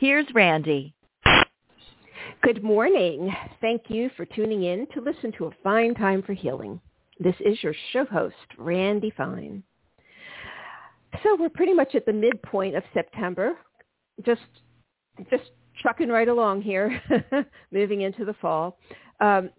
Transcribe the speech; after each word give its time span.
here's 0.00 0.26
Randy. 0.34 0.94
Good 2.42 2.64
morning. 2.64 3.30
Thank 3.60 3.82
you 3.88 4.10
for 4.16 4.24
tuning 4.24 4.64
in 4.64 4.86
to 4.94 5.00
listen 5.02 5.30
to 5.32 5.44
A 5.44 5.50
Fine 5.62 5.94
Time 5.94 6.22
for 6.22 6.32
Healing. 6.32 6.80
This 7.18 7.34
is 7.40 7.62
your 7.62 7.74
show 7.92 8.06
host, 8.06 8.34
Randy 8.56 9.12
Fine. 9.14 9.62
So 11.22 11.36
we're 11.38 11.50
pretty 11.50 11.74
much 11.74 11.94
at 11.94 12.06
the 12.06 12.14
midpoint 12.14 12.76
of 12.76 12.82
September, 12.94 13.58
just 14.24 14.40
just 15.30 15.50
trucking 15.82 16.08
right 16.08 16.28
along 16.28 16.62
here, 16.62 17.02
moving 17.70 18.00
into 18.00 18.24
the 18.24 18.34
fall. 18.40 18.78
Um, 19.20 19.50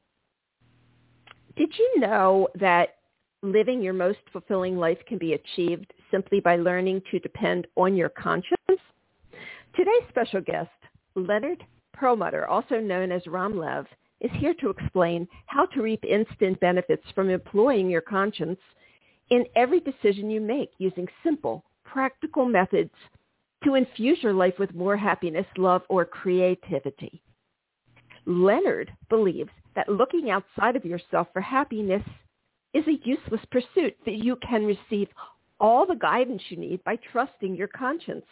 did 1.55 1.71
you 1.77 1.99
know 1.99 2.47
that 2.55 2.95
living 3.43 3.79
your 3.79 3.93
most 3.93 4.19
fulfilling 4.31 4.77
life 4.77 4.97
can 5.07 5.19
be 5.19 5.33
achieved 5.33 5.93
simply 6.09 6.39
by 6.39 6.55
learning 6.55 7.03
to 7.11 7.19
depend 7.19 7.67
on 7.75 7.95
your 7.95 8.09
conscience? 8.09 8.57
Today's 9.75 10.03
special 10.09 10.41
guest, 10.41 10.69
Leonard 11.15 11.63
Perlmutter, 11.93 12.45
also 12.45 12.79
known 12.79 13.09
as 13.09 13.25
Ram 13.25 13.57
Lev, 13.57 13.85
is 14.19 14.31
here 14.33 14.53
to 14.55 14.69
explain 14.69 15.27
how 15.45 15.65
to 15.67 15.81
reap 15.81 16.03
instant 16.03 16.59
benefits 16.59 17.03
from 17.15 17.29
employing 17.29 17.89
your 17.89 18.01
conscience 18.01 18.59
in 19.29 19.45
every 19.55 19.79
decision 19.79 20.29
you 20.29 20.41
make 20.41 20.71
using 20.77 21.07
simple, 21.23 21.63
practical 21.85 22.45
methods 22.45 22.91
to 23.63 23.75
infuse 23.75 24.21
your 24.21 24.33
life 24.33 24.55
with 24.59 24.75
more 24.75 24.97
happiness, 24.97 25.45
love, 25.57 25.83
or 25.87 26.03
creativity. 26.03 27.21
Leonard 28.25 28.91
believes 29.09 29.51
that 29.75 29.87
looking 29.87 30.29
outside 30.29 30.75
of 30.75 30.83
yourself 30.83 31.27
for 31.31 31.41
happiness 31.41 32.03
is 32.73 32.83
a 32.87 33.07
useless 33.07 33.41
pursuit, 33.51 33.95
that 34.05 34.15
you 34.15 34.35
can 34.37 34.65
receive 34.65 35.07
all 35.61 35.85
the 35.85 35.95
guidance 35.95 36.41
you 36.49 36.57
need 36.57 36.83
by 36.83 36.97
trusting 37.11 37.55
your 37.55 37.67
conscience, 37.69 38.25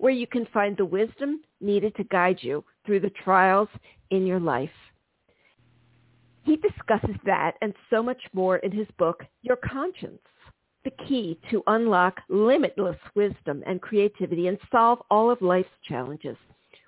where 0.00 0.12
you 0.12 0.26
can 0.26 0.46
find 0.46 0.76
the 0.76 0.84
wisdom 0.84 1.42
needed 1.60 1.94
to 1.94 2.04
guide 2.04 2.38
you 2.40 2.64
through 2.86 3.00
the 3.00 3.12
trials 3.22 3.68
in 4.10 4.26
your 4.26 4.40
life. 4.40 4.70
He 6.42 6.56
discusses 6.56 7.16
that 7.26 7.56
and 7.60 7.74
so 7.90 8.02
much 8.02 8.22
more 8.32 8.56
in 8.58 8.72
his 8.72 8.86
book, 8.98 9.22
Your 9.42 9.56
Conscience, 9.56 10.22
the 10.84 10.90
key 11.06 11.38
to 11.50 11.62
unlock 11.66 12.18
limitless 12.30 12.96
wisdom 13.14 13.62
and 13.66 13.82
creativity 13.82 14.46
and 14.46 14.58
solve 14.72 15.00
all 15.10 15.30
of 15.30 15.42
life's 15.42 15.68
challenges, 15.86 16.36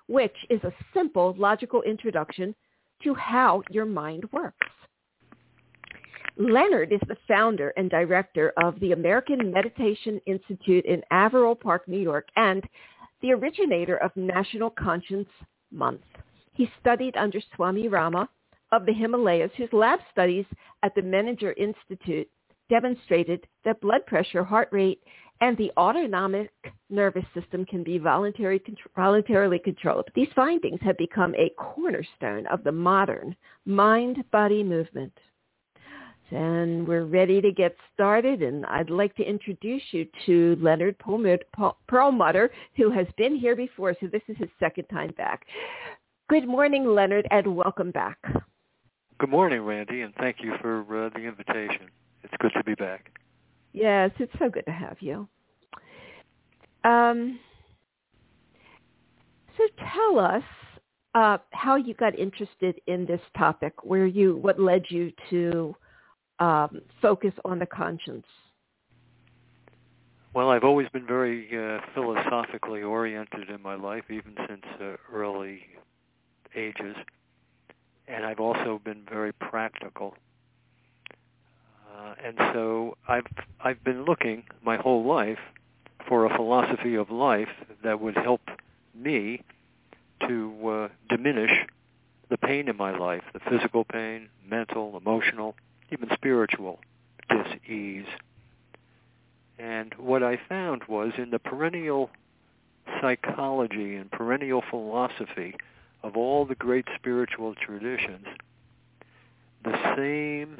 which 0.07 0.35
is 0.49 0.63
a 0.63 0.73
simple, 0.91 1.35
logical 1.37 1.83
introduction 1.83 2.55
to 3.03 3.13
how 3.13 3.61
your 3.69 3.85
mind 3.85 4.23
works. 4.31 4.67
Leonard 6.35 6.91
is 6.91 6.99
the 7.07 7.17
founder 7.27 7.73
and 7.77 7.91
director 7.91 8.53
of 8.63 8.79
the 8.79 8.91
American 8.91 9.51
Meditation 9.51 10.19
Institute 10.25 10.83
in 10.85 11.03
Averill 11.11 11.53
Park, 11.53 11.87
New 11.87 11.99
York, 11.99 12.27
and 12.35 12.63
the 13.23 13.31
originator 13.31 13.97
of 13.97 14.11
National 14.15 14.69
Conscience 14.69 15.29
Month. 15.71 16.01
He 16.51 16.69
studied 16.79 17.15
under 17.17 17.39
Swami 17.55 17.87
Rama 17.87 18.29
of 18.71 18.85
the 18.85 18.93
Himalayas, 18.93 19.49
whose 19.57 19.71
lab 19.71 19.99
studies 20.11 20.45
at 20.83 20.93
the 20.93 21.01
Menninger 21.01 21.57
Institute 21.57 22.29
demonstrated 22.69 23.47
that 23.65 23.81
blood 23.81 24.05
pressure, 24.05 24.43
heart 24.43 24.67
rate, 24.71 25.01
and 25.41 25.57
the 25.57 25.71
autonomic 25.77 26.51
nervous 26.89 27.25
system 27.33 27.65
can 27.65 27.83
be 27.83 27.97
voluntary, 27.97 28.61
voluntarily 28.95 29.59
controlled. 29.59 30.07
These 30.15 30.29
findings 30.35 30.79
have 30.81 30.97
become 30.97 31.33
a 31.35 31.51
cornerstone 31.57 32.45
of 32.47 32.63
the 32.63 32.71
modern 32.71 33.35
mind-body 33.65 34.63
movement. 34.63 35.17
And 36.31 36.87
we're 36.87 37.05
ready 37.05 37.41
to 37.41 37.51
get 37.51 37.75
started, 37.93 38.41
and 38.41 38.65
I'd 38.65 38.89
like 38.89 39.15
to 39.17 39.23
introduce 39.23 39.83
you 39.91 40.07
to 40.25 40.57
Leonard 40.59 40.95
Perlmutter, 41.87 42.49
who 42.75 42.89
has 42.89 43.05
been 43.17 43.35
here 43.35 43.55
before, 43.55 43.95
so 43.99 44.07
this 44.07 44.23
is 44.27 44.37
his 44.37 44.49
second 44.59 44.85
time 44.85 45.11
back. 45.15 45.45
Good 46.29 46.47
morning, 46.47 46.85
Leonard, 46.85 47.27
and 47.29 47.55
welcome 47.55 47.91
back. 47.91 48.17
Good 49.19 49.29
morning, 49.29 49.61
Randy, 49.61 50.01
and 50.01 50.13
thank 50.15 50.37
you 50.41 50.53
for 50.59 51.05
uh, 51.05 51.09
the 51.09 51.21
invitation. 51.21 51.87
It's 52.23 52.33
good 52.39 52.51
to 52.55 52.63
be 52.63 52.73
back. 52.73 53.11
Yes, 53.73 54.09
it's 54.17 54.33
so 54.39 54.49
good 54.49 54.65
to 54.65 54.71
have 54.71 54.97
you. 55.01 55.27
Um, 56.83 57.39
so 59.57 59.63
tell 59.93 60.19
us 60.19 60.43
uh, 61.13 61.37
how 61.51 61.75
you 61.75 61.93
got 61.93 62.17
interested 62.17 62.81
in 62.87 63.05
this 63.05 63.21
topic, 63.37 63.73
where 63.83 64.07
you, 64.07 64.37
what 64.37 64.59
led 64.59 64.85
you 64.89 65.11
to 65.29 65.75
um, 66.43 66.81
focus 67.01 67.33
on 67.45 67.57
the 67.57 67.65
conscience. 67.65 68.25
Well, 70.33 70.49
I've 70.49 70.65
always 70.65 70.89
been 70.89 71.05
very 71.05 71.47
uh, 71.55 71.79
philosophically 71.93 72.81
oriented 72.81 73.49
in 73.49 73.61
my 73.61 73.75
life, 73.75 74.03
even 74.09 74.35
since 74.47 74.65
uh, 74.81 74.95
early 75.13 75.61
ages, 76.55 76.95
and 78.07 78.25
I've 78.25 78.41
also 78.41 78.81
been 78.83 79.03
very 79.09 79.31
practical. 79.31 80.15
Uh, 81.95 82.15
and 82.25 82.35
so 82.51 82.97
I've 83.07 83.27
I've 83.63 83.81
been 83.83 84.03
looking 84.03 84.43
my 84.65 84.75
whole 84.75 85.05
life 85.05 85.39
for 86.09 86.25
a 86.25 86.35
philosophy 86.35 86.95
of 86.95 87.09
life 87.09 87.53
that 87.83 88.01
would 88.01 88.17
help 88.17 88.41
me 88.93 89.43
to 90.27 90.67
uh, 90.67 90.87
diminish 91.09 91.51
the 92.29 92.37
pain 92.37 92.67
in 92.67 92.75
my 92.75 92.97
life, 92.97 93.23
the 93.31 93.39
physical 93.39 93.85
pain, 93.85 94.27
mental, 94.45 94.97
emotional, 94.97 95.55
even 95.93 96.09
spiritual 96.13 96.79
dis-ease. 97.29 98.05
And 99.59 99.93
what 99.97 100.23
I 100.23 100.39
found 100.49 100.83
was 100.89 101.11
in 101.17 101.29
the 101.29 101.39
perennial 101.39 102.09
psychology 102.99 103.95
and 103.95 104.11
perennial 104.11 104.63
philosophy 104.69 105.55
of 106.01 106.17
all 106.17 106.45
the 106.45 106.55
great 106.55 106.85
spiritual 106.95 107.53
traditions, 107.55 108.25
the 109.63 109.95
same 109.95 110.57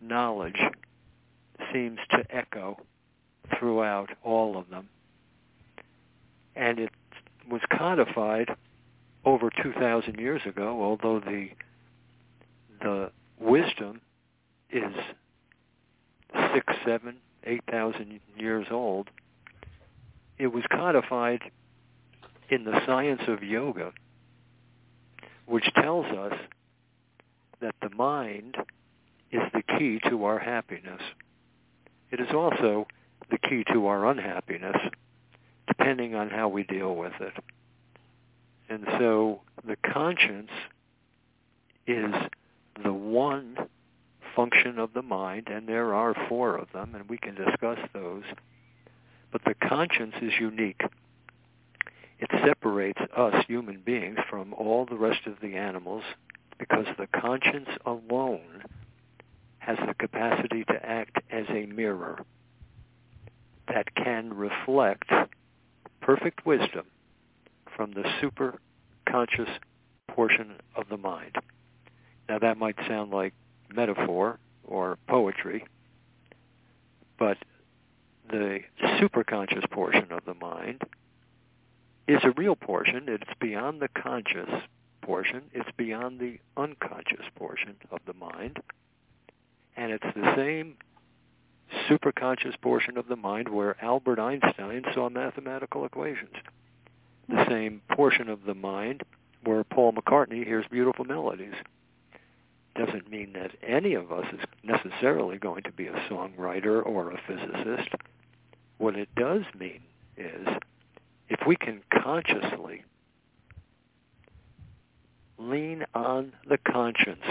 knowledge 0.00 0.60
seems 1.72 1.98
to 2.10 2.24
echo 2.30 2.78
throughout 3.58 4.10
all 4.22 4.56
of 4.56 4.70
them. 4.70 4.88
And 6.54 6.78
it 6.78 6.90
was 7.50 7.60
codified 7.76 8.48
over 9.24 9.50
2,000 9.62 10.18
years 10.18 10.42
ago, 10.46 10.82
although 10.82 11.20
the, 11.20 11.48
the 12.80 13.10
wisdom 13.38 14.00
is 14.72 14.94
six, 16.54 16.72
seven, 16.84 17.16
8,000 17.44 18.20
years 18.36 18.66
old. 18.70 19.08
It 20.38 20.48
was 20.48 20.64
codified 20.70 21.42
in 22.50 22.64
the 22.64 22.80
science 22.86 23.22
of 23.28 23.42
yoga, 23.42 23.92
which 25.46 25.68
tells 25.74 26.06
us 26.06 26.34
that 27.60 27.74
the 27.80 27.90
mind 27.90 28.56
is 29.30 29.42
the 29.54 29.62
key 29.78 30.00
to 30.08 30.24
our 30.24 30.38
happiness. 30.38 31.00
It 32.10 32.20
is 32.20 32.28
also 32.34 32.86
the 33.30 33.38
key 33.38 33.64
to 33.72 33.86
our 33.86 34.10
unhappiness, 34.10 34.76
depending 35.66 36.14
on 36.14 36.28
how 36.28 36.48
we 36.48 36.64
deal 36.64 36.94
with 36.94 37.14
it. 37.20 37.32
And 38.68 38.84
so 38.98 39.40
the 39.66 39.76
conscience 39.76 40.50
is 41.86 42.12
the 42.82 42.92
one 42.92 43.56
function 44.34 44.78
of 44.78 44.92
the 44.92 45.02
mind, 45.02 45.48
and 45.48 45.68
there 45.68 45.94
are 45.94 46.14
four 46.28 46.56
of 46.56 46.68
them, 46.72 46.94
and 46.94 47.08
we 47.08 47.18
can 47.18 47.34
discuss 47.34 47.78
those. 47.92 48.24
But 49.30 49.42
the 49.44 49.54
conscience 49.54 50.14
is 50.20 50.32
unique. 50.40 50.82
It 52.18 52.30
separates 52.44 53.00
us 53.16 53.44
human 53.48 53.82
beings 53.84 54.18
from 54.30 54.54
all 54.54 54.86
the 54.86 54.96
rest 54.96 55.26
of 55.26 55.40
the 55.40 55.56
animals 55.56 56.04
because 56.58 56.86
the 56.98 57.08
conscience 57.08 57.68
alone 57.84 58.62
has 59.58 59.78
the 59.86 59.94
capacity 59.94 60.64
to 60.64 60.86
act 60.86 61.18
as 61.30 61.46
a 61.48 61.66
mirror 61.66 62.20
that 63.68 63.94
can 63.94 64.34
reflect 64.34 65.10
perfect 66.00 66.44
wisdom 66.44 66.86
from 67.76 67.92
the 67.92 68.04
super 68.20 68.60
conscious 69.08 69.48
portion 70.08 70.56
of 70.76 70.88
the 70.88 70.96
mind. 70.96 71.36
Now 72.28 72.38
that 72.38 72.58
might 72.58 72.76
sound 72.88 73.10
like 73.10 73.34
metaphor 73.72 74.38
or 74.64 74.98
poetry, 75.08 75.64
but 77.18 77.38
the 78.30 78.60
superconscious 79.00 79.68
portion 79.70 80.10
of 80.10 80.24
the 80.24 80.34
mind 80.34 80.82
is 82.08 82.20
a 82.24 82.30
real 82.32 82.56
portion. 82.56 83.04
It's 83.08 83.30
beyond 83.40 83.80
the 83.80 83.88
conscious 83.88 84.48
portion. 85.02 85.42
It's 85.52 85.68
beyond 85.76 86.20
the 86.20 86.38
unconscious 86.56 87.26
portion 87.36 87.76
of 87.90 88.00
the 88.06 88.14
mind. 88.14 88.58
And 89.76 89.92
it's 89.92 90.04
the 90.14 90.34
same 90.36 90.76
superconscious 91.88 92.60
portion 92.60 92.96
of 92.98 93.08
the 93.08 93.16
mind 93.16 93.48
where 93.48 93.82
Albert 93.82 94.18
Einstein 94.18 94.84
saw 94.94 95.08
mathematical 95.08 95.84
equations. 95.84 96.34
The 97.28 97.44
same 97.48 97.80
portion 97.92 98.28
of 98.28 98.44
the 98.44 98.54
mind 98.54 99.02
where 99.44 99.64
Paul 99.64 99.92
McCartney 99.92 100.44
hears 100.44 100.66
beautiful 100.70 101.04
melodies. 101.04 101.54
Doesn't 102.74 103.10
mean 103.10 103.34
that 103.34 103.50
any 103.66 103.94
of 103.94 104.10
us 104.10 104.26
is 104.32 104.40
necessarily 104.62 105.38
going 105.38 105.62
to 105.64 105.72
be 105.72 105.88
a 105.88 106.08
songwriter 106.10 106.84
or 106.84 107.10
a 107.10 107.20
physicist. 107.26 107.90
What 108.78 108.96
it 108.96 109.08
does 109.14 109.42
mean 109.58 109.82
is 110.16 110.48
if 111.28 111.40
we 111.46 111.56
can 111.56 111.82
consciously 112.02 112.84
lean 115.38 115.84
on 115.94 116.32
the 116.48 116.58
conscience 116.58 117.24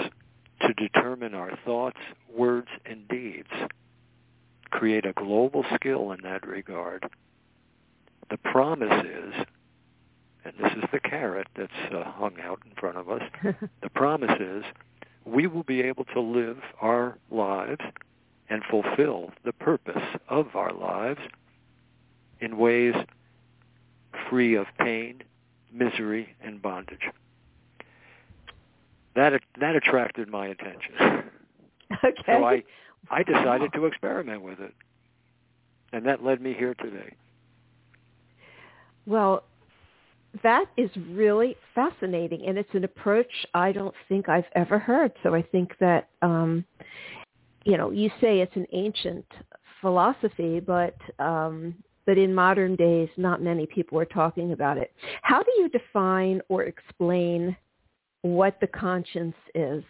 to 0.61 0.73
determine 0.73 1.33
our 1.33 1.57
thoughts, 1.65 1.97
words, 2.33 2.67
and 2.85 3.07
deeds, 3.07 3.49
create 4.69 5.05
a 5.05 5.13
global 5.13 5.65
skill 5.75 6.11
in 6.11 6.21
that 6.23 6.47
regard. 6.47 7.09
The 8.29 8.38
promise 8.38 9.05
is, 9.05 9.33
and 10.45 10.53
this 10.61 10.71
is 10.77 10.83
the 10.91 10.99
carrot 10.99 11.47
that's 11.55 11.93
uh, 11.93 12.03
hung 12.11 12.35
out 12.41 12.61
in 12.65 12.71
front 12.79 12.97
of 12.97 13.09
us, 13.09 13.21
the 13.81 13.89
promise 13.89 14.39
is 14.39 14.63
we 15.25 15.47
will 15.47 15.63
be 15.63 15.81
able 15.81 16.06
to 16.06 16.19
live 16.19 16.57
our 16.81 17.18
lives 17.29 17.81
and 18.50 18.63
fulfill 18.69 19.31
the 19.45 19.53
purpose 19.53 20.03
of 20.27 20.56
our 20.56 20.73
lives 20.73 21.21
in 22.39 22.57
ways 22.57 22.95
free 24.29 24.56
of 24.56 24.65
pain, 24.79 25.21
misery, 25.71 26.35
and 26.41 26.62
bondage. 26.62 27.09
That 29.15 29.41
that 29.59 29.75
attracted 29.75 30.29
my 30.29 30.47
attention. 30.47 31.29
Okay. 32.06 32.24
So 32.25 32.45
I 32.45 32.63
I 33.09 33.21
decided 33.21 33.74
to 33.74 33.85
experiment 33.85 34.41
with 34.41 34.62
it. 34.62 34.74
And 35.91 36.06
that 36.06 36.24
led 36.24 36.41
me 36.41 36.53
here 36.53 36.74
today. 36.74 37.13
Well, 39.06 39.44
that 40.44 40.66
is 40.78 40.89
really 41.10 41.57
fascinating, 41.75 42.45
and 42.45 42.57
it's 42.57 42.74
an 42.74 42.83
approach 42.83 43.31
I 43.54 43.72
don't 43.72 43.94
think 44.07 44.30
I've 44.30 44.45
ever 44.56 44.80
heard. 44.80 45.12
So 45.24 45.36
I 45.36 45.42
think 45.42 45.74
that, 45.80 46.10
um, 46.22 46.63
you 47.66 47.78
know, 47.78 47.92
you 47.92 48.10
say 48.22 48.39
it's 48.39 48.56
an 48.56 48.68
ancient 48.72 49.25
philosophy, 49.81 50.60
but 50.60 50.95
um, 51.19 51.75
but 52.06 52.18
in 52.18 52.33
modern 52.33 52.75
days, 52.75 53.10
not 53.18 53.42
many 53.42 53.66
people 53.66 54.00
are 54.00 54.06
talking 54.06 54.54
about 54.54 54.78
it. 54.78 54.92
How 55.22 55.44
do 55.44 55.51
you 55.57 55.69
define 55.69 56.42
or 56.50 56.63
explain 56.63 57.56
what 58.22 58.60
the 58.60 58.68
conscience 58.68 59.36
is? 59.54 59.84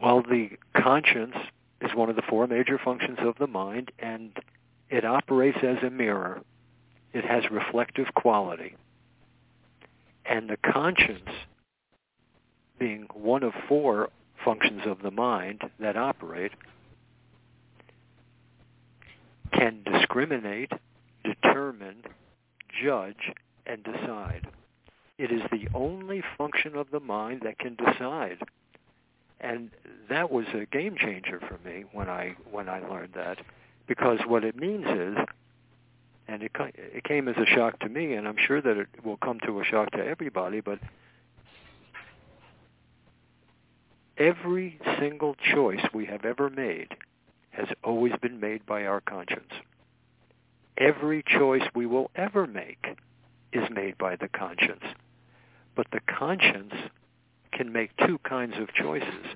Well, 0.00 0.22
the 0.22 0.50
conscience 0.80 1.36
is 1.80 1.94
one 1.94 2.10
of 2.10 2.16
the 2.16 2.22
four 2.28 2.46
major 2.46 2.78
functions 2.82 3.18
of 3.20 3.34
the 3.38 3.46
mind, 3.46 3.90
and 3.98 4.32
it 4.88 5.04
operates 5.04 5.58
as 5.62 5.76
a 5.84 5.90
mirror. 5.90 6.40
It 7.12 7.24
has 7.24 7.44
reflective 7.50 8.06
quality. 8.14 8.76
And 10.26 10.48
the 10.48 10.56
conscience, 10.56 11.28
being 12.78 13.06
one 13.14 13.42
of 13.42 13.52
four 13.68 14.10
functions 14.44 14.82
of 14.86 15.02
the 15.02 15.10
mind 15.10 15.62
that 15.78 15.96
operate, 15.96 16.52
can 19.52 19.82
discriminate, 19.84 20.72
determine, 21.24 22.02
judge, 22.82 23.32
and 23.66 23.82
decide. 23.84 24.46
It 25.16 25.30
is 25.30 25.42
the 25.52 25.68
only 25.74 26.22
function 26.36 26.74
of 26.74 26.90
the 26.90 27.00
mind 27.00 27.42
that 27.44 27.58
can 27.58 27.76
decide 27.76 28.38
and 29.44 29.70
that 30.08 30.30
was 30.30 30.46
a 30.54 30.64
game 30.66 30.96
changer 30.98 31.40
for 31.40 31.58
me 31.68 31.84
when 31.92 32.08
I 32.08 32.34
when 32.50 32.68
I 32.68 32.80
learned 32.80 33.12
that, 33.14 33.38
because 33.86 34.18
what 34.26 34.42
it 34.42 34.56
means 34.56 34.86
is, 34.86 35.16
and 36.28 36.42
it 36.42 36.52
it 36.76 37.04
came 37.04 37.28
as 37.28 37.36
a 37.36 37.46
shock 37.46 37.78
to 37.80 37.88
me, 37.88 38.14
and 38.14 38.26
I'm 38.26 38.36
sure 38.38 38.60
that 38.60 38.76
it 38.76 38.88
will 39.04 39.18
come 39.18 39.40
to 39.46 39.60
a 39.60 39.64
shock 39.64 39.90
to 39.92 40.04
everybody, 40.04 40.60
but 40.60 40.78
every 44.16 44.78
single 44.98 45.36
choice 45.52 45.84
we 45.92 46.06
have 46.06 46.24
ever 46.24 46.48
made 46.48 46.88
has 47.50 47.68
always 47.82 48.12
been 48.20 48.40
made 48.40 48.64
by 48.66 48.84
our 48.84 49.00
conscience. 49.00 49.52
Every 50.76 51.22
choice 51.22 51.62
we 51.74 51.86
will 51.86 52.10
ever 52.16 52.46
make 52.46 52.84
is 53.52 53.68
made 53.70 53.96
by 53.96 54.16
the 54.16 54.28
conscience. 54.28 54.82
But 55.76 55.86
the 55.92 56.00
conscience 56.00 56.72
can 57.52 57.72
make 57.72 57.90
two 58.06 58.18
kinds 58.18 58.54
of 58.58 58.72
choices. 58.74 59.26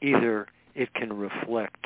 Either 0.00 0.46
it 0.74 0.94
can 0.94 1.12
reflect 1.12 1.84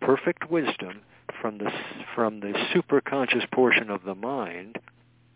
perfect 0.00 0.50
wisdom 0.50 1.02
from 1.42 1.58
the 1.58 1.70
from 2.14 2.40
the 2.40 2.54
superconscious 2.72 3.50
portion 3.50 3.90
of 3.90 4.04
the 4.04 4.14
mind 4.14 4.78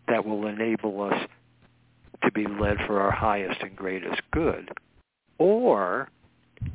that 0.07 0.25
will 0.25 0.47
enable 0.47 1.01
us 1.03 1.27
to 2.23 2.31
be 2.31 2.47
led 2.47 2.77
for 2.87 3.01
our 3.01 3.11
highest 3.11 3.61
and 3.61 3.75
greatest 3.75 4.21
good, 4.31 4.71
or 5.37 6.09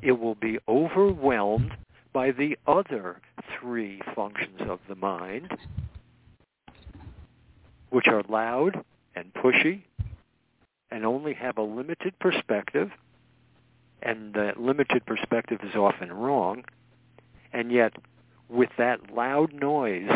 it 0.02 0.12
will 0.12 0.36
be 0.36 0.58
overwhelmed 0.68 1.72
by 2.12 2.30
the 2.30 2.56
other 2.66 3.20
three 3.58 4.00
functions 4.14 4.60
of 4.68 4.78
the 4.86 4.94
mind, 4.94 5.50
which 7.90 8.06
are 8.06 8.22
loud 8.28 8.84
and 9.16 9.32
pushy 9.32 9.82
and 10.90 11.06
only 11.06 11.32
have 11.32 11.56
a 11.56 11.62
limited 11.62 12.16
perspective, 12.18 12.90
and 14.02 14.34
that 14.34 14.60
limited 14.60 15.06
perspective 15.06 15.60
is 15.62 15.74
often 15.74 16.12
wrong, 16.12 16.64
and 17.54 17.72
yet 17.72 17.94
with 18.52 18.70
that 18.78 19.12
loud 19.14 19.52
noise 19.52 20.10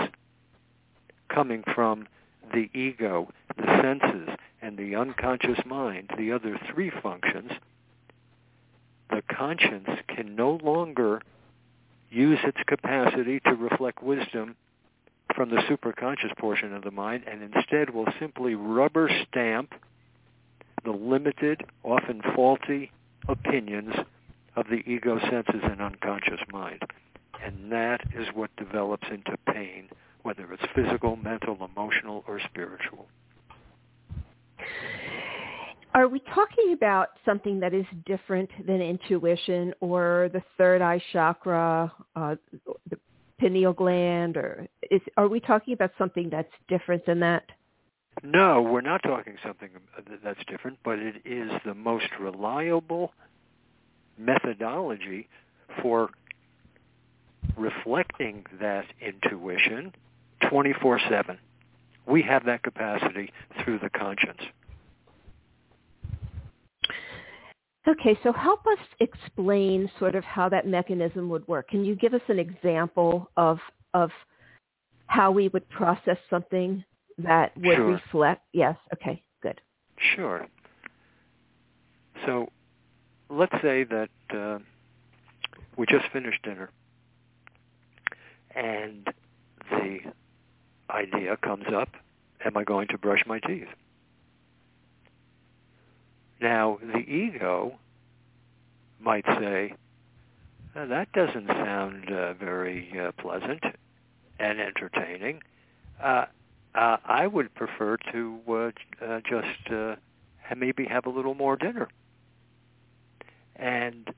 coming 1.33 1.65
from 1.75 2.07
the 2.53 2.69
ego, 2.75 3.29
the 3.57 3.81
senses, 3.83 4.29
and 4.63 4.79
the 4.79 4.95
unconscious 4.95 5.59
mind, 5.65 6.11
the 6.19 6.33
other 6.33 6.59
three 6.73 6.91
functions, 7.03 7.51
the 9.11 9.23
conscience 9.35 9.89
can 10.09 10.37
no 10.37 10.59
longer 10.63 11.23
use 12.11 12.39
its 12.45 12.59
capacity 12.67 13.41
to 13.41 13.55
reflect 13.55 14.03
wisdom 14.03 14.57
from 15.35 15.51
the 15.51 15.63
superconscious 15.69 16.37
portion 16.39 16.75
of 16.75 16.83
the 16.83 16.91
mind 16.91 17.25
and 17.31 17.43
instead 17.43 17.91
will 17.91 18.07
simply 18.19 18.55
rubber 18.55 19.11
stamp 19.29 19.73
the 20.85 20.91
limited, 20.91 21.65
often 21.83 22.23
faulty 22.35 22.91
opinions 23.29 23.95
of 24.55 24.67
the 24.69 24.83
ego 24.91 25.19
senses 25.19 25.61
and 25.63 25.81
unconscious 25.83 26.41
mind. 26.53 26.81
And 27.45 27.71
that 27.71 28.01
is 28.15 28.27
what 28.35 28.51
develops 28.57 29.07
into 29.11 29.37
pain, 29.53 29.89
whether 30.23 30.53
it's 30.53 30.63
physical, 30.75 31.17
mental, 31.17 31.57
emotional, 31.75 32.25
or 32.27 32.41
spiritual. 32.51 33.07
Are 35.95 36.09
we 36.09 36.21
talking 36.35 36.75
about 36.75 37.09
something 37.25 37.61
that 37.61 37.73
is 37.73 37.87
different 38.05 38.51
than 38.67 38.83
intuition 38.83 39.73
or 39.81 40.29
the 40.33 40.43
third 40.59 40.83
eye 40.83 41.03
chakra, 41.13 41.91
uh, 42.15 42.37
the 42.91 42.99
pineal 43.39 43.73
gland, 43.73 44.37
or 44.37 44.67
is, 44.91 45.01
are 45.17 45.29
we 45.29 45.41
talking 45.41 45.73
about 45.73 45.93
something 45.97 46.29
that's 46.29 46.53
different 46.69 47.07
than 47.07 47.21
that? 47.21 47.45
No, 48.23 48.63
we're 48.63 48.83
not 48.83 49.03
talking 49.03 49.37
something 49.45 49.71
that's 50.25 50.41
different, 50.49 50.79
but 50.85 50.99
it 50.99 51.17
is 51.25 51.51
the 51.65 51.75
most 51.75 52.09
reliable 52.21 53.13
methodology 54.19 55.29
for 55.83 56.11
reflecting 57.57 58.45
that 58.61 58.87
intuition 59.01 59.95
24/7. 60.43 61.39
We 62.07 62.23
have 62.23 62.45
that 62.45 62.63
capacity 62.63 63.33
through 63.63 63.79
the 63.81 63.91
conscience. 63.91 64.41
Okay, 67.89 68.19
so 68.23 68.33
help 68.33 68.67
us 68.67 68.79
explain 68.99 69.91
sort 69.99 70.17
of 70.17 70.25
how 70.25 70.49
that 70.49 70.67
mechanism 70.67 71.29
would 71.29 71.47
work. 71.47 71.69
Can 71.69 71.85
you 71.85 71.95
give 71.95 72.15
us 72.15 72.23
an 72.29 72.39
example 72.39 73.31
of 73.37 73.61
of 73.95 74.11
how 75.07 75.31
we 75.31 75.49
would 75.49 75.69
process 75.69 76.19
something 76.29 76.85
that 77.19 77.57
would 77.57 77.77
sure. 77.77 77.87
reflect. 77.87 78.43
Yes. 78.53 78.77
Okay. 78.93 79.23
Good. 79.43 79.61
Sure. 80.15 80.47
So 82.27 82.49
let's 83.31 83.55
say 83.63 83.85
that 83.85 84.11
uh, 84.31 84.59
we 85.77 85.87
just 85.87 86.05
finished 86.13 86.43
dinner 86.43 86.71
and 88.57 89.07
the 89.71 89.99
idea 90.91 91.37
comes 91.37 91.67
up, 91.73 91.91
am 92.45 92.57
I 92.57 92.65
going 92.65 92.89
to 92.89 92.99
brush 92.99 93.23
my 93.27 93.39
teeth? 93.39 93.69
Now, 96.41 96.79
the 96.83 96.99
ego 96.99 97.79
might 99.01 99.25
say, 99.39 99.75
that 100.75 101.13
doesn't 101.13 101.47
sound 101.47 102.11
uh, 102.11 102.35
very 102.35 102.93
uh, 102.99 103.13
pleasant 103.13 103.63
and 104.39 104.61
entertaining. 104.61 105.41
Uh, 106.03 106.27
uh, 106.75 106.99
I 107.05 107.27
would 107.27 107.55
prefer 107.55 107.97
to 108.13 108.39
uh, 108.49 108.71
uh, 109.03 109.21
just 109.29 110.03
maybe 110.57 110.85
have 110.85 111.07
a 111.07 111.11
little 111.11 111.35
more 111.35 111.57
dinner. 111.57 111.89
And 113.57 114.11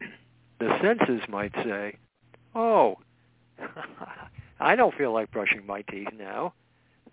the 0.58 0.78
senses 0.82 1.22
might 1.28 1.54
say, 1.54 1.96
oh, 2.54 2.98
I 4.60 4.76
don't 4.76 4.94
feel 4.94 5.12
like 5.12 5.30
brushing 5.30 5.66
my 5.66 5.82
teeth 5.82 6.08
now. 6.16 6.54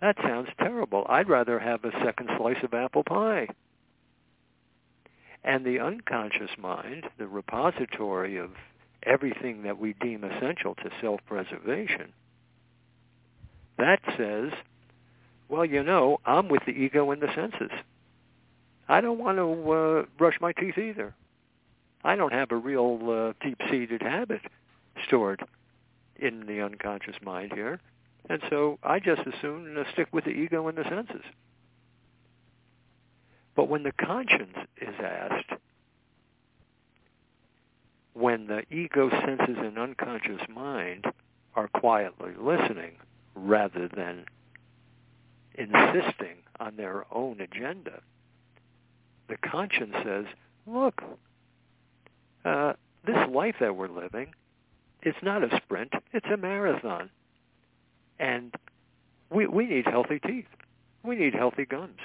That 0.00 0.16
sounds 0.22 0.48
terrible. 0.58 1.06
I'd 1.08 1.28
rather 1.28 1.58
have 1.58 1.84
a 1.84 1.92
second 2.04 2.28
slice 2.36 2.62
of 2.62 2.74
apple 2.74 3.04
pie. 3.04 3.48
And 5.44 5.64
the 5.64 5.80
unconscious 5.80 6.50
mind, 6.58 7.04
the 7.18 7.26
repository 7.26 8.36
of 8.36 8.50
everything 9.04 9.62
that 9.62 9.78
we 9.78 9.94
deem 10.00 10.24
essential 10.24 10.74
to 10.76 10.90
self-preservation, 11.00 12.12
that 13.78 14.00
says, 14.16 14.50
well, 15.48 15.64
you 15.64 15.82
know, 15.82 16.18
I'm 16.24 16.48
with 16.48 16.62
the 16.64 16.72
ego 16.72 17.10
and 17.10 17.20
the 17.20 17.34
senses. 17.34 17.70
I 18.88 19.00
don't 19.00 19.18
want 19.18 19.38
to 19.38 19.72
uh, 19.72 20.04
brush 20.18 20.38
my 20.40 20.52
teeth 20.52 20.78
either. 20.78 21.14
I 22.04 22.16
don't 22.16 22.32
have 22.32 22.50
a 22.50 22.56
real 22.56 22.98
uh, 23.08 23.44
deep-seated 23.44 24.02
habit 24.02 24.40
stored 25.06 25.44
in 26.16 26.46
the 26.46 26.60
unconscious 26.60 27.16
mind 27.22 27.52
here. 27.52 27.80
And 28.28 28.40
so 28.50 28.78
I 28.82 28.98
just 29.00 29.22
as 29.26 29.34
soon 29.40 29.76
uh, 29.76 29.84
stick 29.92 30.08
with 30.12 30.24
the 30.24 30.30
ego 30.30 30.68
and 30.68 30.78
the 30.78 30.84
senses. 30.84 31.24
But 33.54 33.68
when 33.68 33.82
the 33.82 33.92
conscience 33.92 34.56
is 34.80 34.94
asked, 35.02 35.60
when 38.14 38.46
the 38.46 38.62
ego, 38.70 39.10
senses, 39.10 39.56
and 39.58 39.78
unconscious 39.78 40.40
mind 40.48 41.06
are 41.54 41.68
quietly 41.68 42.32
listening 42.38 42.92
rather 43.34 43.88
than 43.88 44.24
insisting 45.54 46.36
on 46.60 46.76
their 46.76 47.04
own 47.12 47.40
agenda, 47.40 48.00
the 49.28 49.36
conscience 49.36 49.94
says, 50.04 50.24
look, 50.66 51.02
uh, 52.44 52.74
this 53.06 53.28
life 53.30 53.56
that 53.60 53.76
we're 53.76 53.88
living, 53.88 54.34
it's 55.02 55.18
not 55.22 55.42
a 55.42 55.60
sprint, 55.64 55.92
it's 56.12 56.26
a 56.32 56.36
marathon. 56.36 57.10
And 58.18 58.54
we, 59.30 59.46
we 59.46 59.66
need 59.66 59.86
healthy 59.86 60.20
teeth. 60.20 60.46
We 61.04 61.16
need 61.16 61.34
healthy 61.34 61.64
gums. 61.64 61.98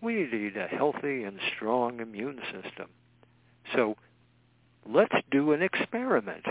We 0.00 0.28
need 0.30 0.56
a 0.56 0.66
healthy 0.66 1.24
and 1.24 1.38
strong 1.54 2.00
immune 2.00 2.40
system. 2.52 2.88
So 3.74 3.96
let's 4.88 5.14
do 5.30 5.52
an 5.52 5.62
experiment. 5.62 6.44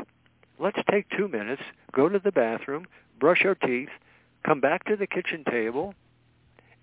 Let's 0.60 0.80
take 0.90 1.06
two 1.16 1.28
minutes, 1.28 1.62
go 1.94 2.10
to 2.10 2.20
the 2.20 2.32
bathroom, 2.32 2.86
brush 3.20 3.46
our 3.46 3.56
teeth, 3.56 3.90
come 4.46 4.60
back 4.62 4.86
to 4.86 4.96
the 4.96 5.08
kitchen 5.08 5.44
table, 5.50 5.94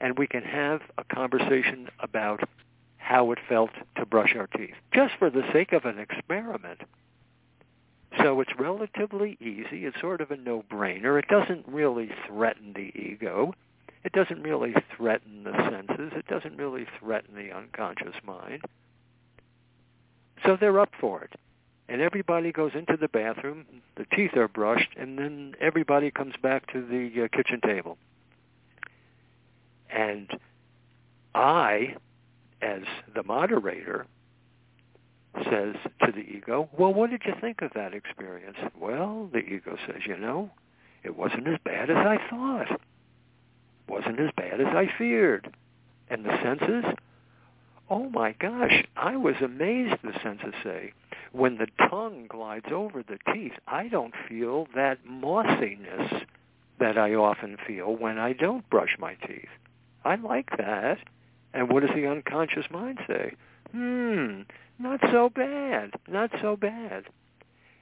and 0.00 0.18
we 0.18 0.26
can 0.26 0.42
have 0.42 0.80
a 0.98 1.04
conversation 1.04 1.88
about 2.00 2.40
how 2.96 3.32
it 3.32 3.38
felt 3.48 3.70
to 3.96 4.06
brush 4.06 4.34
our 4.36 4.46
teeth, 4.46 4.74
just 4.94 5.14
for 5.18 5.30
the 5.30 5.42
sake 5.52 5.72
of 5.72 5.84
an 5.84 5.98
experiment. 5.98 6.80
So 8.18 8.40
it's 8.40 8.52
relatively 8.58 9.38
easy. 9.40 9.86
It's 9.86 10.00
sort 10.00 10.20
of 10.20 10.30
a 10.30 10.36
no-brainer. 10.36 11.18
It 11.18 11.28
doesn't 11.28 11.66
really 11.66 12.10
threaten 12.26 12.72
the 12.74 12.92
ego. 12.98 13.54
It 14.04 14.12
doesn't 14.12 14.42
really 14.42 14.74
threaten 14.96 15.44
the 15.44 15.52
senses. 15.70 16.12
It 16.14 16.26
doesn't 16.26 16.56
really 16.56 16.86
threaten 16.98 17.34
the 17.34 17.56
unconscious 17.56 18.14
mind. 18.24 18.62
So 20.44 20.56
they're 20.60 20.80
up 20.80 20.90
for 21.00 21.22
it. 21.22 21.32
And 21.88 22.00
everybody 22.00 22.52
goes 22.52 22.72
into 22.74 22.96
the 22.96 23.08
bathroom, 23.08 23.66
the 23.96 24.06
teeth 24.16 24.36
are 24.36 24.48
brushed, 24.48 24.90
and 24.96 25.18
then 25.18 25.54
everybody 25.60 26.10
comes 26.10 26.34
back 26.42 26.72
to 26.72 26.80
the 26.80 27.24
uh, 27.24 27.28
kitchen 27.36 27.60
table. 27.60 27.98
And 29.90 30.30
I, 31.34 31.96
as 32.62 32.82
the 33.14 33.22
moderator, 33.22 34.06
says 35.34 35.74
to 36.04 36.12
the 36.12 36.20
ego, 36.20 36.68
well, 36.76 36.92
what 36.92 37.10
did 37.10 37.22
you 37.24 37.34
think 37.40 37.62
of 37.62 37.70
that 37.74 37.94
experience? 37.94 38.56
Well, 38.78 39.28
the 39.32 39.40
ego 39.40 39.76
says, 39.86 40.02
you 40.06 40.16
know, 40.16 40.50
it 41.02 41.16
wasn't 41.16 41.48
as 41.48 41.58
bad 41.64 41.90
as 41.90 41.96
I 41.96 42.18
thought. 42.30 42.70
It 42.70 42.80
wasn't 43.88 44.20
as 44.20 44.30
bad 44.36 44.60
as 44.60 44.68
I 44.68 44.88
feared. 44.98 45.54
And 46.08 46.24
the 46.24 46.36
senses, 46.42 46.84
oh 47.90 48.10
my 48.10 48.32
gosh, 48.32 48.84
I 48.96 49.16
was 49.16 49.34
amazed, 49.42 49.96
the 50.02 50.12
senses 50.22 50.54
say. 50.62 50.92
When 51.32 51.56
the 51.56 51.68
tongue 51.88 52.26
glides 52.28 52.66
over 52.70 53.02
the 53.02 53.18
teeth, 53.32 53.52
I 53.66 53.88
don't 53.88 54.14
feel 54.28 54.66
that 54.74 54.98
mossiness 55.06 56.24
that 56.78 56.98
I 56.98 57.14
often 57.14 57.56
feel 57.66 57.96
when 57.96 58.18
I 58.18 58.34
don't 58.34 58.68
brush 58.68 58.96
my 58.98 59.14
teeth. 59.14 59.48
I 60.04 60.16
like 60.16 60.50
that. 60.58 60.98
And 61.54 61.70
what 61.70 61.80
does 61.80 61.94
the 61.94 62.06
unconscious 62.06 62.66
mind 62.70 62.98
say? 63.06 63.34
Hmm, 63.72 64.42
not 64.78 65.00
so 65.12 65.28
bad, 65.28 65.92
not 66.08 66.30
so 66.40 66.56
bad. 66.56 67.04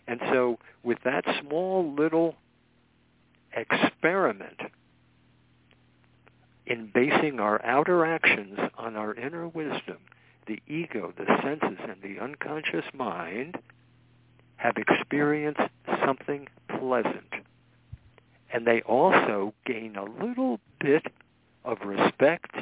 And 0.06 0.20
so 0.30 0.58
with 0.82 0.98
that 1.04 1.24
small 1.40 1.92
little 1.94 2.34
experiment 3.54 4.60
in 6.66 6.90
basing 6.92 7.40
our 7.40 7.64
outer 7.64 8.04
actions 8.04 8.58
on 8.78 8.96
our 8.96 9.14
inner 9.14 9.48
wisdom, 9.48 9.98
the 10.46 10.60
ego, 10.66 11.12
the 11.16 11.26
senses, 11.42 11.78
and 11.88 12.00
the 12.02 12.22
unconscious 12.22 12.84
mind 12.94 13.58
have 14.56 14.76
experienced 14.76 15.60
something 16.04 16.48
pleasant. 16.78 17.32
And 18.52 18.66
they 18.66 18.82
also 18.82 19.54
gain 19.64 19.96
a 19.96 20.04
little 20.04 20.60
bit 20.80 21.06
of 21.64 21.78
respect 21.84 22.54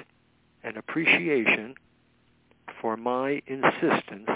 and 0.62 0.76
appreciation 0.76 1.74
for 2.80 2.96
my 2.96 3.42
insistence 3.46 4.28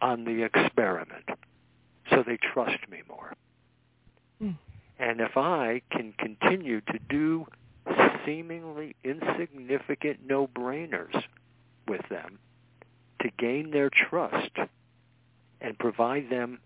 on 0.00 0.24
the 0.24 0.42
experiment. 0.42 1.28
So 2.10 2.22
they 2.26 2.38
trust 2.52 2.78
me 2.90 3.02
more. 3.08 3.34
Mm. 4.42 4.56
And 4.98 5.20
if 5.20 5.36
I 5.36 5.82
can 5.90 6.12
continue 6.18 6.80
to 6.82 6.98
do 7.08 7.46
seemingly 8.24 8.96
insignificant 9.04 10.20
no-brainers 10.26 11.22
with 11.88 12.02
them 12.08 12.38
to 13.22 13.30
gain 13.38 13.70
their 13.70 13.90
trust 13.90 14.52
and 15.60 15.78
provide 15.78 16.30
them 16.30 16.58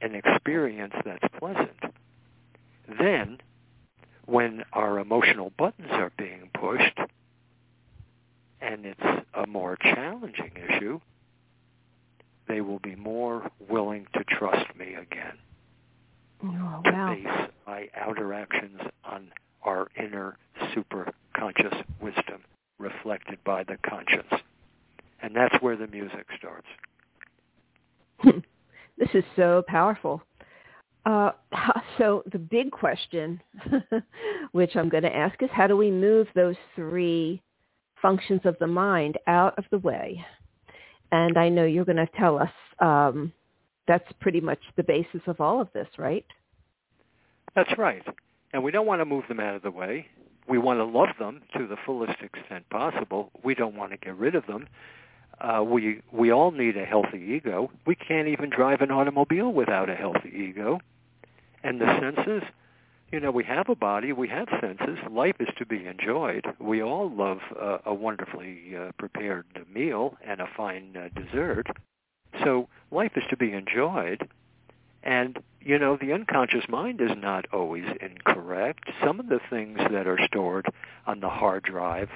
an 0.00 0.14
experience 0.14 0.94
that's 1.04 1.24
pleasant, 1.38 1.80
then 2.98 3.38
when 4.26 4.62
our 4.72 4.98
emotional 4.98 5.52
buttons 5.58 5.90
are 5.90 6.12
being 6.16 6.50
pushed, 6.54 6.98
and 8.60 8.86
it's 8.86 9.24
a 9.34 9.46
more 9.46 9.76
challenging 9.82 10.52
issue, 10.68 11.00
they 12.48 12.60
will 12.60 12.80
be 12.80 12.96
more 12.96 13.50
willing 13.68 14.06
to 14.14 14.24
trust 14.24 14.74
me 14.76 14.94
again. 14.94 15.38
Oh, 16.42 16.80
to 16.84 16.90
base 16.90 17.50
my 17.66 17.88
outer 17.96 18.32
actions 18.32 18.80
on 19.04 19.30
our 19.62 19.88
inner 19.96 20.36
superconscious 20.74 21.84
wisdom 22.00 22.42
reflected 22.78 23.38
by 23.44 23.62
the 23.64 23.76
conscience. 23.88 24.42
And 25.22 25.36
that's 25.36 25.54
where 25.60 25.76
the 25.76 25.86
music 25.86 26.26
starts. 26.38 26.66
this 28.98 29.08
is 29.12 29.24
so 29.36 29.62
powerful. 29.68 30.22
Uh, 31.04 31.32
so 31.98 32.22
the 32.32 32.38
big 32.38 32.70
question, 32.70 33.40
which 34.52 34.76
I'm 34.76 34.88
going 34.88 35.02
to 35.02 35.14
ask, 35.14 35.42
is 35.42 35.50
how 35.52 35.66
do 35.66 35.76
we 35.76 35.90
move 35.90 36.26
those 36.34 36.56
three 36.74 37.42
functions 38.02 38.40
of 38.44 38.56
the 38.58 38.66
mind 38.66 39.18
out 39.26 39.58
of 39.58 39.64
the 39.70 39.78
way. 39.78 40.24
And 41.12 41.36
I 41.36 41.48
know 41.48 41.64
you're 41.64 41.84
going 41.84 41.96
to 41.96 42.08
tell 42.18 42.38
us 42.38 42.50
um, 42.78 43.32
that's 43.88 44.10
pretty 44.20 44.40
much 44.40 44.60
the 44.76 44.82
basis 44.82 45.20
of 45.26 45.40
all 45.40 45.60
of 45.60 45.68
this, 45.72 45.88
right? 45.98 46.24
That's 47.54 47.76
right. 47.76 48.02
And 48.52 48.62
we 48.62 48.70
don't 48.70 48.86
want 48.86 49.00
to 49.00 49.04
move 49.04 49.24
them 49.28 49.40
out 49.40 49.54
of 49.54 49.62
the 49.62 49.70
way. 49.70 50.06
We 50.48 50.58
want 50.58 50.78
to 50.78 50.84
love 50.84 51.10
them 51.18 51.42
to 51.56 51.66
the 51.66 51.76
fullest 51.84 52.20
extent 52.22 52.68
possible. 52.70 53.30
We 53.44 53.54
don't 53.54 53.76
want 53.76 53.92
to 53.92 53.98
get 53.98 54.16
rid 54.16 54.34
of 54.34 54.46
them. 54.46 54.68
Uh, 55.40 55.62
we 55.62 56.02
we 56.12 56.32
all 56.32 56.50
need 56.50 56.76
a 56.76 56.84
healthy 56.84 57.18
ego. 57.18 57.70
We 57.86 57.94
can't 57.94 58.28
even 58.28 58.50
drive 58.50 58.82
an 58.82 58.90
automobile 58.90 59.52
without 59.52 59.88
a 59.88 59.94
healthy 59.94 60.28
ego. 60.28 60.80
And 61.62 61.80
the 61.80 61.86
senses, 62.00 62.42
you 63.12 63.18
know, 63.18 63.30
we 63.30 63.44
have 63.44 63.68
a 63.68 63.74
body, 63.74 64.12
we 64.12 64.28
have 64.28 64.48
senses. 64.60 64.98
Life 65.10 65.36
is 65.40 65.48
to 65.58 65.66
be 65.66 65.86
enjoyed. 65.86 66.46
We 66.60 66.82
all 66.82 67.10
love 67.10 67.38
uh, 67.60 67.78
a 67.84 67.92
wonderfully 67.92 68.76
uh, 68.78 68.92
prepared 68.98 69.46
meal 69.72 70.16
and 70.24 70.40
a 70.40 70.48
fine 70.56 70.96
uh, 70.96 71.08
dessert. 71.20 71.66
So 72.44 72.68
life 72.92 73.12
is 73.16 73.24
to 73.30 73.36
be 73.36 73.52
enjoyed. 73.52 74.28
And, 75.02 75.38
you 75.60 75.78
know, 75.78 75.98
the 76.00 76.12
unconscious 76.12 76.64
mind 76.68 77.00
is 77.00 77.10
not 77.16 77.46
always 77.52 77.84
incorrect. 78.00 78.84
Some 79.04 79.18
of 79.18 79.28
the 79.28 79.40
things 79.50 79.78
that 79.90 80.06
are 80.06 80.18
stored 80.26 80.66
on 81.06 81.20
the 81.20 81.28
hard 81.28 81.64
drive 81.64 82.10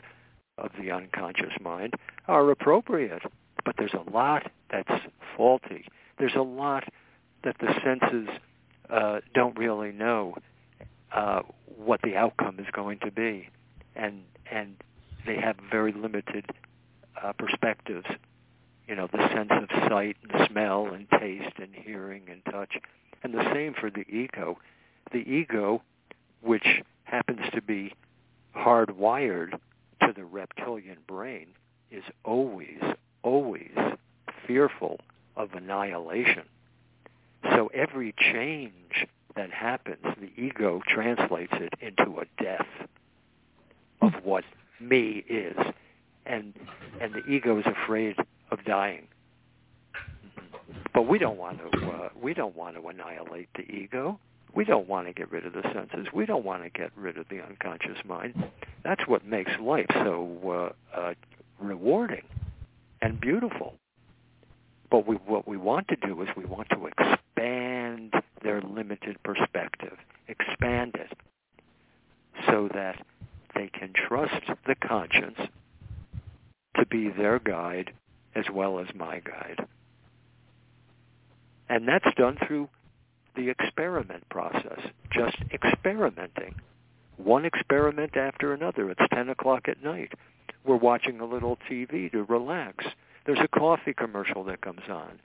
of 0.59 0.71
the 0.81 0.93
unconscious 0.93 1.55
mind 1.61 1.95
are 2.29 2.49
appropriate. 2.51 3.23
But 3.65 3.75
there's 3.79 3.95
a 3.95 4.11
lot 4.11 4.51
that's 4.71 5.03
faulty. 5.37 5.87
There's 6.19 6.37
a 6.37 6.43
lot 6.43 6.85
that 7.43 7.57
the 7.59 7.75
senses 7.83 8.29
uh, 8.89 9.21
don't 9.35 9.59
really 9.59 9.91
know 9.91 10.35
uh, 11.15 11.43
what 11.65 12.01
the 12.03 12.17
outcome 12.17 12.59
is 12.59 12.67
going 12.73 12.99
to 13.01 13.11
be, 13.11 13.49
and 13.97 14.23
and 14.51 14.77
they 15.27 15.37
have 15.37 15.57
very 15.71 15.93
limited 15.93 16.47
uh, 17.23 17.33
perspectives. 17.39 18.07
You 18.87 18.97
know, 18.97 19.09
the 19.11 19.29
sense 19.35 19.51
of 19.51 19.69
sight 19.89 20.17
and 20.23 20.49
smell 20.51 20.89
and 20.89 21.09
taste 21.19 21.57
and 21.59 21.75
hearing 21.75 22.25
and 22.31 22.45
touch, 22.53 22.77
and 23.23 23.33
the 23.33 23.45
same 23.55 23.75
for 23.75 23.91
the 23.91 24.05
ego. 24.09 24.59
The 25.13 25.19
ego, 25.19 25.83
which 26.43 26.83
happens 27.05 27.41
to 27.55 27.63
be 27.63 27.95
hardwired 28.55 29.59
to 30.03 30.13
the 30.15 30.25
reptilian 30.25 30.99
brain, 31.07 31.47
is 31.91 32.05
always, 32.25 32.81
always 33.23 33.73
fearful 34.47 35.01
of 35.37 35.55
annihilation. 35.55 36.45
So 37.45 37.71
every 37.73 38.15
change 38.19 39.07
that 39.37 39.51
happens, 39.51 40.05
the 40.21 40.31
ego 40.37 40.81
translates 40.87 41.53
it 41.55 41.73
into 41.81 42.21
a 42.21 42.43
death 42.43 42.67
of 44.01 44.13
what 44.23 44.45
me 44.81 45.25
is, 45.29 45.57
and 46.27 46.55
and 47.01 47.15
the 47.15 47.25
ego 47.27 47.59
is 47.59 47.67
afraid 47.67 48.17
of 48.51 48.65
dying. 48.65 49.07
But 50.93 51.03
we 51.09 51.19
don't 51.19 51.39
want 51.39 51.59
to 51.59 51.87
uh, 51.87 52.09
we 52.21 52.35
don't 52.35 52.57
want 52.57 52.77
to 52.77 52.87
annihilate 52.89 53.49
the 53.55 53.63
ego. 53.63 54.19
We 54.55 54.65
don't 54.65 54.89
want 54.89 55.09
to 55.09 55.13
get 55.13 55.33
rid 55.33 55.47
of 55.47 55.53
the 55.53 55.63
senses. 55.75 56.07
We 56.15 56.27
don't 56.27 56.45
want 56.45 56.63
to 56.63 56.71
get 56.71 56.93
rid 56.97 57.19
of 57.19 57.27
the 57.29 57.41
unconscious 57.41 57.99
mind. 58.05 58.45
That's 58.85 59.05
what 59.09 59.27
makes 59.27 59.51
life 59.61 59.87
so 59.91 60.73
uh, 60.95 60.97
uh, 60.97 61.15
rewarding 61.59 62.23
and 63.03 63.21
beautiful. 63.21 63.75
But 64.95 65.09
we, 65.09 65.17
what 65.17 65.49
we 65.49 65.57
want 65.57 65.89
to 65.89 65.97
do 65.97 66.23
is 66.23 66.29
we 66.37 66.45
want 66.45 66.69
to 66.71 66.87
expand 66.87 68.15
their 68.45 68.63
limited 68.63 69.21
perspective, 69.25 69.97
expand 70.29 70.95
it 70.95 71.19
so 72.47 72.69
that 72.73 73.05
they 73.57 73.69
can 73.77 73.93
trust 73.93 74.41
the 74.69 74.77
conscience 74.77 75.41
to 76.77 76.87
be 76.87 77.11
their 77.11 77.41
guide 77.41 77.91
as 78.37 78.45
well 78.55 78.79
as 78.79 78.87
my 78.95 79.19
guide. 79.19 79.67
And 81.69 81.89
that's 81.89 82.15
done 82.17 82.39
through 82.47 82.69
the 83.35 83.49
experiment 83.49 84.29
process, 84.29 84.79
just 85.13 85.39
experimenting. 85.53 86.55
One 87.17 87.45
experiment 87.45 88.17
after 88.17 88.53
another. 88.53 88.93
It's 88.93 89.03
10 89.13 89.29
o'clock 89.29 89.63
at 89.67 89.83
night. 89.83 90.13
We're 90.65 90.77
watching 90.77 91.19
a 91.19 91.27
little 91.27 91.59
TV 91.69 92.13
to 92.13 92.23
relax. 92.23 92.85
There's 93.27 93.39
a 93.41 93.49
coffee 93.49 93.95
commercial 93.95 94.45
that 94.45 94.61
comes 94.61 94.83
on. 94.89 95.21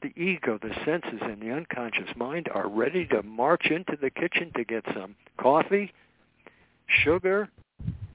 The 0.00 0.12
ego, 0.20 0.58
the 0.60 0.74
senses, 0.84 1.20
and 1.20 1.40
the 1.40 1.50
unconscious 1.50 2.16
mind 2.16 2.48
are 2.52 2.68
ready 2.68 3.06
to 3.06 3.22
march 3.22 3.66
into 3.66 3.96
the 4.00 4.10
kitchen 4.10 4.50
to 4.56 4.64
get 4.64 4.84
some 4.94 5.14
coffee, 5.38 5.92
sugar, 7.04 7.48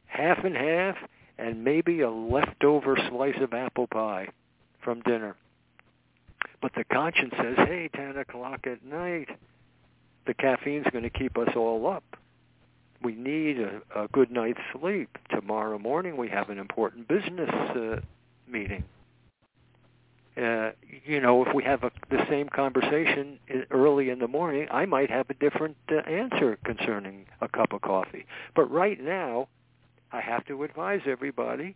half 0.08 0.44
and 0.44 0.56
half, 0.56 0.98
and 1.38 1.63
maybe 1.63 2.01
a 2.01 2.10
leftover 2.10 2.98
slice 3.10 3.39
of 3.39 3.53
apple 3.53 3.88
pie 3.88 4.27
from 4.82 5.01
dinner. 5.01 5.36
But 6.62 6.74
the 6.75 6.84
conscience 6.84 7.34
says, 7.38 7.56
hey, 7.58 7.89
10 7.96 8.17
o'clock 8.17 8.65
at 8.65 8.84
night, 8.84 9.29
the 10.25 10.34
caffeine's 10.34 10.88
going 10.91 11.03
to 11.03 11.10
keep 11.10 11.38
us 11.38 11.50
all 11.56 11.88
up. 11.88 12.03
We 13.03 13.13
need 13.13 13.60
a, 13.60 13.82
a 13.96 14.08
good 14.08 14.32
night's 14.32 14.60
sleep. 14.77 15.15
Tomorrow 15.29 15.77
morning 15.77 16.17
we 16.17 16.27
have 16.29 16.50
an 16.50 16.58
important 16.58 17.08
business 17.08 17.50
uh, 17.50 18.00
meeting 18.48 18.84
uh, 20.38 20.72
you 21.06 21.20
know, 21.20 21.44
if 21.46 21.53
we 21.53 21.63
have 21.63 21.84
a, 21.84 21.91
the 22.10 22.24
same 22.29 22.48
conversation 22.50 23.39
early 23.72 24.10
in 24.10 24.20
the 24.20 24.27
morning, 24.27 24.67
I 24.70 24.86
might 24.86 25.10
have 25.10 25.29
a 25.29 25.34
different 25.34 25.77
uh, 25.91 25.96
answer 26.10 26.58
concerning 26.63 27.25
a 27.41 27.48
cup 27.48 27.74
of 27.74 27.82
coffee. 27.82 28.25
But 28.56 28.70
right 28.70 29.01
now, 29.01 29.48
I 30.12 30.22
have 30.22 30.46
to 30.46 30.63
advise 30.63 31.01
everybody 31.08 31.75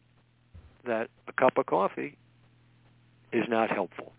that 0.85 1.09
a 1.27 1.33
cup 1.33 1.57
of 1.57 1.65
coffee 1.65 2.17
is 3.33 3.45
not 3.47 3.71
helpful. 3.71 4.13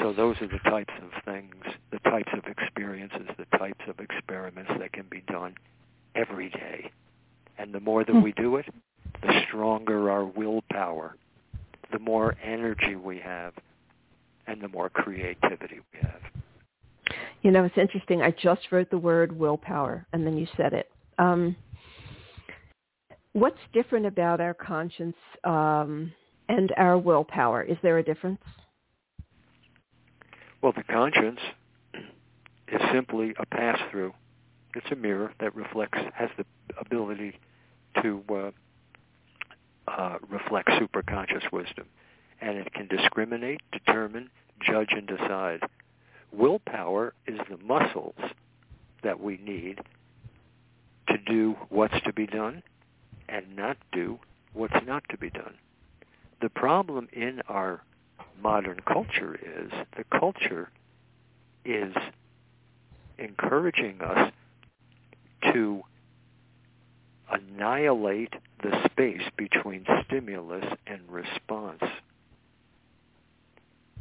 So 0.00 0.12
those 0.12 0.36
are 0.40 0.48
the 0.48 0.58
types 0.70 0.94
of 1.02 1.24
things, 1.24 1.54
the 1.90 1.98
types 2.10 2.30
of 2.34 2.44
experiences, 2.46 3.28
the 3.36 3.58
types 3.58 3.84
of 3.88 3.98
experiments 3.98 4.70
that 4.78 4.92
can 4.92 5.06
be 5.10 5.22
done 5.26 5.54
every 6.14 6.50
day. 6.50 6.90
And 7.58 7.74
the 7.74 7.80
more 7.80 8.04
that 8.04 8.12
hmm. 8.12 8.22
we 8.22 8.32
do 8.32 8.56
it, 8.56 8.66
the 9.22 9.42
stronger 9.48 10.10
our 10.10 10.24
willpower 10.24 11.16
the 11.92 11.98
more 11.98 12.36
energy 12.42 12.96
we 12.96 13.18
have 13.18 13.52
and 14.46 14.60
the 14.60 14.68
more 14.68 14.88
creativity 14.88 15.80
we 15.92 16.00
have. 16.00 16.20
You 17.42 17.50
know, 17.50 17.64
it's 17.64 17.78
interesting. 17.78 18.22
I 18.22 18.30
just 18.30 18.60
wrote 18.70 18.90
the 18.90 18.98
word 18.98 19.36
willpower, 19.36 20.06
and 20.12 20.26
then 20.26 20.36
you 20.36 20.46
said 20.56 20.72
it. 20.72 20.90
Um, 21.18 21.56
what's 23.32 23.58
different 23.72 24.06
about 24.06 24.40
our 24.40 24.54
conscience 24.54 25.16
um, 25.44 26.12
and 26.48 26.72
our 26.76 26.98
willpower? 26.98 27.62
Is 27.62 27.76
there 27.82 27.98
a 27.98 28.02
difference? 28.02 28.40
Well, 30.62 30.72
the 30.76 30.84
conscience 30.84 31.40
is 32.68 32.80
simply 32.92 33.34
a 33.38 33.46
pass-through. 33.46 34.12
It's 34.74 34.86
a 34.90 34.96
mirror 34.96 35.32
that 35.40 35.54
reflects, 35.54 35.98
has 36.14 36.30
the 36.38 36.44
ability 36.80 37.38
to 38.02 38.22
uh, 38.32 38.50
uh, 39.96 40.18
reflects 40.28 40.72
superconscious 40.72 41.50
wisdom. 41.52 41.86
And 42.40 42.58
it 42.58 42.72
can 42.72 42.88
discriminate, 42.88 43.60
determine, 43.72 44.30
judge, 44.60 44.88
and 44.90 45.06
decide. 45.06 45.60
Willpower 46.32 47.14
is 47.26 47.38
the 47.50 47.58
muscles 47.58 48.14
that 49.02 49.20
we 49.20 49.38
need 49.38 49.80
to 51.08 51.18
do 51.18 51.56
what's 51.68 52.00
to 52.04 52.12
be 52.12 52.26
done 52.26 52.62
and 53.28 53.56
not 53.56 53.76
do 53.92 54.18
what's 54.52 54.74
not 54.86 55.02
to 55.10 55.18
be 55.18 55.30
done. 55.30 55.54
The 56.40 56.48
problem 56.48 57.08
in 57.12 57.40
our 57.48 57.82
modern 58.42 58.80
culture 58.80 59.34
is 59.34 59.70
the 59.96 60.04
culture 60.18 60.70
is 61.64 61.94
encouraging 63.18 64.00
us 64.00 64.32
to 65.52 65.82
annihilate 67.30 68.34
the 68.62 68.88
space 68.90 69.22
between 69.36 69.84
stimulus 70.06 70.64
and 70.86 71.00
response. 71.08 71.82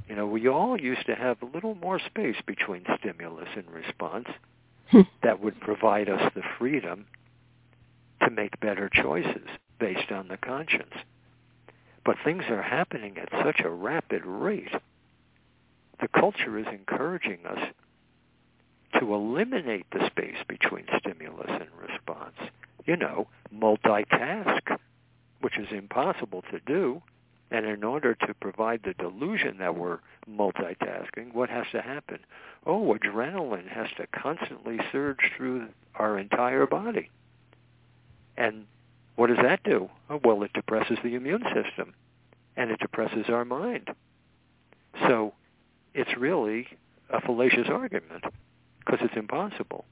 You 0.08 0.16
know, 0.16 0.28
we 0.28 0.48
all 0.48 0.80
used 0.80 1.06
to 1.06 1.16
have 1.16 1.42
a 1.42 1.46
little 1.46 1.76
more 1.76 2.00
space 2.00 2.36
between 2.46 2.84
stimulus 3.00 3.48
and 3.56 3.70
response 3.72 4.28
that 5.24 5.42
would 5.42 5.60
provide 5.62 6.10
us 6.10 6.32
the 6.36 6.42
freedom 6.60 7.06
to 8.22 8.30
make 8.30 8.60
better 8.60 8.90
choices 8.90 9.48
based 9.80 10.12
on 10.12 10.28
the 10.28 10.38
conscience. 10.38 10.94
But 12.06 12.18
things 12.24 12.44
are 12.50 12.62
happening 12.62 13.18
at 13.18 13.30
such 13.44 13.62
a 13.64 13.70
rapid 13.70 14.26
rate. 14.26 14.74
The 16.02 16.08
culture 16.08 16.58
is 16.58 16.66
encouraging 16.68 17.46
us 17.46 17.70
to 19.00 19.14
eliminate 19.14 19.86
the 19.92 20.08
space 20.08 20.44
between 20.48 20.86
stimulus 21.00 21.50
and 21.50 21.70
response 21.80 22.52
you 22.86 22.96
know, 22.96 23.28
multitask, 23.54 24.78
which 25.41 25.58
is 25.58 25.67
impossible 25.72 26.44
to 26.52 26.60
do. 26.65 27.02
And 27.50 27.65
in 27.65 27.84
order 27.84 28.15
to 28.15 28.34
provide 28.36 28.82
the 28.84 28.94
delusion 28.94 29.58
that 29.58 29.76
we're 29.76 30.00
multitasking, 30.30 31.34
what 31.34 31.50
has 31.50 31.65
to 31.74 31.82
happen? 31.82 32.20
Oh, 32.65 32.98
adrenaline 32.98 33.67
has 33.67 33.88
to 33.98 34.08
constantly 34.08 34.80
surge 34.91 35.20
through 35.36 35.67
our 35.96 36.17
entire 36.17 36.65
body. 36.65 37.10
And 38.38 38.65
what 39.15 39.28
does 39.28 39.44
that 39.44 39.63
do? 39.63 39.89
Oh, 40.10 40.22
well, 40.24 40.44
it 40.44 40.54
depresses 40.54 40.98
the 41.04 41.15
immune 41.15 41.44
system 41.54 41.94
and 42.56 42.72
it 42.72 42.80
depresses 42.80 43.26
our 43.28 43.46
mind. 43.46 43.89
So 45.08 45.34
it's 45.94 46.12
really 46.17 46.67
a 47.10 47.22
fallacious 47.22 47.67
argument 47.70 48.24
because 48.80 49.00
it's 49.02 49.17
impossible. 49.17 49.86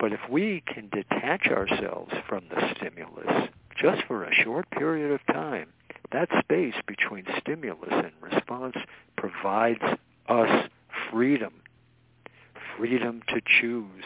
But 0.00 0.14
if 0.14 0.20
we 0.30 0.62
can 0.66 0.88
detach 0.88 1.46
ourselves 1.48 2.12
from 2.26 2.44
the 2.48 2.74
stimulus 2.74 3.50
just 3.76 4.02
for 4.08 4.24
a 4.24 4.32
short 4.32 4.70
period 4.70 5.12
of 5.12 5.20
time, 5.26 5.68
that 6.10 6.30
space 6.40 6.74
between 6.86 7.26
stimulus 7.38 7.92
and 7.92 8.12
response 8.22 8.76
provides 9.16 9.82
us 10.26 10.70
freedom, 11.10 11.52
freedom 12.78 13.22
to 13.28 13.42
choose. 13.60 14.04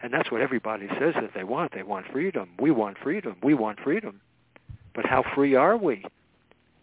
And 0.00 0.14
that's 0.14 0.30
what 0.30 0.40
everybody 0.40 0.86
says 1.00 1.14
that 1.20 1.32
they 1.34 1.44
want. 1.44 1.72
They 1.74 1.82
want 1.82 2.06
freedom. 2.12 2.50
We 2.60 2.70
want 2.70 2.98
freedom. 2.98 3.36
We 3.42 3.54
want 3.54 3.80
freedom. 3.80 4.20
But 4.94 5.06
how 5.06 5.24
free 5.34 5.56
are 5.56 5.76
we 5.76 6.04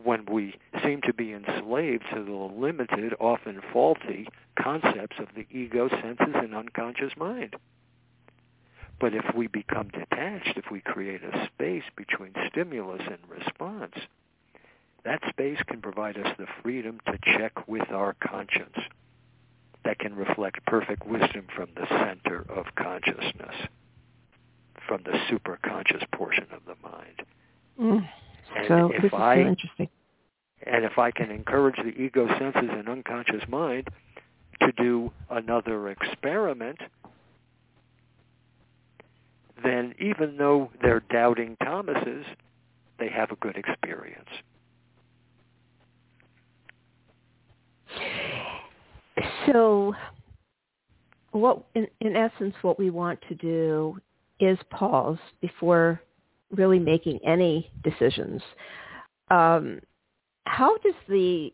when 0.03 0.25
we 0.25 0.55
seem 0.83 1.01
to 1.03 1.13
be 1.13 1.31
enslaved 1.33 2.03
to 2.13 2.23
the 2.23 2.31
limited, 2.31 3.13
often 3.21 3.61
faulty 3.71 4.27
concepts 4.61 5.17
of 5.17 5.27
the 5.33 5.45
ego, 5.49 5.87
senses, 5.89 6.35
and 6.35 6.53
unconscious 6.53 7.13
mind? 7.17 7.55
But 8.99 9.13
if 9.13 9.25
we 9.35 9.47
become 9.47 9.87
detached, 9.89 10.57
if 10.57 10.65
we 10.71 10.81
create 10.81 11.21
a 11.23 11.47
space 11.53 11.83
between 11.95 12.33
stimulus 12.49 13.01
and 13.05 13.17
response, 13.29 13.93
that 15.05 15.21
space 15.29 15.57
can 15.67 15.81
provide 15.81 16.17
us 16.17 16.35
the 16.37 16.47
freedom 16.61 16.99
to 17.05 17.17
check 17.37 17.67
with 17.67 17.89
our 17.91 18.15
conscience. 18.21 18.77
that 19.85 19.99
can 19.99 20.15
reflect 20.15 20.63
perfect 20.65 21.07
wisdom 21.07 21.47
from 21.55 21.69
the 21.75 21.87
center 21.87 22.45
of 22.49 22.65
consciousness, 22.75 23.55
from 24.87 25.01
the 25.03 25.11
superconscious 25.31 26.03
portion 26.11 26.45
of 26.51 26.61
the 26.65 26.75
mind. 26.87 27.23
Mm. 27.79 28.09
So 28.67 28.89
this 28.93 29.05
is 29.05 29.11
I, 29.13 29.35
so 29.35 29.47
interesting. 29.47 29.89
And 30.63 30.83
if 30.83 30.97
I 30.97 31.11
can 31.11 31.31
encourage 31.31 31.77
the 31.77 31.89
ego 31.99 32.27
senses 32.37 32.69
and 32.71 32.89
unconscious 32.89 33.43
mind 33.47 33.87
to 34.61 34.71
do 34.73 35.11
another 35.29 35.89
experiment, 35.89 36.77
then 39.63 39.93
even 39.99 40.37
though 40.37 40.69
they're 40.81 41.03
doubting 41.11 41.57
Thomas's, 41.63 42.25
they 42.99 43.09
have 43.09 43.31
a 43.31 43.35
good 43.37 43.55
experience. 43.55 44.29
So 49.45 49.93
what 51.31 51.63
in, 51.75 51.87
in 52.01 52.15
essence 52.15 52.55
what 52.61 52.79
we 52.79 52.89
want 52.89 53.19
to 53.27 53.35
do 53.35 53.97
is 54.39 54.57
pause 54.69 55.17
before 55.41 56.01
really 56.51 56.79
making 56.79 57.19
any 57.25 57.71
decisions. 57.83 58.41
Um, 59.29 59.79
how 60.45 60.77
does 60.77 60.95
the 61.07 61.53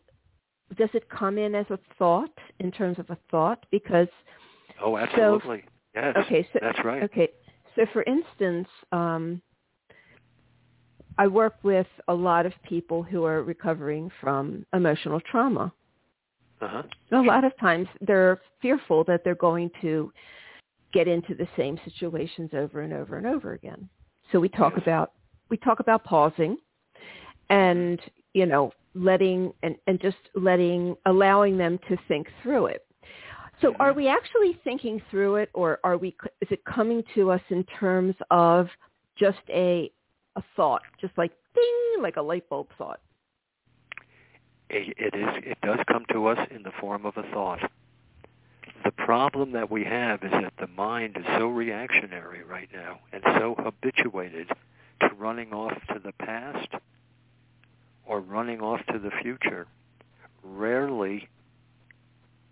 does 0.76 0.88
it 0.94 1.08
come 1.08 1.38
in 1.38 1.54
as 1.54 1.66
a 1.70 1.78
thought 1.98 2.30
in 2.60 2.70
terms 2.72 2.98
of 2.98 3.08
a 3.10 3.18
thought? 3.30 3.64
Because 3.70 4.08
oh, 4.82 4.96
absolutely, 4.96 5.64
so, 5.94 6.00
yes, 6.00 6.16
okay, 6.24 6.48
so, 6.52 6.58
that's 6.62 6.84
right. 6.84 7.02
Okay, 7.04 7.28
so 7.76 7.86
for 7.92 8.02
instance, 8.04 8.68
um, 8.92 9.40
I 11.18 11.26
work 11.26 11.54
with 11.62 11.86
a 12.08 12.14
lot 12.14 12.46
of 12.46 12.52
people 12.68 13.02
who 13.02 13.24
are 13.24 13.42
recovering 13.42 14.10
from 14.20 14.66
emotional 14.74 15.20
trauma. 15.20 15.72
Uh-huh. 16.60 16.82
A 17.12 17.22
lot 17.22 17.44
of 17.44 17.56
times 17.58 17.86
they're 18.00 18.40
fearful 18.60 19.04
that 19.04 19.22
they're 19.24 19.34
going 19.34 19.70
to 19.82 20.10
get 20.92 21.06
into 21.06 21.34
the 21.34 21.46
same 21.56 21.78
situations 21.84 22.50
over 22.54 22.80
and 22.80 22.92
over 22.92 23.18
and 23.18 23.26
over 23.26 23.52
again. 23.52 23.88
So 24.32 24.40
we 24.40 24.48
talk 24.48 24.76
about 24.78 25.12
we 25.50 25.56
talk 25.58 25.80
about 25.80 26.02
pausing 26.04 26.56
and 27.50 28.00
you 28.32 28.46
know 28.46 28.72
letting 28.94 29.52
and, 29.62 29.76
and 29.86 30.00
just 30.00 30.16
letting 30.34 30.96
allowing 31.04 31.58
them 31.58 31.78
to 31.88 31.96
think 32.08 32.28
through 32.42 32.66
it. 32.66 32.85
So 33.60 33.74
are 33.80 33.92
we 33.92 34.08
actually 34.08 34.58
thinking 34.64 35.00
through 35.10 35.36
it 35.36 35.50
or 35.54 35.78
are 35.82 35.96
we 35.96 36.14
is 36.40 36.48
it 36.50 36.64
coming 36.64 37.02
to 37.14 37.30
us 37.30 37.40
in 37.48 37.64
terms 37.64 38.14
of 38.30 38.68
just 39.18 39.38
a 39.48 39.90
a 40.36 40.42
thought, 40.54 40.82
just 41.00 41.16
like 41.16 41.32
ding 41.54 42.02
like 42.02 42.16
a 42.16 42.22
light 42.22 42.48
bulb 42.48 42.68
thought? 42.76 43.00
It, 44.68 44.94
it 44.98 45.14
is 45.14 45.44
it 45.44 45.58
does 45.62 45.78
come 45.88 46.04
to 46.12 46.26
us 46.26 46.38
in 46.50 46.62
the 46.62 46.72
form 46.80 47.06
of 47.06 47.16
a 47.16 47.22
thought. 47.32 47.60
The 48.84 48.90
problem 48.92 49.52
that 49.52 49.70
we 49.70 49.84
have 49.84 50.22
is 50.22 50.30
that 50.30 50.52
the 50.60 50.66
mind 50.68 51.16
is 51.18 51.24
so 51.38 51.48
reactionary 51.48 52.44
right 52.44 52.68
now 52.72 53.00
and 53.12 53.22
so 53.38 53.56
habituated 53.58 54.48
to 55.00 55.08
running 55.16 55.52
off 55.52 55.72
to 55.92 55.98
the 55.98 56.12
past 56.12 56.68
or 58.04 58.20
running 58.20 58.60
off 58.60 58.80
to 58.92 58.98
the 58.98 59.10
future. 59.22 59.66
Rarely 60.44 61.28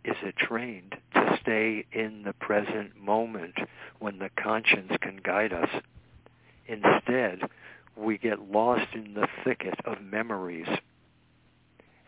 is 0.05 0.17
it 0.23 0.37
trained 0.37 0.97
to 1.15 1.39
stay 1.41 1.87
in 1.93 2.23
the 2.25 2.33
present 2.35 2.97
moment 3.01 3.57
when 3.99 4.19
the 4.19 4.31
conscience 4.37 4.93
can 5.01 5.17
guide 5.23 5.53
us. 5.53 5.71
Instead, 6.67 7.41
we 7.97 8.19
get 8.19 8.51
lost 8.51 8.95
in 8.95 9.15
the 9.15 9.29
thicket 9.45 9.75
of 9.85 10.01
memories. 10.03 10.69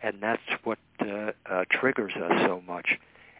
And 0.01 0.21
that's 0.21 0.41
what 0.63 0.79
uh, 0.99 1.31
uh, 1.49 1.65
triggers 1.71 2.13
us 2.15 2.45
so 2.45 2.61
much. 2.65 2.99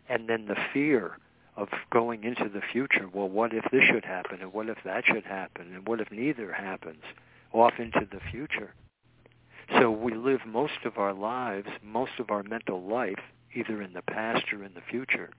And 0.09 0.27
then 0.27 0.47
the 0.47 0.57
fear 0.73 1.17
of 1.55 1.69
going 1.91 2.23
into 2.23 2.49
the 2.49 2.61
future. 2.71 3.07
Well, 3.11 3.29
what 3.29 3.53
if 3.53 3.65
this 3.71 3.83
should 3.83 4.05
happen? 4.05 4.41
And 4.41 4.53
what 4.53 4.69
if 4.69 4.77
that 4.85 5.05
should 5.05 5.25
happen? 5.25 5.73
And 5.73 5.87
what 5.87 5.99
if 5.99 6.11
neither 6.11 6.53
happens? 6.53 7.03
Off 7.51 7.73
into 7.79 8.07
the 8.11 8.19
future. 8.31 8.73
So 9.79 9.91
we 9.91 10.13
live 10.13 10.41
most 10.45 10.85
of 10.85 10.97
our 10.97 11.13
lives, 11.13 11.67
most 11.83 12.13
of 12.19 12.29
our 12.29 12.43
mental 12.43 12.81
life, 12.81 13.19
either 13.57 13.81
in 13.81 13.93
the 13.93 14.01
past 14.01 14.45
or 14.53 14.63
in 14.63 14.73
the 14.73 14.81
future. 14.89 15.29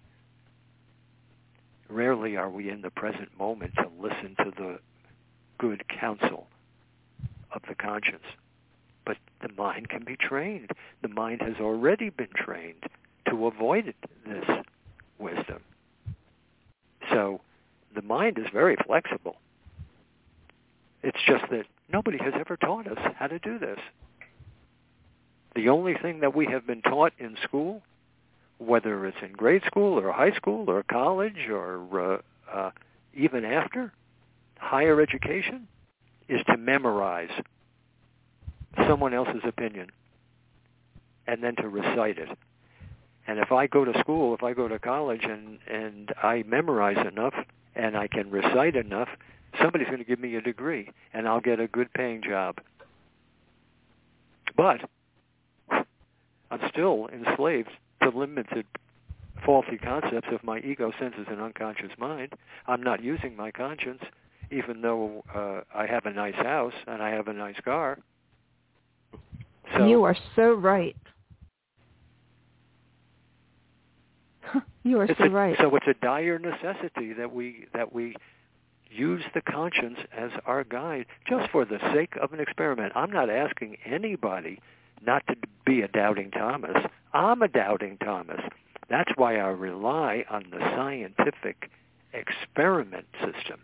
Rarely 1.88 2.37
are 2.37 2.50
we 2.50 2.68
in 2.68 2.83
the 2.83 2.90
present 2.90 3.37
moment 3.38 3.74
to 3.76 3.88
listen 4.00 4.35
to 4.38 4.50
the 4.57 4.78
good 5.59 5.85
counsel 5.88 6.46
of 7.52 7.62
the 7.68 7.74
conscience. 7.74 8.24
But 9.07 9.16
the 9.40 9.52
mind 9.57 9.88
can 9.88 10.04
be 10.04 10.16
trained. 10.16 10.70
The 11.02 11.09
mind 11.09 11.40
has 11.42 11.57
already 11.61 12.11
been 12.11 12.28
trained 12.35 12.85
to 13.28 13.46
avoid 13.46 13.94
this 14.26 14.44
wisdom. 15.18 15.62
So 17.11 17.40
the 17.94 18.02
mind 18.02 18.38
is 18.38 18.46
very 18.52 18.76
flexible. 18.87 19.37
It's 21.02 21.18
just 21.26 21.44
that 21.50 21.64
nobody 21.92 22.18
has 22.18 22.35
ever 22.38 22.57
taught 22.57 22.87
us 22.87 22.98
how 23.16 23.28
to 23.28 23.38
do 23.38 23.59
this. 23.59 23.78
The 25.54 25.68
only 25.70 25.94
thing 25.94 26.20
that 26.20 26.37
we 26.37 26.46
have 26.46 26.66
been 26.66 26.83
taught 26.83 27.12
in 27.18 27.37
school, 27.44 27.83
whether 28.58 29.06
it's 29.06 29.16
in 29.22 29.32
grade 29.32 29.62
school 29.66 29.98
or 29.98 30.12
high 30.12 30.32
school 30.32 30.68
or 30.68 30.82
college 30.82 31.48
or 31.50 32.14
uh, 32.14 32.18
uh, 32.52 32.70
even 33.14 33.44
after 33.44 33.92
higher 34.58 35.00
education, 35.00 35.68
is 36.28 36.40
to 36.46 36.56
memorize 36.56 37.30
someone 38.86 39.14
else's 39.14 39.42
opinion 39.44 39.88
and 41.26 41.42
then 41.42 41.56
to 41.56 41.68
recite 41.68 42.18
it. 42.18 42.28
And 43.26 43.38
if 43.38 43.52
I 43.52 43.66
go 43.66 43.84
to 43.84 43.98
school, 44.00 44.34
if 44.34 44.42
I 44.42 44.52
go 44.54 44.68
to 44.68 44.78
college 44.78 45.22
and, 45.22 45.58
and 45.66 46.12
I 46.22 46.42
memorize 46.46 47.06
enough 47.06 47.34
and 47.76 47.96
I 47.96 48.08
can 48.08 48.30
recite 48.30 48.74
enough, 48.74 49.08
somebody's 49.60 49.86
going 49.86 49.98
to 49.98 50.04
give 50.04 50.18
me 50.18 50.34
a 50.36 50.40
degree 50.40 50.90
and 51.12 51.28
I'll 51.28 51.40
get 51.40 51.60
a 51.60 51.68
good 51.68 51.92
paying 51.92 52.22
job. 52.22 52.58
But 54.56 54.80
I'm 56.50 56.60
still 56.70 57.08
enslaved 57.12 57.70
to 58.02 58.11
limited 58.11 58.66
faulty 59.44 59.78
concepts 59.78 60.28
of 60.32 60.42
my 60.42 60.58
ego 60.61 60.92
senses 60.98 61.26
and 61.30 61.40
unconscious 61.40 61.90
mind. 61.98 62.32
I'm 62.66 62.82
not 62.82 63.02
using 63.02 63.37
my 63.37 63.50
conscience, 63.50 64.02
even 64.50 64.82
though 64.82 65.24
uh, 65.34 65.61
I 65.74 65.87
have 65.87 66.06
a 66.06 66.12
nice 66.12 66.34
house 66.34 66.74
and 66.87 67.02
I 67.02 67.11
have 67.11 67.28
a 67.28 67.32
nice 67.32 67.58
car. 67.64 67.98
So, 69.76 69.87
you 69.87 70.04
are 70.04 70.16
so 70.34 70.54
right. 70.54 70.96
you 74.82 74.98
are 74.98 75.06
so 75.06 75.24
a, 75.24 75.30
right. 75.30 75.56
So 75.61 75.74
it's 75.76 75.87
a 75.87 75.94
dire 76.04 76.38
necessity 76.38 77.12
that 77.12 77.32
we 77.32 77.66
that 77.74 77.92
we 77.92 78.16
use 78.90 79.22
the 79.34 79.42
conscience 79.42 79.98
as 80.16 80.30
our 80.46 80.64
guide 80.64 81.06
just 81.28 81.50
for 81.50 81.64
the 81.64 81.78
sake 81.92 82.14
of 82.20 82.32
an 82.32 82.40
experiment. 82.40 82.92
I'm 82.96 83.11
not 83.11 83.28
asking 83.28 83.76
anybody 83.84 84.61
not 85.04 85.26
to 85.28 85.37
be 85.64 85.82
a 85.82 85.88
doubting 85.88 86.30
Thomas. 86.30 86.76
I'm 87.12 87.42
a 87.42 87.48
doubting 87.48 87.98
Thomas. 87.98 88.40
That's 88.88 89.11
why 89.16 89.37
I 89.37 89.48
rely 89.48 90.24
on 90.30 90.46
the 90.50 90.58
scientific 90.58 91.70
experiment 92.12 93.06
system 93.20 93.61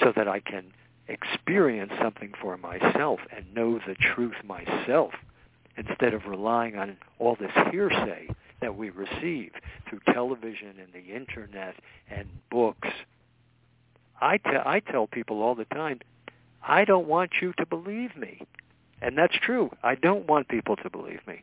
so 0.00 0.12
that 0.14 0.28
I 0.28 0.40
can 0.40 0.72
experience 1.08 1.92
something 2.00 2.32
for 2.40 2.56
myself 2.56 3.20
and 3.34 3.54
know 3.54 3.78
the 3.86 3.94
truth 3.94 4.36
myself 4.44 5.12
instead 5.76 6.14
of 6.14 6.26
relying 6.26 6.76
on 6.76 6.96
all 7.18 7.36
this 7.36 7.52
hearsay 7.70 8.28
that 8.60 8.76
we 8.76 8.90
receive 8.90 9.52
through 9.88 10.00
television 10.12 10.74
and 10.78 10.92
the 10.92 11.14
internet 11.14 11.74
and 12.10 12.28
books. 12.50 12.88
I, 14.20 14.36
te- 14.36 14.50
I 14.64 14.80
tell 14.80 15.08
people 15.08 15.42
all 15.42 15.54
the 15.54 15.64
time, 15.64 16.00
I 16.62 16.84
don't 16.84 17.08
want 17.08 17.32
you 17.40 17.52
to 17.58 17.66
believe 17.66 18.16
me. 18.16 18.42
And 19.02 19.18
that's 19.18 19.34
true. 19.42 19.70
I 19.82 19.96
don't 19.96 20.28
want 20.28 20.48
people 20.48 20.76
to 20.76 20.88
believe 20.88 21.26
me. 21.26 21.42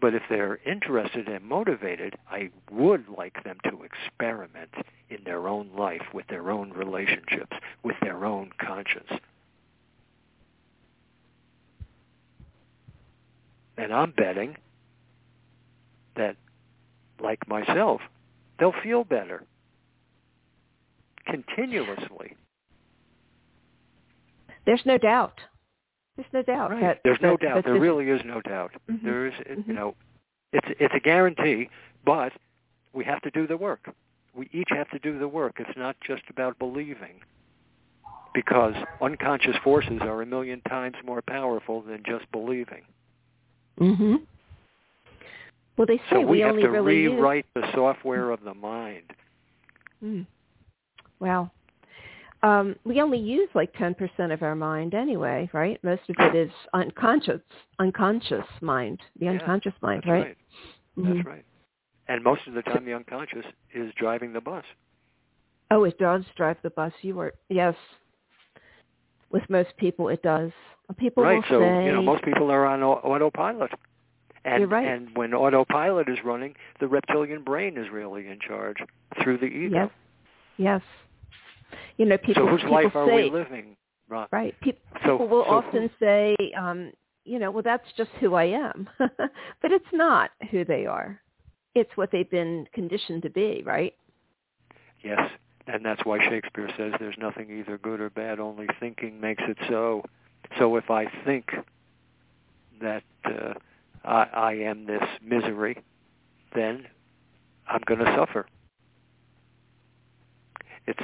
But 0.00 0.14
if 0.14 0.22
they're 0.30 0.60
interested 0.64 1.26
and 1.28 1.44
motivated, 1.44 2.16
I 2.30 2.50
would 2.70 3.06
like 3.08 3.42
them 3.42 3.58
to 3.64 3.82
experiment 3.82 4.70
in 5.10 5.18
their 5.24 5.48
own 5.48 5.70
life, 5.76 6.02
with 6.14 6.26
their 6.28 6.50
own 6.50 6.70
relationships, 6.70 7.56
with 7.82 7.96
their 8.02 8.24
own 8.24 8.50
conscience. 8.60 9.10
And 13.76 13.92
I'm 13.92 14.12
betting 14.12 14.56
that, 16.14 16.36
like 17.20 17.48
myself, 17.48 18.00
they'll 18.58 18.74
feel 18.82 19.02
better 19.02 19.42
continuously. 21.26 22.36
There's 24.66 24.82
no 24.84 24.98
doubt. 24.98 25.40
There's 26.16 26.28
no 26.32 26.42
doubt. 26.42 26.70
Right. 26.70 26.80
That, 26.80 27.00
There's 27.04 27.18
that, 27.20 27.26
no 27.26 27.36
doubt. 27.36 27.64
There 27.64 27.78
really 27.78 28.08
is 28.08 28.20
no 28.24 28.40
doubt. 28.40 28.72
Mm-hmm. 28.90 29.06
There 29.06 29.26
is, 29.26 29.34
mm-hmm. 29.34 29.70
you 29.70 29.76
know, 29.76 29.94
it's 30.52 30.68
it's 30.80 30.94
a 30.94 31.00
guarantee, 31.00 31.68
but 32.04 32.32
we 32.92 33.04
have 33.04 33.20
to 33.22 33.30
do 33.30 33.46
the 33.46 33.56
work. 33.56 33.90
We 34.34 34.48
each 34.52 34.68
have 34.70 34.88
to 34.90 34.98
do 34.98 35.18
the 35.18 35.28
work. 35.28 35.56
It's 35.58 35.76
not 35.76 35.96
just 36.06 36.22
about 36.30 36.58
believing, 36.58 37.20
because 38.34 38.74
unconscious 39.00 39.56
forces 39.62 39.98
are 40.02 40.22
a 40.22 40.26
million 40.26 40.60
times 40.62 40.96
more 41.04 41.22
powerful 41.22 41.82
than 41.82 42.02
just 42.06 42.30
believing. 42.32 42.82
Mhm. 43.78 44.22
Well, 45.76 45.86
they 45.86 45.98
say 45.98 46.02
so 46.10 46.20
we, 46.20 46.26
we 46.26 46.40
have 46.40 46.52
only 46.52 46.62
to 46.62 46.70
really 46.70 47.08
rewrite 47.08 47.44
use... 47.54 47.64
the 47.66 47.72
software 47.74 48.30
of 48.30 48.42
the 48.42 48.54
mind. 48.54 49.12
Mm. 50.02 50.26
Wow. 51.20 51.50
Um, 52.46 52.76
we 52.84 53.00
only 53.00 53.18
use 53.18 53.48
like 53.54 53.72
10% 53.74 54.32
of 54.32 54.42
our 54.42 54.54
mind 54.54 54.94
anyway, 54.94 55.50
right? 55.52 55.82
Most 55.82 56.02
of 56.08 56.14
it 56.20 56.34
is 56.36 56.50
unconscious, 56.74 57.40
unconscious 57.80 58.46
mind, 58.60 59.00
the 59.18 59.24
Yeah, 59.24 59.32
unconscious 59.32 59.74
mind, 59.80 60.04
That's 60.06 60.10
right. 60.10 60.36
Mhm. 60.96 61.14
That's 61.14 61.26
right. 61.26 61.44
And 62.06 62.22
most 62.22 62.46
of 62.46 62.54
the 62.54 62.62
time, 62.62 62.84
the 62.84 62.94
unconscious 62.94 63.44
is 63.72 63.92
driving 63.94 64.32
the 64.32 64.40
bus. 64.40 64.64
Oh, 65.72 65.82
it 65.82 65.98
does 65.98 66.24
drive 66.36 66.56
the 66.62 66.70
bus. 66.70 66.92
You 67.02 67.18
are 67.18 67.34
yes. 67.48 67.74
With 69.30 69.50
most 69.50 69.76
people, 69.76 70.08
it 70.08 70.22
does. 70.22 70.52
People 70.98 71.24
right. 71.24 71.42
So 71.48 71.58
say, 71.58 71.84
you 71.86 71.92
know, 71.92 72.02
most 72.02 72.22
people 72.22 72.52
are 72.52 72.64
on 72.64 72.84
autopilot. 72.84 73.72
And, 74.44 74.60
You're 74.60 74.68
right. 74.68 74.86
and 74.86 75.08
when 75.16 75.34
autopilot 75.34 76.08
is 76.08 76.22
running, 76.24 76.54
the 76.78 76.86
reptilian 76.86 77.42
brain 77.42 77.76
is 77.76 77.90
really 77.90 78.28
in 78.28 78.38
charge 78.38 78.76
through 79.20 79.38
the 79.38 79.46
ego. 79.46 79.74
yes, 79.76 79.90
yes. 80.56 80.82
You 81.96 82.06
know, 82.06 82.18
people. 82.18 82.44
so 82.44 82.46
whose 82.48 82.60
people 82.60 82.74
life 82.74 82.96
are 82.96 83.06
say, 83.08 83.24
we 83.24 83.30
living? 83.30 83.76
Right. 84.08 84.28
Right. 84.30 84.54
Pe- 84.60 84.72
So- 85.04 85.18
people 85.18 85.28
will 85.28 85.44
so 85.44 85.50
often 85.50 85.82
who- 85.82 86.04
say, 86.04 86.36
um, 86.56 86.92
you 87.24 87.38
know, 87.38 87.50
well, 87.50 87.62
that's 87.62 87.90
just 87.96 88.10
who 88.20 88.34
I 88.34 88.44
am, 88.44 88.88
but 88.98 89.72
it's 89.72 89.92
not 89.92 90.30
who 90.50 90.64
they 90.64 90.86
are. 90.86 91.20
It's 91.74 91.90
what 91.96 92.10
they've 92.12 92.30
been 92.30 92.66
conditioned 92.72 93.22
to 93.22 93.30
be, 93.30 93.62
right? 93.66 93.94
Yes. 95.02 95.30
And 95.66 95.84
that's 95.84 96.04
why 96.04 96.18
Shakespeare 96.28 96.68
says 96.76 96.92
there's 97.00 97.16
nothing 97.18 97.50
either 97.50 97.76
good 97.78 98.00
or 98.00 98.08
bad, 98.10 98.38
only 98.38 98.68
thinking 98.78 99.20
makes 99.20 99.42
it 99.48 99.56
so. 99.68 100.04
So 100.58 100.76
if 100.76 100.90
I 100.90 101.06
think 101.24 101.50
that 102.80 103.02
uh, 103.24 103.54
I, 104.04 104.22
I 104.32 104.52
am 104.54 104.86
this 104.86 105.02
misery, 105.20 105.82
then 106.54 106.86
I'm 107.68 107.82
going 107.86 107.98
to 107.98 108.16
suffer. 108.16 108.46
It's 110.86 111.02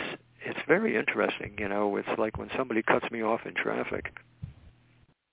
it's 0.52 0.68
very 0.68 0.96
interesting, 0.96 1.54
you 1.58 1.68
know. 1.68 1.96
It's 1.96 2.18
like 2.18 2.36
when 2.36 2.50
somebody 2.56 2.82
cuts 2.82 3.10
me 3.10 3.22
off 3.22 3.40
in 3.46 3.54
traffic, 3.54 4.14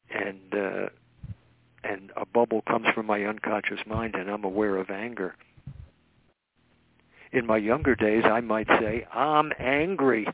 and 0.09 0.53
uh, 0.53 0.89
and 1.83 2.11
a 2.15 2.25
bubble 2.25 2.61
comes 2.61 2.87
from 2.95 3.05
my 3.05 3.23
unconscious 3.25 3.79
mind, 3.85 4.15
and 4.15 4.29
I'm 4.29 4.45
aware 4.45 4.77
of 4.77 4.89
anger. 4.89 5.35
In 7.33 7.45
my 7.45 7.57
younger 7.57 7.95
days, 7.95 8.23
I 8.25 8.39
might 8.39 8.67
say, 8.67 9.05
I'm 9.13 9.51
angry. 9.59 10.25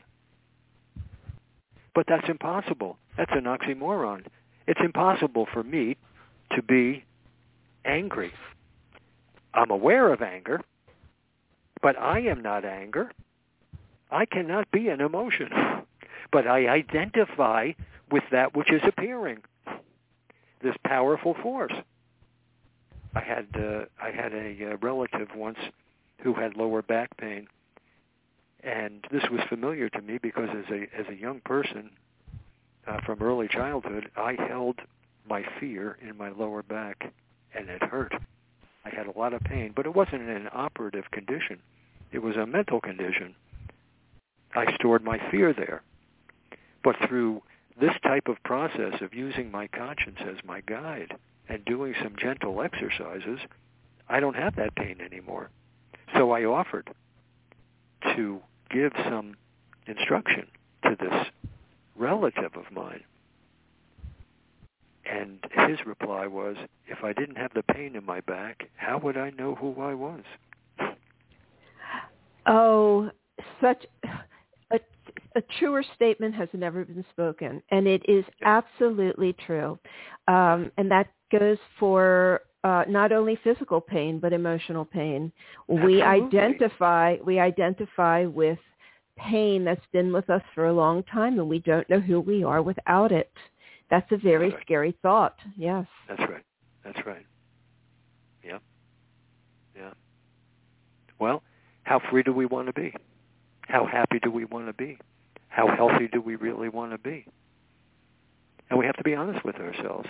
But 1.94 2.06
that's 2.08 2.28
impossible. 2.28 2.96
That's 3.16 3.32
an 3.34 3.44
oxymoron. 3.44 4.24
It's 4.66 4.80
impossible 4.82 5.46
for 5.52 5.62
me 5.62 5.96
to 6.54 6.62
be 6.62 7.04
angry. 7.84 8.32
I'm 9.52 9.70
aware 9.70 10.12
of 10.12 10.22
anger, 10.22 10.60
but 11.82 11.98
I 11.98 12.20
am 12.20 12.40
not 12.40 12.64
anger. 12.64 13.10
I 14.10 14.24
cannot 14.26 14.70
be 14.70 14.88
an 14.88 15.00
emotion. 15.00 15.50
But 16.32 16.46
I 16.46 16.68
identify 16.68 17.72
with 18.10 18.24
that 18.30 18.56
which 18.56 18.72
is 18.72 18.82
appearing, 18.84 19.38
this 20.62 20.76
powerful 20.84 21.34
force. 21.42 21.72
I 23.14 23.20
had 23.20 23.46
uh, 23.56 23.84
I 24.00 24.10
had 24.10 24.32
a 24.34 24.72
uh, 24.72 24.76
relative 24.82 25.28
once 25.34 25.58
who 26.22 26.34
had 26.34 26.56
lower 26.56 26.82
back 26.82 27.16
pain, 27.16 27.46
and 28.62 29.06
this 29.10 29.22
was 29.30 29.40
familiar 29.48 29.88
to 29.88 30.02
me 30.02 30.18
because 30.18 30.50
as 30.50 30.70
a 30.70 30.82
as 30.98 31.06
a 31.08 31.14
young 31.14 31.40
person 31.40 31.90
uh, 32.86 33.00
from 33.06 33.22
early 33.22 33.48
childhood, 33.48 34.10
I 34.16 34.36
held 34.48 34.80
my 35.28 35.44
fear 35.58 35.98
in 36.06 36.16
my 36.16 36.30
lower 36.30 36.62
back, 36.62 37.12
and 37.54 37.68
it 37.68 37.82
hurt. 37.82 38.12
I 38.84 38.90
had 38.90 39.06
a 39.06 39.18
lot 39.18 39.32
of 39.32 39.40
pain, 39.42 39.72
but 39.74 39.86
it 39.86 39.94
wasn't 39.94 40.28
an 40.28 40.48
operative 40.52 41.10
condition. 41.10 41.60
It 42.12 42.22
was 42.22 42.36
a 42.36 42.46
mental 42.46 42.80
condition. 42.80 43.34
I 44.56 44.74
stored 44.74 45.04
my 45.04 45.20
fear 45.30 45.52
there. 45.52 45.82
But 46.82 46.96
through 47.06 47.42
this 47.78 47.92
type 48.02 48.26
of 48.26 48.42
process 48.42 48.94
of 49.02 49.12
using 49.12 49.50
my 49.50 49.66
conscience 49.68 50.18
as 50.20 50.36
my 50.44 50.62
guide 50.62 51.14
and 51.48 51.64
doing 51.64 51.94
some 52.02 52.16
gentle 52.18 52.62
exercises, 52.62 53.38
I 54.08 54.18
don't 54.18 54.36
have 54.36 54.56
that 54.56 54.74
pain 54.74 55.00
anymore. 55.00 55.50
So 56.14 56.30
I 56.30 56.44
offered 56.44 56.88
to 58.16 58.40
give 58.70 58.92
some 59.04 59.36
instruction 59.86 60.46
to 60.84 60.96
this 60.98 61.26
relative 61.96 62.56
of 62.56 62.72
mine. 62.72 63.02
And 65.04 65.38
his 65.68 65.84
reply 65.86 66.26
was, 66.26 66.56
if 66.88 67.04
I 67.04 67.12
didn't 67.12 67.36
have 67.36 67.52
the 67.54 67.62
pain 67.62 67.94
in 67.94 68.04
my 68.04 68.20
back, 68.20 68.68
how 68.76 68.98
would 68.98 69.16
I 69.16 69.30
know 69.30 69.54
who 69.54 69.80
I 69.80 69.94
was? 69.94 70.22
Oh, 72.46 73.10
such 73.60 73.84
a, 75.36 75.42
truer 75.58 75.84
statement 75.94 76.34
has 76.34 76.48
never 76.52 76.84
been 76.84 77.04
spoken, 77.10 77.62
and 77.70 77.86
it 77.86 78.02
is 78.08 78.24
absolutely 78.44 79.34
true. 79.46 79.78
Um, 80.28 80.70
and 80.76 80.90
that 80.90 81.08
goes 81.30 81.58
for 81.78 82.40
uh, 82.64 82.84
not 82.88 83.12
only 83.12 83.38
physical 83.44 83.80
pain 83.80 84.18
but 84.18 84.32
emotional 84.32 84.84
pain. 84.84 85.32
We 85.68 86.02
identify 86.02 87.16
we 87.24 87.38
identify 87.38 88.24
with 88.24 88.58
pain 89.16 89.64
that's 89.64 89.84
been 89.92 90.12
with 90.12 90.28
us 90.30 90.42
for 90.54 90.66
a 90.66 90.72
long 90.72 91.02
time, 91.04 91.38
and 91.38 91.48
we 91.48 91.60
don't 91.60 91.88
know 91.88 92.00
who 92.00 92.20
we 92.20 92.44
are 92.44 92.62
without 92.62 93.12
it. 93.12 93.30
That's 93.90 94.10
a 94.10 94.16
very 94.16 94.48
That's 94.48 94.56
right. 94.56 94.66
scary 94.66 94.98
thought. 95.00 95.36
Yes. 95.56 95.86
That's 96.08 96.20
right. 96.20 96.42
That's 96.84 97.06
right. 97.06 97.24
Yeah. 98.44 98.58
Yeah. 99.76 99.92
Well, 101.18 101.42
how 101.84 102.00
free 102.10 102.22
do 102.22 102.32
we 102.32 102.46
want 102.46 102.66
to 102.66 102.72
be? 102.72 102.92
How 103.62 103.86
happy 103.86 104.18
do 104.22 104.30
we 104.30 104.44
want 104.44 104.66
to 104.66 104.72
be? 104.72 104.98
How 105.56 105.74
healthy 105.74 106.06
do 106.06 106.20
we 106.20 106.36
really 106.36 106.68
want 106.68 106.92
to 106.92 106.98
be? 106.98 107.24
And 108.68 108.78
we 108.78 108.84
have 108.84 108.96
to 108.96 109.02
be 109.02 109.14
honest 109.14 109.42
with 109.42 109.56
ourselves 109.56 110.06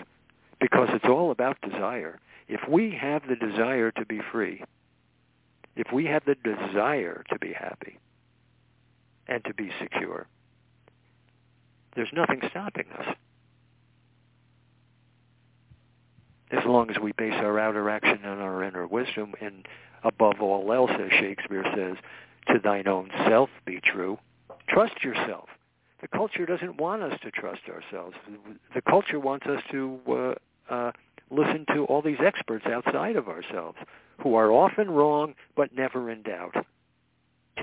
because 0.61 0.89
it's 0.93 1.05
all 1.05 1.31
about 1.31 1.57
desire. 1.61 2.19
If 2.49 2.69
we 2.69 2.99
have 3.01 3.23
the 3.29 3.37
desire 3.37 3.93
to 3.93 4.05
be 4.07 4.21
free, 4.33 4.65
if 5.77 5.93
we 5.93 6.07
have 6.07 6.25
the 6.25 6.35
desire 6.35 7.23
to 7.31 7.39
be 7.39 7.53
happy 7.53 7.97
and 9.29 9.45
to 9.45 9.55
be 9.55 9.71
secure, 9.81 10.27
there's 11.95 12.13
nothing 12.13 12.41
stopping 12.51 12.87
us. 12.99 13.15
as 16.53 16.65
long 16.65 16.91
as 16.91 16.97
we 17.01 17.13
base 17.13 17.35
our 17.35 17.59
outer 17.59 17.91
action 17.91 18.25
on 18.25 18.39
our 18.39 18.63
inner 18.63 18.87
wisdom, 18.87 19.35
and 19.41 19.67
above 20.05 20.41
all 20.41 20.73
else, 20.73 20.93
as 20.93 21.11
Shakespeare 21.19 21.65
says, 21.75 21.97
to 22.49 22.61
thine 22.63 22.87
own 22.87 23.11
self 23.29 23.51
be 23.65 23.81
true. 23.81 24.17
Trust 24.69 25.03
yourself. 25.03 25.49
The 26.01 26.09
culture 26.09 26.45
doesn't 26.45 26.81
want 26.81 27.03
us 27.03 27.19
to 27.23 27.31
trust 27.31 27.63
ourselves. 27.69 28.17
The 28.75 28.83
culture 28.83 29.19
wants 29.19 29.47
us 29.47 29.63
to 29.71 29.99
uh, 30.09 30.73
uh, 30.73 30.93
listen 31.31 31.65
to 31.75 31.85
all 31.85 32.03
these 32.03 32.19
experts 32.25 32.67
outside 32.67 33.17
of 33.17 33.29
ourselves 33.29 33.79
who 34.19 34.35
are 34.35 34.51
often 34.51 34.91
wrong 34.91 35.35
but 35.57 35.75
never 35.75 36.11
in 36.11 36.23
doubt. 36.23 36.55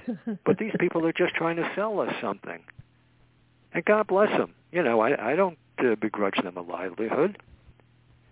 But 0.45 0.57
these 0.57 0.73
people 0.79 1.05
are 1.05 1.13
just 1.13 1.35
trying 1.35 1.57
to 1.57 1.71
sell 1.75 1.99
us 1.99 2.13
something. 2.19 2.59
And 3.73 3.85
God 3.85 4.07
bless 4.07 4.29
them. 4.37 4.53
You 4.71 4.83
know, 4.83 5.01
I, 5.01 5.31
I 5.31 5.35
don't 5.35 5.57
uh, 5.77 5.95
begrudge 5.95 6.41
them 6.43 6.57
a 6.57 6.61
livelihood. 6.61 7.37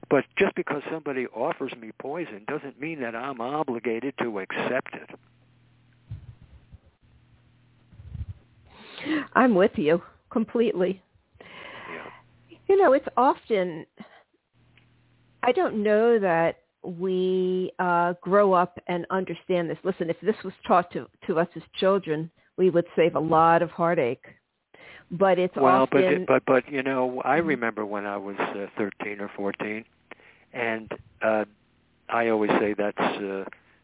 But 0.09 0.25
just 0.37 0.55
because 0.55 0.81
somebody 0.91 1.27
offers 1.27 1.71
me 1.79 1.91
poison 1.97 2.43
doesn't 2.47 2.81
mean 2.81 2.99
that 3.01 3.15
I'm 3.15 3.39
obligated 3.39 4.15
to 4.19 4.39
accept 4.39 4.93
it. 4.95 5.09
I'm 9.33 9.55
with 9.55 9.71
you 9.75 10.01
completely. 10.31 11.01
Yeah. 11.39 12.57
You 12.67 12.81
know, 12.81 12.93
it's 12.93 13.07
often, 13.17 13.85
I 15.43 15.51
don't 15.51 15.83
know 15.83 16.19
that 16.19 16.57
we 16.83 17.71
uh, 17.79 18.13
grow 18.21 18.53
up 18.53 18.79
and 18.87 19.05
understand 19.09 19.69
this. 19.69 19.77
Listen, 19.83 20.09
if 20.09 20.19
this 20.21 20.35
was 20.43 20.53
taught 20.65 20.91
to, 20.93 21.07
to 21.27 21.39
us 21.39 21.47
as 21.55 21.61
children, 21.79 22.31
we 22.57 22.69
would 22.69 22.85
save 22.95 23.15
a 23.15 23.19
lot 23.19 23.61
of 23.61 23.69
heartache. 23.71 24.25
But 25.11 25.37
it's 25.37 25.55
well, 25.57 25.83
often... 25.83 26.25
but 26.25 26.45
but 26.45 26.63
but 26.63 26.71
you 26.71 26.83
know, 26.83 27.21
I 27.25 27.37
remember 27.37 27.85
when 27.85 28.05
I 28.05 28.15
was 28.15 28.37
uh, 28.39 28.67
13 28.77 29.19
or 29.19 29.29
14, 29.35 29.83
and 30.53 30.89
uh, 31.21 31.43
I 32.07 32.29
always 32.29 32.51
say 32.61 32.73
that's 32.77 32.97
uh, 32.97 33.43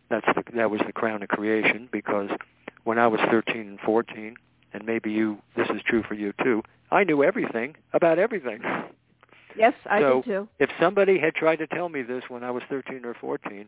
that's 0.10 0.26
the, 0.28 0.44
that 0.56 0.72
was 0.72 0.80
the 0.86 0.94
crown 0.94 1.22
of 1.24 1.28
creation 1.28 1.90
because 1.92 2.30
when 2.86 2.98
I 2.98 3.08
was 3.08 3.20
13 3.30 3.58
and 3.58 3.80
14, 3.82 4.38
and 4.78 4.86
maybe 4.86 5.12
you 5.12 5.38
this 5.56 5.68
is 5.70 5.82
true 5.88 6.04
for 6.08 6.14
you 6.14 6.34
too, 6.44 6.62
I 6.92 7.04
knew 7.04 7.24
everything 7.24 7.76
about 7.94 8.20
everything. 8.20 8.62
Yes, 9.58 9.74
I 9.90 10.00
so 10.00 10.22
do 10.24 10.32
too. 10.32 10.48
if 10.60 10.70
somebody 10.80 11.20
had 11.20 11.34
tried 11.34 11.58
to 11.58 11.68
tell 11.68 11.90
me 11.90 12.04
this 12.04 12.24
when 12.28 12.44
I 12.44 12.52
was 12.52 12.62
13 12.70 13.04
or 13.06 13.16
14, 13.20 13.68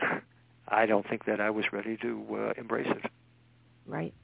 I 0.68 0.86
don't 0.86 1.06
think 1.08 1.24
that 1.26 1.40
I 1.40 1.50
was 1.50 1.64
ready 1.72 1.96
to 1.98 2.24
uh, 2.32 2.52
embrace 2.56 2.86
it. 2.88 3.10
Right. 3.86 4.14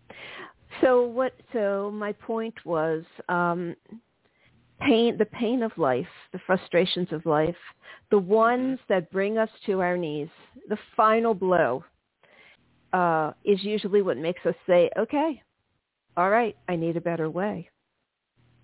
So 0.81 1.03
what? 1.03 1.35
So 1.53 1.91
my 1.93 2.13
point 2.13 2.55
was, 2.65 3.03
um, 3.29 3.75
pain, 4.81 5.19
the 5.19 5.27
pain 5.27 5.65
of 5.65 5.77
life, 5.77 6.07
the 6.33 6.39
frustrations 6.47 7.09
of 7.11 7.27
life, 7.27 7.57
the 8.11 8.19
ones 8.19 8.79
that 8.89 9.11
bring 9.11 9.37
us 9.37 9.51
to 9.67 9.81
our 9.81 9.97
knees, 9.97 10.29
the 10.69 10.79
final 10.97 11.35
blow, 11.35 11.85
uh, 12.92 13.33
is 13.44 13.62
usually 13.62 14.03
what 14.03 14.16
makes 14.16 14.44
us 14.46 14.55
say, 14.66 14.90
okay, 14.98 15.42
all 16.16 16.31
right, 16.31 16.57
I 16.68 16.76
need 16.76 16.96
a 16.96 17.00
better 17.00 17.31
way. 17.31 17.68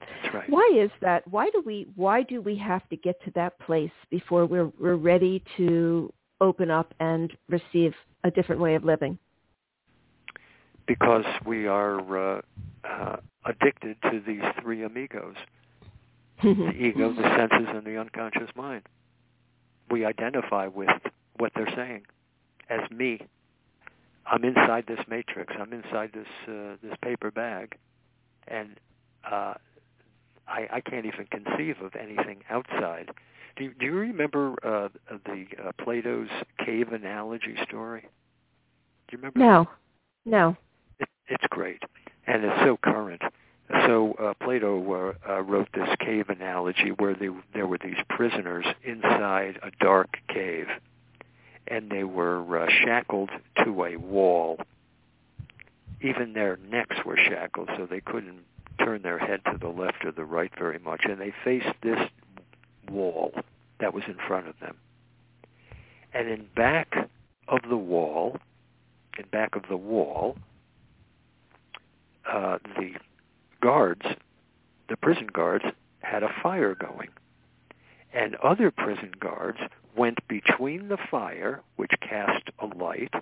That's 0.00 0.34
right. 0.34 0.50
Why 0.50 0.70
is 0.76 0.90
that? 1.00 1.26
Why 1.28 1.50
do 1.50 1.62
we 1.64 1.86
why 1.94 2.22
do 2.22 2.40
we 2.42 2.56
have 2.56 2.86
to 2.90 2.96
get 2.96 3.22
to 3.24 3.30
that 3.34 3.58
place 3.60 3.90
before 4.10 4.46
we're 4.46 4.70
we're 4.78 4.96
ready 4.96 5.42
to 5.56 6.12
open 6.40 6.70
up 6.70 6.92
and 7.00 7.32
receive 7.48 7.94
a 8.24 8.30
different 8.30 8.60
way 8.60 8.74
of 8.74 8.84
living? 8.84 9.18
Because 10.86 11.24
we 11.44 11.66
are 11.66 12.36
uh, 12.36 12.42
uh, 12.84 13.16
addicted 13.44 13.96
to 14.02 14.22
these 14.26 14.42
three 14.62 14.82
amigos: 14.82 15.34
the 16.42 16.72
ego, 16.72 17.12
the 17.12 17.36
senses, 17.36 17.68
and 17.74 17.84
the 17.84 17.98
unconscious 17.98 18.50
mind. 18.54 18.82
We 19.90 20.04
identify 20.04 20.66
with 20.66 20.90
what 21.38 21.52
they're 21.54 21.72
saying 21.74 22.02
as 22.68 22.90
me. 22.90 23.20
I'm 24.26 24.44
inside 24.44 24.84
this 24.88 25.00
matrix. 25.08 25.52
I'm 25.58 25.72
inside 25.72 26.10
this 26.12 26.26
uh, 26.48 26.76
this 26.82 26.96
paper 27.02 27.30
bag, 27.30 27.76
and 28.48 28.70
uh, 29.30 29.54
I, 30.48 30.68
I 30.72 30.80
can't 30.80 31.06
even 31.06 31.26
conceive 31.26 31.76
of 31.82 31.94
anything 31.96 32.42
outside. 32.50 33.10
Do 33.56 33.64
you, 33.64 33.72
do 33.78 33.86
you 33.86 33.94
remember 33.94 34.54
uh, 34.62 34.88
the 35.24 35.46
uh, 35.64 35.72
Plato's 35.82 36.28
cave 36.64 36.92
analogy 36.92 37.56
story? 37.66 38.02
Do 39.08 39.16
you 39.16 39.18
remember? 39.18 39.38
No, 39.38 39.68
no. 40.24 40.56
It, 40.98 41.08
it's 41.28 41.46
great, 41.50 41.82
and 42.26 42.44
it's 42.44 42.60
so 42.64 42.76
current. 42.82 43.22
So 43.86 44.14
uh, 44.20 44.34
Plato 44.44 44.78
uh, 44.78 45.12
uh, 45.28 45.40
wrote 45.40 45.68
this 45.74 45.88
cave 46.00 46.28
analogy 46.28 46.90
where 46.98 47.14
they, 47.14 47.28
there 47.52 47.66
were 47.66 47.78
these 47.82 47.96
prisoners 48.08 48.64
inside 48.84 49.58
a 49.62 49.70
dark 49.82 50.18
cave, 50.28 50.66
and 51.68 51.90
they 51.90 52.04
were 52.04 52.64
uh, 52.64 52.68
shackled 52.84 53.30
to 53.64 53.84
a 53.84 53.96
wall. 53.96 54.58
Even 56.00 56.32
their 56.32 56.58
necks 56.70 56.96
were 57.04 57.16
shackled, 57.16 57.70
so 57.76 57.86
they 57.86 58.00
couldn't 58.00 58.40
turn 58.78 59.02
their 59.02 59.18
head 59.18 59.40
to 59.50 59.58
the 59.58 59.68
left 59.68 60.04
or 60.04 60.12
the 60.12 60.24
right 60.24 60.52
very 60.58 60.78
much, 60.78 61.02
and 61.04 61.20
they 61.20 61.32
faced 61.44 61.74
this 61.82 61.98
wall 62.90 63.32
that 63.80 63.94
was 63.94 64.04
in 64.06 64.16
front 64.26 64.46
of 64.48 64.54
them. 64.60 64.76
And 66.12 66.28
in 66.28 66.46
back 66.54 67.08
of 67.48 67.60
the 67.68 67.76
wall, 67.76 68.38
in 69.18 69.24
back 69.26 69.56
of 69.56 69.62
the 69.68 69.76
wall, 69.76 70.36
uh, 72.30 72.58
the 72.76 72.92
guards, 73.60 74.04
the 74.88 74.96
prison 74.96 75.28
guards, 75.32 75.64
had 76.00 76.22
a 76.22 76.30
fire 76.42 76.74
going. 76.74 77.08
And 78.12 78.34
other 78.36 78.70
prison 78.70 79.12
guards 79.20 79.58
went 79.96 80.18
between 80.28 80.88
the 80.88 80.98
fire, 81.10 81.62
which 81.76 81.90
cast 82.00 82.50
a 82.58 82.66
light. 82.66 83.12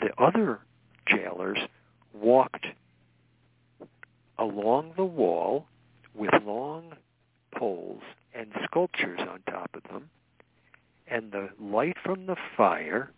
The 0.00 0.12
other 0.22 0.60
jailers 1.06 1.58
walked 2.12 2.66
along 4.38 4.94
the 4.96 5.04
wall 5.04 5.66
with 6.14 6.30
long 6.44 6.94
poles 7.54 8.02
and 8.34 8.52
sculptures 8.64 9.20
on 9.20 9.40
top 9.50 9.70
of 9.74 9.82
them, 9.84 10.10
and 11.06 11.30
the 11.30 11.50
light 11.60 11.96
from 12.02 12.26
the 12.26 12.36
fire 12.56 13.10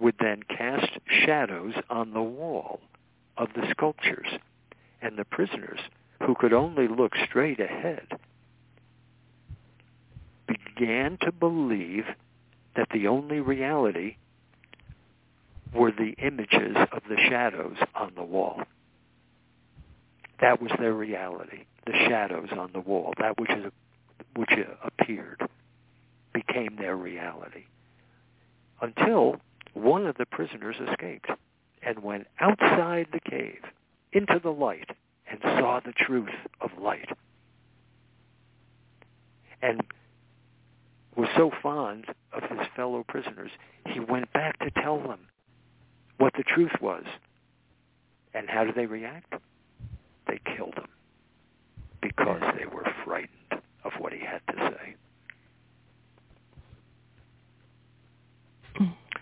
would 0.00 0.14
then 0.20 0.42
cast 0.44 0.98
shadows 1.06 1.74
on 1.90 2.12
the 2.12 2.22
wall 2.22 2.80
of 3.36 3.48
the 3.54 3.66
sculptures, 3.70 4.28
and 5.02 5.16
the 5.16 5.24
prisoners, 5.24 5.80
who 6.24 6.34
could 6.34 6.52
only 6.52 6.88
look 6.88 7.12
straight 7.28 7.60
ahead, 7.60 8.06
began 10.78 11.18
to 11.22 11.32
believe 11.32 12.04
that 12.76 12.88
the 12.92 13.06
only 13.06 13.40
reality 13.40 14.16
were 15.74 15.90
the 15.90 16.14
images 16.24 16.76
of 16.92 17.02
the 17.08 17.16
shadows 17.28 17.76
on 17.94 18.12
the 18.16 18.22
wall. 18.22 18.62
That 20.40 20.62
was 20.62 20.70
their 20.78 20.94
reality, 20.94 21.64
the 21.86 21.92
shadows 21.92 22.48
on 22.56 22.70
the 22.72 22.80
wall, 22.80 23.12
that 23.18 23.38
which, 23.40 23.50
is, 23.50 23.72
which 24.36 24.52
appeared, 24.84 25.42
became 26.32 26.76
their 26.76 26.96
reality. 26.96 27.64
Until 28.80 29.36
one 29.74 30.06
of 30.06 30.16
the 30.16 30.26
prisoners 30.26 30.76
escaped 30.88 31.28
and 31.82 32.02
went 32.02 32.26
outside 32.40 33.08
the 33.12 33.30
cave 33.30 33.62
into 34.12 34.40
the 34.42 34.50
light 34.50 34.90
and 35.28 35.40
saw 35.42 35.80
the 35.84 35.92
truth 35.92 36.28
of 36.60 36.70
light. 36.80 37.08
And 39.60 39.82
was 41.18 41.28
so 41.36 41.50
fond 41.62 42.06
of 42.32 42.42
his 42.44 42.66
fellow 42.74 43.04
prisoners, 43.06 43.50
he 43.86 44.00
went 44.00 44.32
back 44.32 44.58
to 44.60 44.70
tell 44.82 44.98
them 44.98 45.18
what 46.16 46.32
the 46.36 46.44
truth 46.44 46.72
was. 46.80 47.04
And 48.34 48.48
how 48.48 48.64
did 48.64 48.74
they 48.74 48.86
react? 48.86 49.34
they 50.28 50.38
killed 50.56 50.74
him 50.74 50.86
because 52.00 52.40
they 52.56 52.66
were 52.66 52.86
frightened 53.04 53.62
of 53.84 53.92
what 53.98 54.12
he 54.12 54.20
had 54.20 54.40
to 54.54 54.70
say. 54.70 54.94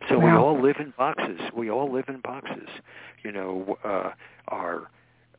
So 0.09 0.19
wow. 0.19 0.25
we 0.25 0.31
all 0.31 0.63
live 0.63 0.77
in 0.79 0.93
boxes. 0.97 1.41
We 1.55 1.71
all 1.71 1.91
live 1.93 2.05
in 2.09 2.21
boxes. 2.21 2.69
You 3.25 3.33
know, 3.33 3.79
uh, 3.83 4.11
our 4.49 4.91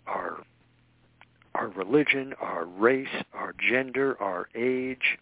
our 0.08 0.44
our 1.56 1.70
religion, 1.70 2.34
our 2.42 2.66
race, 2.66 3.08
our 3.34 3.54
gender, 3.70 4.22
our 4.22 4.50
age, 4.56 5.20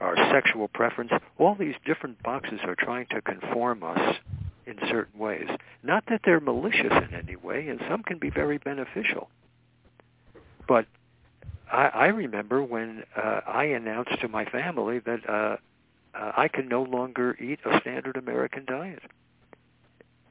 our 0.00 0.16
sexual 0.32 0.68
preference, 0.68 1.12
all 1.38 1.54
these 1.54 1.74
different 1.84 2.22
boxes 2.22 2.60
are 2.64 2.74
trying 2.74 3.06
to 3.10 3.22
conform 3.22 3.82
us 3.82 4.16
in 4.66 4.76
certain 4.88 5.18
ways. 5.18 5.48
Not 5.82 6.04
that 6.08 6.22
they're 6.24 6.40
malicious 6.40 6.92
in 6.92 7.14
any 7.14 7.36
way, 7.36 7.68
and 7.68 7.80
some 7.88 8.02
can 8.02 8.18
be 8.18 8.30
very 8.30 8.58
beneficial. 8.58 9.28
But 10.66 10.86
I, 11.70 11.86
I 11.86 12.06
remember 12.06 12.62
when 12.62 13.04
uh, 13.16 13.40
I 13.46 13.64
announced 13.64 14.20
to 14.20 14.28
my 14.28 14.44
family 14.46 15.00
that 15.00 15.28
uh, 15.28 15.56
uh, 16.14 16.32
I 16.36 16.48
can 16.48 16.68
no 16.68 16.82
longer 16.82 17.36
eat 17.40 17.60
a 17.64 17.80
standard 17.80 18.16
American 18.16 18.64
diet 18.64 19.02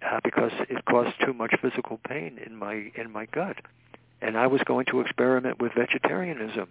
uh, 0.05 0.19
because 0.23 0.51
it 0.69 0.83
caused 0.85 1.13
too 1.25 1.33
much 1.33 1.53
physical 1.61 1.99
pain 2.07 2.39
in 2.43 2.55
my 2.55 2.91
in 2.95 3.11
my 3.11 3.25
gut, 3.27 3.57
and 4.21 4.37
I 4.37 4.47
was 4.47 4.61
going 4.65 4.85
to 4.87 5.01
experiment 5.01 5.61
with 5.61 5.73
vegetarianism. 5.73 6.69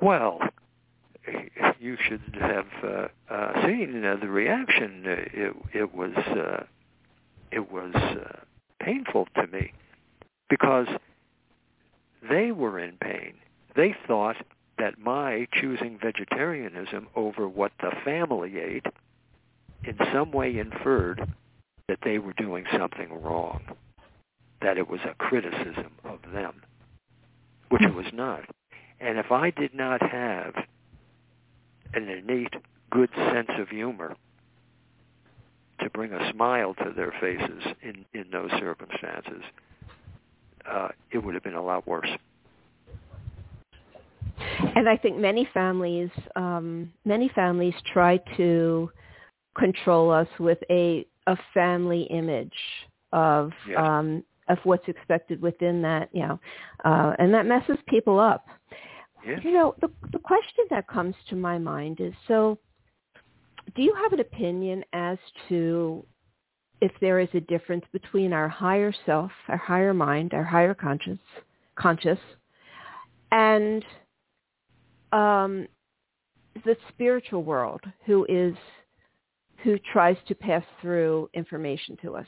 Well, 0.00 0.40
you 1.78 1.96
should 2.08 2.36
have 2.40 2.66
uh, 2.82 3.08
uh, 3.32 3.66
seen 3.66 4.04
uh, 4.04 4.16
the 4.20 4.28
reaction. 4.28 5.02
It, 5.04 5.56
it 5.72 5.94
was 5.94 6.14
uh, 6.16 6.64
it 7.50 7.70
was 7.72 7.94
uh, 7.94 8.40
painful 8.80 9.26
to 9.36 9.46
me 9.46 9.72
because 10.48 10.86
they 12.28 12.52
were 12.52 12.78
in 12.78 12.96
pain. 13.00 13.34
They 13.76 13.94
thought 14.06 14.36
that 14.78 14.98
my 14.98 15.46
choosing 15.52 15.98
vegetarianism 16.02 17.08
over 17.14 17.48
what 17.48 17.72
the 17.80 17.92
family 18.04 18.58
ate 18.58 18.86
in 19.84 19.96
some 20.12 20.32
way 20.32 20.58
inferred 20.58 21.32
that 21.88 21.98
they 22.04 22.18
were 22.18 22.32
doing 22.34 22.64
something 22.76 23.22
wrong, 23.22 23.62
that 24.62 24.78
it 24.78 24.88
was 24.88 25.00
a 25.04 25.14
criticism 25.14 25.92
of 26.04 26.18
them, 26.32 26.62
which 27.68 27.82
it 27.82 27.94
was 27.94 28.06
not. 28.12 28.42
And 29.00 29.18
if 29.18 29.32
I 29.32 29.50
did 29.50 29.74
not 29.74 30.02
have 30.02 30.54
an 31.94 32.08
innate 32.08 32.54
good 32.90 33.10
sense 33.32 33.50
of 33.58 33.68
humor 33.68 34.16
to 35.80 35.90
bring 35.90 36.12
a 36.12 36.32
smile 36.32 36.74
to 36.74 36.92
their 36.94 37.12
faces 37.20 37.62
in, 37.82 38.04
in 38.12 38.26
those 38.30 38.50
circumstances, 38.58 39.42
uh, 40.70 40.88
it 41.10 41.18
would 41.18 41.34
have 41.34 41.42
been 41.42 41.54
a 41.54 41.64
lot 41.64 41.86
worse. 41.86 42.10
And 44.76 44.88
I 44.88 44.96
think 44.96 45.16
many 45.16 45.48
families, 45.52 46.10
um, 46.36 46.92
many 47.04 47.30
families 47.34 47.74
try 47.92 48.18
to 48.36 48.90
control 49.56 50.10
us 50.10 50.28
with 50.38 50.58
a 50.70 51.06
a 51.26 51.36
family 51.54 52.02
image 52.04 52.52
of 53.12 53.52
yes. 53.68 53.78
um, 53.78 54.24
of 54.48 54.58
what's 54.64 54.86
expected 54.88 55.40
within 55.40 55.82
that, 55.82 56.08
you 56.12 56.26
know, 56.26 56.40
uh, 56.84 57.14
and 57.18 57.32
that 57.32 57.46
messes 57.46 57.76
people 57.86 58.18
up. 58.18 58.46
You 59.24 59.52
know, 59.52 59.74
the 59.80 59.90
the 60.12 60.18
question 60.18 60.64
that 60.70 60.88
comes 60.88 61.14
to 61.28 61.36
my 61.36 61.58
mind 61.58 62.00
is 62.00 62.14
so. 62.28 62.58
Do 63.76 63.82
you 63.82 63.94
have 64.02 64.12
an 64.12 64.20
opinion 64.20 64.84
as 64.92 65.18
to 65.48 66.04
if 66.80 66.92
there 67.00 67.20
is 67.20 67.28
a 67.34 67.40
difference 67.40 67.84
between 67.92 68.32
our 68.32 68.48
higher 68.48 68.92
self, 69.06 69.30
our 69.48 69.56
higher 69.56 69.92
mind, 69.94 70.32
our 70.32 70.42
higher 70.44 70.74
conscious, 70.74 71.18
conscious, 71.76 72.18
and 73.30 73.84
um, 75.12 75.66
the 76.64 76.76
spiritual 76.88 77.44
world, 77.44 77.82
who 78.06 78.26
is 78.28 78.54
who 79.62 79.78
tries 79.92 80.16
to 80.26 80.34
pass 80.34 80.64
through 80.80 81.28
information 81.34 81.96
to 82.02 82.16
us. 82.16 82.26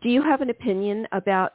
Do 0.00 0.08
you 0.08 0.22
have 0.22 0.40
an 0.40 0.50
opinion 0.50 1.06
about 1.12 1.54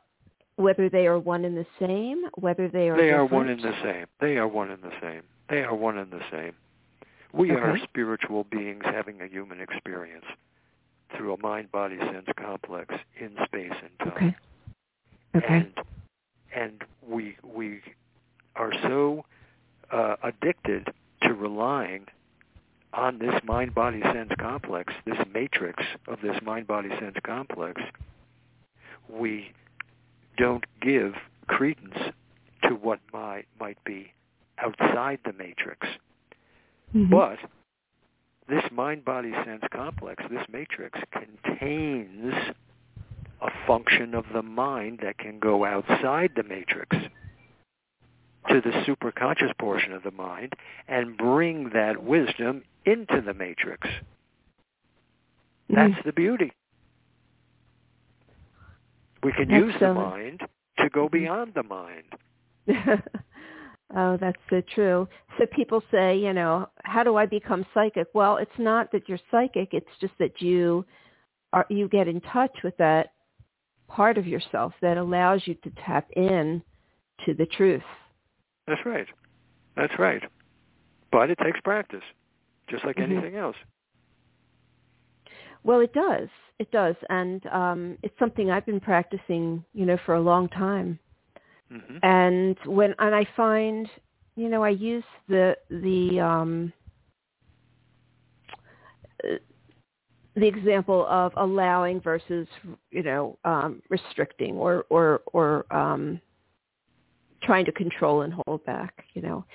whether 0.56 0.90
they 0.90 1.08
are 1.08 1.20
one 1.20 1.46
and 1.46 1.58
the 1.58 1.66
same, 1.80 2.26
whether 2.36 2.68
they 2.70 2.90
are 2.90 2.96
They 2.98 3.08
different? 3.08 3.32
are 3.32 3.36
one 3.36 3.50
and 3.50 3.62
the 3.62 3.74
same. 3.84 4.06
They 4.20 4.38
are 4.38 4.48
one 4.48 4.70
and 4.72 4.82
the 4.84 4.92
same. 5.02 5.22
They 5.50 5.64
are 5.64 5.76
one 5.76 5.98
and 5.98 6.12
the 6.12 6.22
same. 6.32 6.54
We 7.34 7.52
are 7.52 7.78
spiritual 7.84 8.44
beings 8.46 8.84
having 8.86 9.22
a 9.22 9.28
human 9.28 9.60
experience 9.60 10.26
through 11.18 11.34
a 11.34 11.38
mind-body-sense 11.42 12.28
complex 12.38 12.94
in 13.20 13.32
space 13.46 13.72
and 13.72 14.00
time. 14.00 14.14
Okay. 14.16 14.36
Okay. 15.36 15.48
And 15.48 15.74
and 16.56 16.84
we 17.08 17.36
we 17.44 17.82
are 18.56 18.72
so 18.84 19.26
uh, 19.92 20.16
addicted 20.22 20.94
to 21.24 21.34
relying 21.34 22.06
on 22.94 23.18
this 23.18 23.34
mind-body-sense 23.44 24.32
complex, 24.40 24.94
this 25.06 25.18
matrix 25.34 25.84
of 26.08 26.22
this 26.22 26.38
mind-body-sense 26.44 27.16
complex, 27.24 27.82
we 29.10 29.52
don't 30.38 30.66
give 30.82 31.14
credence 31.48 31.98
to 32.64 32.76
what 32.76 33.00
might 33.12 33.46
might 33.60 33.84
be 33.84 34.12
outside 34.60 35.20
the 35.26 35.34
matrix. 35.34 35.88
Mhm. 36.94 37.10
But 37.10 37.40
this 38.48 38.64
mind-body-sense 38.72 39.64
complex, 39.72 40.24
this 40.30 40.48
matrix, 40.50 41.00
contains 41.12 42.34
a 43.42 43.52
function 43.66 44.14
of 44.14 44.26
the 44.34 44.44
mind 44.44 45.00
that 45.00 45.18
can 45.18 45.40
go 45.40 45.66
outside 45.66 46.32
the 46.36 46.44
matrix 46.44 46.96
to 48.50 48.62
the 48.62 48.72
superconscious 48.86 49.58
portion 49.58 49.94
of 49.94 50.04
the 50.04 50.12
mind 50.12 50.54
and 50.88 51.18
bring 51.18 51.70
that 51.70 52.04
wisdom 52.04 52.64
into 52.86 53.22
the 53.22 53.34
matrix. 53.34 53.88
That's 55.70 55.94
Mm. 55.94 56.04
the 56.04 56.14
beauty. 56.14 56.52
We 59.24 59.32
can 59.32 59.48
That's 59.48 59.66
use 59.66 59.76
the 59.80 59.94
mind 59.94 60.42
to 60.78 60.90
go 60.90 61.08
Mhm. 61.08 61.12
beyond 61.12 61.54
the 61.54 61.64
mind. 61.64 62.14
oh, 63.96 64.18
that's 64.18 64.42
so 64.50 64.62
true. 64.62 65.08
So 65.38 65.46
people 65.48 65.84
say, 65.92 66.18
you 66.18 66.34
know, 66.34 66.70
how 66.84 67.04
do 67.04 67.16
I 67.16 67.26
become 67.26 67.66
psychic? 67.74 68.08
Well, 68.14 68.38
it's 68.38 68.58
not 68.58 68.92
that 68.92 69.08
you're 69.08 69.20
psychic. 69.32 69.74
It's 69.74 69.98
just 70.00 70.18
that 70.20 70.42
you 70.42 70.86
are 71.54 71.66
you 71.70 71.88
get 71.88 72.08
in 72.08 72.20
touch 72.22 72.64
with 72.64 72.76
that 72.78 73.14
part 73.88 74.18
of 74.18 74.26
yourself 74.28 74.74
that 74.82 74.98
allows 74.98 75.46
you 75.46 75.54
to 75.56 75.70
tap 75.86 76.10
in 76.12 76.64
to 77.26 77.34
the 77.34 77.46
truth. 77.46 77.84
That's 78.68 78.84
right. 78.86 79.08
That's 79.76 79.98
right. 80.00 80.24
But 81.12 81.30
it 81.30 81.38
takes 81.44 81.60
practice, 81.62 82.04
just 82.68 82.84
like 82.86 82.96
Mhm. 82.98 83.12
anything 83.12 83.36
else. 83.36 83.58
Well, 85.64 85.82
it 85.82 85.94
does. 85.94 86.30
It 86.60 86.72
does, 86.72 86.96
and 87.10 87.46
um, 87.48 87.98
it's 88.04 88.18
something 88.20 88.52
I've 88.52 88.66
been 88.66 88.80
practicing, 88.80 89.64
you 89.74 89.86
know, 89.86 89.98
for 90.06 90.16
a 90.16 90.22
long 90.22 90.50
time. 90.50 91.00
hmm 91.70 91.98
and 92.04 92.58
when 92.66 92.94
and 93.00 93.16
I 93.16 93.28
find 93.36 93.88
you 94.36 94.50
know 94.50 94.64
I 94.64 94.70
use 94.70 95.04
the 95.30 95.56
the 95.70 96.20
um 96.20 96.74
uh, 99.24 99.38
the 100.36 100.48
example 100.48 101.06
of 101.10 101.32
allowing 101.38 102.02
versus 102.02 102.48
you 102.92 103.04
know 103.04 103.38
um 103.46 103.82
restricting 103.90 104.56
or 104.58 104.86
or 104.90 105.22
or 105.34 105.66
um 105.76 106.20
trying 107.44 107.66
to 107.66 107.72
control 107.72 108.22
and 108.24 108.34
hold 108.46 108.64
back 108.66 109.06
you 109.14 109.22
know 109.22 109.46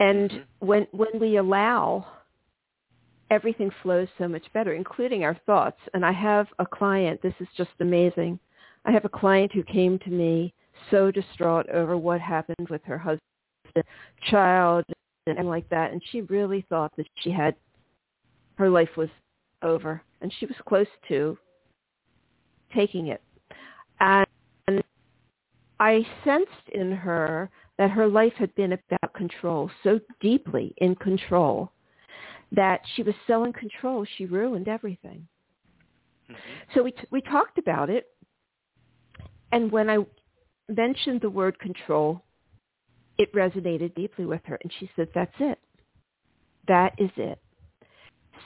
and 0.00 0.30
Mhm. 0.30 0.44
when 0.60 0.86
when 0.92 1.18
we 1.20 1.36
allow 1.36 2.06
everything 3.30 3.70
flows 3.82 4.08
so 4.18 4.26
much 4.26 4.44
better 4.52 4.74
including 4.74 5.24
our 5.24 5.38
thoughts 5.46 5.78
and 5.94 6.04
I 6.04 6.12
have 6.12 6.46
a 6.58 6.66
client 6.66 7.20
this 7.22 7.34
is 7.40 7.48
just 7.56 7.70
amazing 7.80 8.38
I 8.84 8.92
have 8.92 9.04
a 9.04 9.10
client 9.10 9.52
who 9.52 9.62
came 9.62 9.98
to 10.00 10.10
me 10.10 10.54
so 10.90 11.10
distraught 11.10 11.68
over 11.68 11.96
what 11.96 12.20
happened 12.20 12.68
with 12.70 12.82
her 12.84 12.98
husband, 12.98 13.84
child, 14.30 14.84
and 15.26 15.48
like 15.48 15.68
that. 15.68 15.92
And 15.92 16.02
she 16.10 16.22
really 16.22 16.64
thought 16.68 16.92
that 16.96 17.06
she 17.16 17.30
had, 17.30 17.54
her 18.56 18.70
life 18.70 18.96
was 18.96 19.08
over. 19.62 20.02
And 20.20 20.32
she 20.38 20.46
was 20.46 20.56
close 20.66 20.86
to 21.08 21.36
taking 22.74 23.08
it. 23.08 23.22
And 24.00 24.26
I 25.78 26.06
sensed 26.24 26.68
in 26.72 26.92
her 26.92 27.50
that 27.78 27.90
her 27.90 28.06
life 28.06 28.34
had 28.34 28.54
been 28.54 28.72
about 28.72 29.14
control, 29.14 29.70
so 29.82 30.00
deeply 30.20 30.74
in 30.78 30.94
control, 30.96 31.72
that 32.52 32.80
she 32.94 33.02
was 33.02 33.14
so 33.26 33.44
in 33.44 33.52
control, 33.52 34.04
she 34.16 34.26
ruined 34.26 34.68
everything. 34.68 35.26
Mhm. 36.28 36.36
So 36.74 36.82
we, 36.82 36.92
t- 36.92 37.06
we 37.10 37.20
talked 37.20 37.58
about 37.58 37.90
it. 37.90 38.06
And 39.52 39.70
when 39.70 39.90
I 39.90 39.98
mentioned 40.68 41.20
the 41.20 41.30
word 41.30 41.58
control, 41.58 42.22
it 43.18 43.32
resonated 43.34 43.94
deeply 43.94 44.26
with 44.26 44.40
her. 44.46 44.58
And 44.62 44.72
she 44.78 44.90
said, 44.96 45.08
that's 45.14 45.34
it. 45.40 45.58
That 46.68 46.94
is 46.98 47.10
it. 47.16 47.40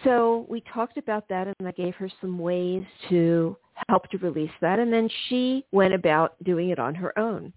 So 0.03 0.47
we 0.49 0.63
talked 0.73 0.99
about 0.99 1.29
that 1.29 1.47
and 1.47 1.69
I 1.69 1.73
gave 1.73 1.95
her 1.97 2.11
some 2.21 2.39
ways 2.39 2.83
to 3.09 3.57
help 3.89 4.09
to 4.11 4.19
release 4.19 4.51
that. 4.61 4.79
And 4.79 4.93
then 4.93 5.09
she 5.29 5.65
went 5.73 5.95
about 5.95 6.43
doing 6.43 6.71
it 6.71 6.79
on 6.79 6.95
her 6.95 7.17
own. 7.19 7.53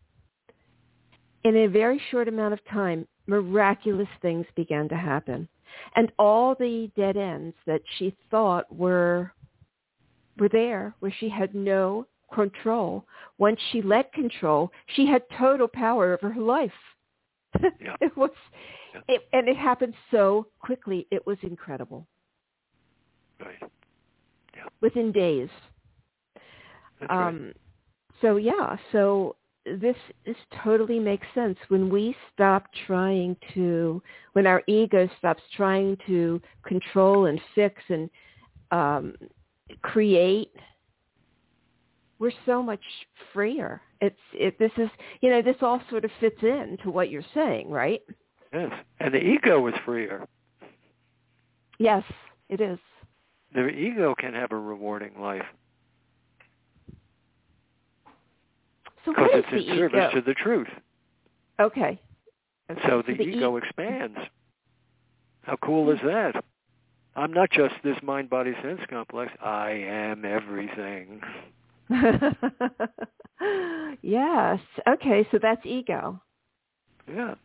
In 1.44 1.56
a 1.56 1.68
very 1.68 2.02
short 2.12 2.28
amount 2.28 2.54
of 2.54 2.64
time, 2.66 3.08
miraculous 3.26 4.08
things 4.22 4.46
began 4.56 4.90
to 4.90 4.96
happen. 4.96 5.48
And 5.96 6.12
all 6.18 6.56
the 6.56 6.92
dead 6.96 7.18
ends 7.18 7.56
that 7.66 7.82
she 7.98 8.16
thought 8.30 8.74
were 8.76 9.32
were 10.40 10.50
there 10.50 10.96
where 11.00 11.14
she 11.20 11.30
had 11.30 11.56
no 11.56 12.06
control. 12.34 13.06
Once 13.38 13.60
she 13.72 13.82
let 13.82 14.12
control, 14.14 14.72
she 14.96 15.06
had 15.08 15.24
total 15.38 15.68
power 15.68 16.14
over 16.14 16.32
her 16.34 16.42
life. 16.42 16.72
Yeah. 17.82 17.96
it 18.02 18.16
was, 18.16 18.30
Yeah. 18.94 19.02
it, 19.08 19.22
and 19.34 19.48
it 19.48 19.58
happened 19.58 19.96
so 20.12 20.48
quickly. 20.60 21.08
It 21.10 21.26
was 21.26 21.38
incredible. 21.42 22.06
Right. 23.40 23.58
Yeah. 24.56 24.66
Within 24.82 25.12
days. 25.12 25.50
That's 27.00 27.10
right. 27.10 27.28
Um, 27.30 27.54
so 28.22 28.36
yeah, 28.36 28.78
so 28.92 29.36
this 29.80 29.96
this 30.26 30.38
totally 30.64 31.00
makes 31.00 31.28
sense. 31.34 31.58
When 31.68 31.90
we 31.90 32.16
stop 32.34 32.68
trying 32.86 33.36
to 33.54 34.02
when 34.34 34.48
our 34.48 34.64
ego 34.68 35.10
stops 35.18 35.44
trying 35.56 35.98
to 36.08 36.42
control 36.66 37.26
and 37.26 37.40
fix 37.54 37.82
and 37.90 38.10
um, 38.72 39.16
create 39.82 40.54
we're 42.20 42.32
so 42.46 42.64
much 42.64 42.82
freer. 43.34 43.82
It's 44.02 44.16
it 44.34 44.58
this 44.60 44.72
is 44.78 44.90
you 45.22 45.30
know 45.30 45.42
this 45.42 45.58
all 45.62 45.82
sort 45.90 46.06
of 46.06 46.12
fits 46.20 46.42
in 46.42 46.78
to 46.84 46.90
what 46.90 47.10
you're 47.10 47.24
saying 47.34 47.70
right? 47.70 48.02
Yes. 48.54 48.72
And 49.00 49.14
the 49.14 49.20
ego 49.20 49.68
is 49.68 49.74
freer. 49.86 50.26
yes 51.80 52.04
it 52.50 52.62
is. 52.62 52.80
The 53.54 53.68
ego 53.68 54.16
can 54.18 54.34
have 54.34 54.52
a 54.52 54.58
rewarding 54.58 55.20
life 55.20 55.46
so 59.08 59.14
because 59.14 59.30
what 59.32 59.40
is 59.40 59.46
it's 59.52 59.66
the 59.68 59.72
in 59.72 59.78
service 59.78 60.14
to 60.14 60.22
the 60.22 60.34
truth. 60.34 60.68
okay 61.60 62.00
Okay, 62.70 62.82
So 62.88 63.02
the, 63.06 63.14
the 63.16 63.24
e- 63.24 63.38
ego 63.38 63.56
expands. 63.58 64.18
How 65.44 65.56
cool 65.64 65.90
is 65.92 66.00
that? 66.04 66.44
I'm 67.16 67.32
not 67.32 67.50
just 67.50 67.74
this 67.84 67.98
mind-body 68.04 68.54
sense 68.62 68.82
complex. 68.90 69.32
I 69.42 69.70
am 69.72 70.26
everything. 70.26 71.22
yes. 74.02 74.60
Okay, 74.88 75.28
so 75.32 75.40
that's 75.42 75.66
ego. 75.66 76.22
Yeah. 77.08 77.36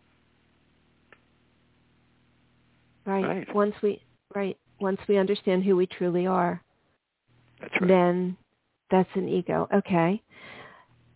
Right. 3.07 3.25
Right. 3.25 3.55
Once 3.55 3.75
we 3.83 4.03
right, 4.35 4.57
once 4.81 5.01
we 5.09 5.17
understand 5.17 5.65
who 5.65 5.77
we 5.77 5.87
truly 5.87 6.27
are, 6.27 6.61
That's 7.61 7.73
right. 7.81 7.89
then 7.89 8.37
that's 8.91 9.09
an 9.15 9.29
ego. 9.29 9.69
Okay. 9.73 10.21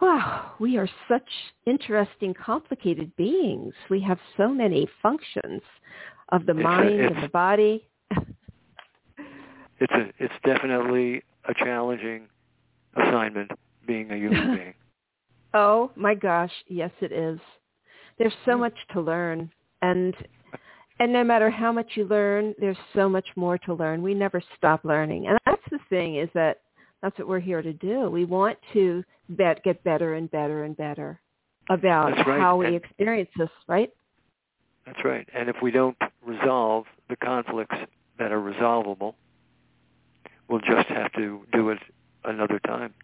Wow, 0.01 0.53
we 0.59 0.77
are 0.77 0.89
such 1.09 1.29
interesting, 1.67 2.35
complicated 2.35 3.15
beings. 3.17 3.73
We 3.89 4.01
have 4.03 4.19
so 4.37 4.49
many 4.49 4.87
functions 5.03 5.63
of 6.31 6.45
the 6.47 6.53
It's 6.53 6.61
a- 6.61 6.63
mind 6.63 7.01
and 7.01 7.23
the 7.23 7.29
body. 7.29 7.89
It's 9.79 9.93
a 9.93 10.11
it's 10.19 10.35
definitely 10.45 11.23
a 11.49 11.55
challenging 11.55 12.29
assignment 12.97 13.51
being 13.87 14.11
a 14.11 14.17
human 14.17 14.55
being. 14.57 14.75
Oh 15.55 15.91
my 15.97 16.15
gosh, 16.15 16.53
yes 16.69 16.91
it 17.01 17.13
is. 17.13 17.39
There's 18.19 18.35
so 18.45 18.53
Hmm. 18.55 18.61
much 18.61 18.75
to 18.93 19.01
learn 19.01 19.51
and 19.83 20.15
and 20.99 21.13
no 21.13 21.23
matter 21.23 21.51
how 21.51 21.73
much 21.73 21.91
you 21.95 22.05
learn, 22.05 22.55
there's 22.59 22.79
so 22.95 23.07
much 23.07 23.27
more 23.37 23.59
to 23.59 23.75
learn. 23.75 24.01
We 24.03 24.15
never 24.15 24.43
stop 24.57 24.83
learning. 24.83 25.27
And 25.27 25.39
that's 25.45 25.61
the 25.71 25.79
thing 25.91 26.17
is 26.17 26.31
that 26.33 26.63
that's 27.03 27.19
what 27.19 27.29
we're 27.29 27.39
here 27.41 27.61
to 27.61 27.75
do. 27.75 28.09
We 28.09 28.25
want 28.25 28.57
to 28.73 29.05
bet, 29.29 29.63
get 29.63 29.83
better 29.85 30.15
and 30.15 30.31
better 30.31 30.65
and 30.65 30.77
better 30.77 31.21
about 31.69 32.13
right. 32.27 32.41
how 32.41 32.57
we 32.57 32.67
And- 32.67 32.77
experience 32.77 33.31
this, 33.37 33.51
right? 33.67 33.91
That's 34.85 35.05
right. 35.05 35.29
And 35.35 35.49
if 35.49 35.57
we 35.61 35.73
don't 35.73 35.97
resolve 36.25 36.87
the 37.09 37.17
conflicts 37.17 37.77
that 38.19 38.31
are 38.31 38.41
resolvable, 38.41 39.17
we'll 40.49 40.61
just 40.61 40.87
have 40.89 41.13
to 41.15 41.45
do 41.53 41.71
it 41.71 41.79
another 42.25 42.61
time. 42.61 42.95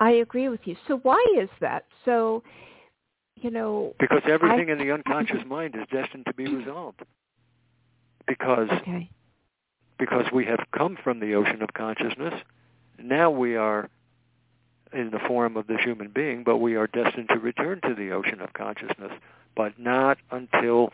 I 0.00 0.12
agree 0.12 0.48
with 0.48 0.60
you. 0.64 0.76
So 0.88 0.98
why 0.98 1.24
is 1.40 1.48
that? 1.60 1.84
So, 2.04 2.42
you 3.36 3.50
know, 3.50 3.94
because 3.98 4.22
everything 4.28 4.70
I, 4.70 4.72
in 4.72 4.78
the 4.78 4.92
unconscious 4.92 5.44
mind 5.46 5.74
is 5.74 5.86
destined 5.90 6.26
to 6.26 6.34
be 6.34 6.46
resolved. 6.46 7.02
Because 8.26 8.68
okay. 8.70 9.08
because 9.98 10.24
we 10.32 10.44
have 10.46 10.60
come 10.76 10.98
from 11.02 11.20
the 11.20 11.34
ocean 11.34 11.62
of 11.62 11.72
consciousness, 11.74 12.34
now 12.98 13.30
we 13.30 13.56
are 13.56 13.88
in 14.96 15.10
the 15.10 15.18
form 15.18 15.56
of 15.56 15.66
the 15.66 15.76
human 15.76 16.08
being, 16.08 16.42
but 16.42 16.56
we 16.56 16.74
are 16.74 16.86
destined 16.86 17.28
to 17.28 17.38
return 17.38 17.80
to 17.82 17.94
the 17.94 18.10
ocean 18.12 18.40
of 18.40 18.52
consciousness, 18.54 19.12
but 19.54 19.78
not 19.78 20.16
until 20.30 20.90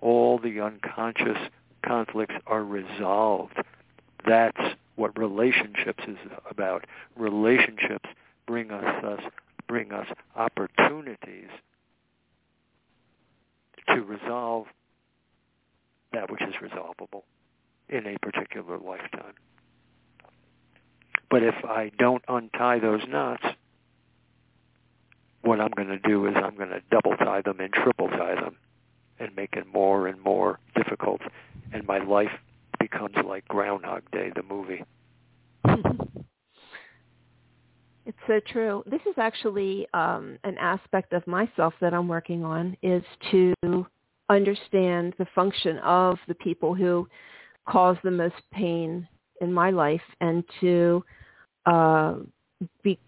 all 0.00 0.38
the 0.38 0.60
unconscious 0.60 1.38
conflicts 1.84 2.34
are 2.46 2.62
resolved. 2.62 3.56
That's 4.26 4.76
what 4.94 5.18
relationships 5.18 6.04
is 6.06 6.16
about. 6.48 6.84
Relationships 7.16 8.08
bring 8.46 8.70
us, 8.70 9.04
us 9.04 9.20
bring 9.66 9.92
us 9.92 10.06
opportunities 10.36 11.48
to 13.88 14.02
resolve 14.02 14.66
that 16.12 16.30
which 16.30 16.42
is 16.42 16.54
resolvable 16.62 17.24
in 17.88 18.06
a 18.06 18.16
particular 18.18 18.78
lifetime. 18.78 19.34
But 21.30 21.42
if 21.42 21.54
I 21.64 21.90
don't 21.98 22.22
untie 22.28 22.78
those 22.78 23.02
knots, 23.08 23.44
what 25.42 25.60
I'm 25.60 25.70
going 25.70 25.88
to 25.88 25.98
do 25.98 26.26
is 26.26 26.34
I'm 26.36 26.56
going 26.56 26.70
to 26.70 26.82
double 26.90 27.16
tie 27.16 27.42
them 27.42 27.60
and 27.60 27.72
triple 27.72 28.08
tie 28.08 28.34
them 28.34 28.56
and 29.18 29.34
make 29.34 29.54
it 29.54 29.66
more 29.72 30.08
and 30.08 30.20
more 30.20 30.60
difficult. 30.74 31.20
And 31.72 31.86
my 31.86 31.98
life 31.98 32.32
becomes 32.78 33.16
like 33.24 33.46
Groundhog 33.48 34.02
Day, 34.10 34.30
the 34.34 34.42
movie. 34.42 34.84
It's 38.06 38.16
so 38.28 38.38
true. 38.52 38.84
This 38.86 39.00
is 39.00 39.14
actually 39.18 39.88
um, 39.92 40.38
an 40.44 40.56
aspect 40.58 41.12
of 41.12 41.26
myself 41.26 41.74
that 41.80 41.92
I'm 41.92 42.06
working 42.06 42.44
on 42.44 42.76
is 42.80 43.02
to 43.32 43.52
understand 44.28 45.14
the 45.18 45.26
function 45.34 45.78
of 45.78 46.16
the 46.28 46.34
people 46.36 46.72
who 46.72 47.08
cause 47.68 47.96
the 48.04 48.12
most 48.12 48.36
pain 48.52 49.08
in 49.40 49.52
my 49.52 49.70
life 49.70 50.02
and 50.20 50.44
to 50.60 51.04
uh, 51.66 52.14
be 52.82 52.98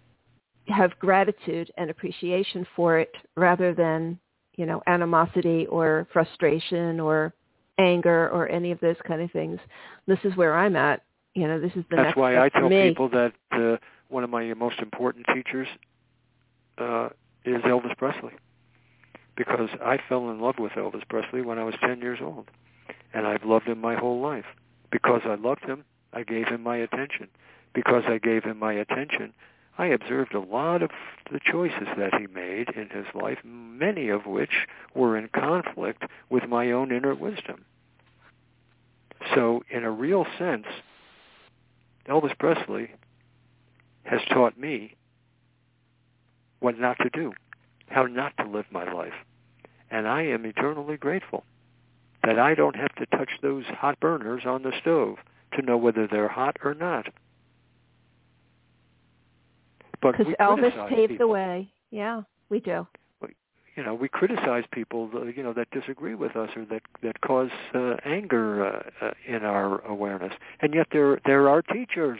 have 0.66 0.98
gratitude 0.98 1.70
and 1.78 1.90
appreciation 1.90 2.66
for 2.76 2.98
it 2.98 3.12
rather 3.36 3.72
than 3.74 4.18
you 4.56 4.66
know 4.66 4.82
animosity 4.86 5.66
or 5.66 6.06
frustration 6.12 7.00
or 7.00 7.32
anger 7.78 8.28
or 8.30 8.48
any 8.48 8.70
of 8.72 8.80
those 8.80 8.96
kind 9.06 9.22
of 9.22 9.30
things. 9.30 9.58
This 10.06 10.18
is 10.24 10.36
where 10.36 10.56
I'm 10.56 10.76
at. 10.76 11.02
You 11.34 11.46
know, 11.46 11.60
this 11.60 11.70
is 11.76 11.84
the 11.90 11.96
That's 11.96 12.06
next 12.08 12.16
why 12.16 12.38
I 12.38 12.48
tell 12.48 12.68
me. 12.68 12.88
people 12.88 13.08
that 13.10 13.32
uh, 13.52 13.76
one 14.08 14.24
of 14.24 14.30
my 14.30 14.52
most 14.54 14.80
important 14.80 15.26
teachers 15.34 15.68
uh, 16.78 17.08
is 17.44 17.62
Elvis 17.62 17.96
Presley, 17.96 18.32
because 19.36 19.68
I 19.84 19.98
fell 20.08 20.30
in 20.30 20.40
love 20.40 20.56
with 20.58 20.72
Elvis 20.72 21.08
Presley 21.08 21.42
when 21.42 21.58
I 21.58 21.64
was 21.64 21.74
10 21.80 22.00
years 22.00 22.18
old, 22.20 22.50
and 23.14 23.26
I've 23.26 23.44
loved 23.44 23.66
him 23.66 23.80
my 23.80 23.94
whole 23.94 24.20
life. 24.20 24.44
Because 24.90 25.20
I 25.26 25.34
loved 25.34 25.64
him, 25.64 25.84
I 26.12 26.22
gave 26.22 26.48
him 26.48 26.62
my 26.62 26.76
attention. 26.76 27.28
Because 27.74 28.04
I 28.06 28.18
gave 28.18 28.44
him 28.44 28.58
my 28.58 28.72
attention, 28.72 29.32
I 29.76 29.86
observed 29.86 30.34
a 30.34 30.40
lot 30.40 30.82
of 30.82 30.90
the 31.30 31.40
choices 31.40 31.86
that 31.96 32.14
he 32.18 32.26
made 32.26 32.70
in 32.70 32.88
his 32.88 33.06
life, 33.14 33.38
many 33.44 34.08
of 34.08 34.26
which 34.26 34.66
were 34.94 35.16
in 35.16 35.28
conflict 35.28 36.04
with 36.28 36.48
my 36.48 36.72
own 36.72 36.90
inner 36.90 37.14
wisdom. 37.14 37.64
So 39.34 39.62
in 39.70 39.84
a 39.84 39.90
real 39.90 40.26
sense, 40.38 40.66
Elvis 42.08 42.36
Presley 42.38 42.90
has 44.04 44.20
taught 44.30 44.58
me 44.58 44.96
what 46.60 46.78
not 46.78 46.96
to 46.98 47.10
do, 47.10 47.32
how 47.88 48.06
not 48.06 48.32
to 48.38 48.48
live 48.48 48.66
my 48.70 48.90
life. 48.90 49.12
And 49.90 50.08
I 50.08 50.22
am 50.22 50.44
eternally 50.44 50.96
grateful 50.96 51.44
that 52.24 52.38
I 52.38 52.54
don't 52.54 52.76
have 52.76 52.94
to 52.96 53.06
touch 53.06 53.30
those 53.42 53.64
hot 53.66 54.00
burners 54.00 54.42
on 54.44 54.62
the 54.62 54.72
stove 54.80 55.18
to 55.58 55.66
know 55.66 55.76
whether 55.76 56.06
they're 56.06 56.28
hot 56.28 56.56
or 56.64 56.74
not. 56.74 57.06
Because 60.00 60.26
Elvis 60.40 60.88
paved 60.88 61.12
people. 61.12 61.26
the 61.26 61.32
way. 61.32 61.68
Yeah, 61.90 62.22
we 62.48 62.60
do. 62.60 62.86
You 63.74 63.84
know, 63.84 63.94
we 63.94 64.08
criticize 64.08 64.64
people, 64.72 65.08
uh, 65.14 65.26
you 65.26 65.40
know, 65.44 65.52
that 65.52 65.70
disagree 65.70 66.16
with 66.16 66.34
us 66.34 66.50
or 66.56 66.64
that 66.64 66.82
that 67.04 67.20
cause 67.20 67.50
uh, 67.76 67.94
anger 68.04 68.66
uh, 68.66 69.06
uh, 69.06 69.10
in 69.24 69.44
our 69.44 69.80
awareness, 69.86 70.32
and 70.60 70.74
yet 70.74 70.88
they're 70.90 71.20
they're 71.24 71.48
our 71.48 71.62
teachers. 71.62 72.18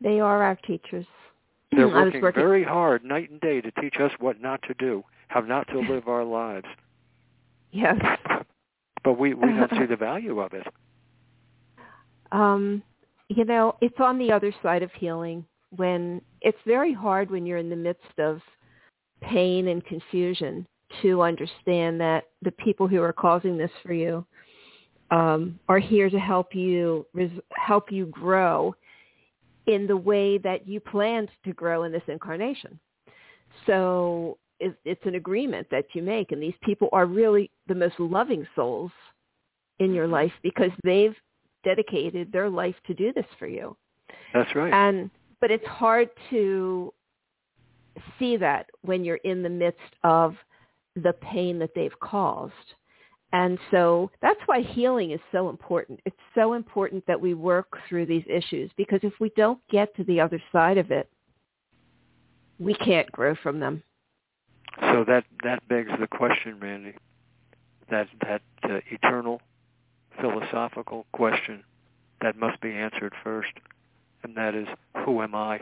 They 0.00 0.18
are 0.18 0.42
our 0.42 0.56
teachers. 0.56 1.06
They're 1.72 1.88
working, 1.88 2.22
working 2.22 2.42
very 2.42 2.64
hard 2.64 3.04
night 3.04 3.30
and 3.30 3.40
day 3.40 3.60
to 3.60 3.70
teach 3.72 3.96
us 4.00 4.12
what 4.18 4.40
not 4.40 4.62
to 4.62 4.74
do, 4.74 5.04
how 5.28 5.40
not 5.40 5.66
to 5.68 5.78
live 5.92 6.08
our 6.08 6.24
lives. 6.24 6.66
Yes. 7.70 7.96
But 9.06 9.20
we 9.20 9.34
we 9.34 9.46
don't 9.46 9.70
see 9.70 9.86
the 9.88 9.96
value 9.96 10.40
of 10.40 10.52
it. 10.52 10.66
Um, 12.32 12.82
you 13.28 13.44
know, 13.44 13.76
it's 13.80 14.00
on 14.00 14.18
the 14.18 14.32
other 14.32 14.52
side 14.64 14.82
of 14.82 14.90
healing 14.92 15.44
when 15.76 16.20
it's 16.40 16.58
very 16.66 16.92
hard 16.92 17.30
when 17.30 17.46
you're 17.46 17.58
in 17.58 17.70
the 17.70 17.76
midst 17.76 18.18
of 18.18 18.40
pain 19.20 19.68
and 19.68 19.84
confusion 19.86 20.66
to 21.02 21.22
understand 21.22 22.00
that 22.00 22.24
the 22.42 22.50
people 22.50 22.88
who 22.88 23.00
are 23.00 23.12
causing 23.12 23.56
this 23.56 23.70
for 23.84 23.92
you 23.92 24.26
um, 25.12 25.58
are 25.68 25.78
here 25.78 26.10
to 26.10 26.18
help 26.18 26.52
you 26.52 27.06
res- 27.14 27.30
help 27.54 27.92
you 27.92 28.06
grow 28.06 28.74
in 29.68 29.86
the 29.86 29.96
way 29.96 30.36
that 30.38 30.66
you 30.66 30.80
planned 30.80 31.28
to 31.44 31.52
grow 31.52 31.84
in 31.84 31.92
this 31.92 32.02
incarnation. 32.08 32.78
So 33.66 34.38
it, 34.60 34.76
it's 34.84 35.04
an 35.04 35.14
agreement 35.14 35.66
that 35.70 35.86
you 35.94 36.02
make, 36.02 36.32
and 36.32 36.42
these 36.42 36.54
people 36.62 36.88
are 36.92 37.06
really 37.06 37.50
the 37.68 37.74
most 37.74 37.98
loving 37.98 38.46
souls 38.54 38.90
in 39.78 39.92
your 39.92 40.04
mm-hmm. 40.04 40.14
life 40.14 40.32
because 40.42 40.70
they've 40.84 41.14
dedicated 41.64 42.32
their 42.32 42.48
life 42.48 42.76
to 42.86 42.94
do 42.94 43.12
this 43.12 43.26
for 43.38 43.46
you. 43.46 43.76
That's 44.32 44.54
right. 44.54 44.72
And 44.72 45.10
but 45.40 45.50
it's 45.50 45.66
hard 45.66 46.08
to 46.30 46.92
see 48.18 48.36
that 48.36 48.66
when 48.82 49.04
you're 49.04 49.16
in 49.16 49.42
the 49.42 49.48
midst 49.48 49.80
of 50.04 50.34
the 50.94 51.12
pain 51.14 51.58
that 51.58 51.70
they've 51.74 51.98
caused. 52.00 52.52
And 53.32 53.58
so 53.70 54.10
that's 54.22 54.40
why 54.46 54.62
healing 54.62 55.10
is 55.10 55.20
so 55.32 55.50
important. 55.50 56.00
It's 56.06 56.16
so 56.34 56.54
important 56.54 57.04
that 57.06 57.20
we 57.20 57.34
work 57.34 57.76
through 57.88 58.06
these 58.06 58.24
issues 58.28 58.70
because 58.76 59.00
if 59.02 59.12
we 59.20 59.30
don't 59.36 59.60
get 59.70 59.94
to 59.96 60.04
the 60.04 60.20
other 60.20 60.40
side 60.52 60.78
of 60.78 60.90
it, 60.90 61.10
we 62.58 62.74
can't 62.74 63.10
grow 63.12 63.34
from 63.42 63.60
them. 63.60 63.82
So 64.80 65.04
that 65.06 65.24
that 65.42 65.66
begs 65.68 65.90
the 65.98 66.06
question, 66.06 66.58
Randi. 66.60 66.94
That 67.90 68.08
that 68.22 68.42
uh, 68.62 68.80
eternal 68.90 69.40
philosophical 70.20 71.06
question 71.12 71.62
that 72.20 72.36
must 72.36 72.60
be 72.60 72.70
answered 72.72 73.12
first, 73.22 73.52
and 74.22 74.36
that 74.36 74.54
is, 74.54 74.66
who 75.04 75.22
am 75.22 75.34
I? 75.34 75.60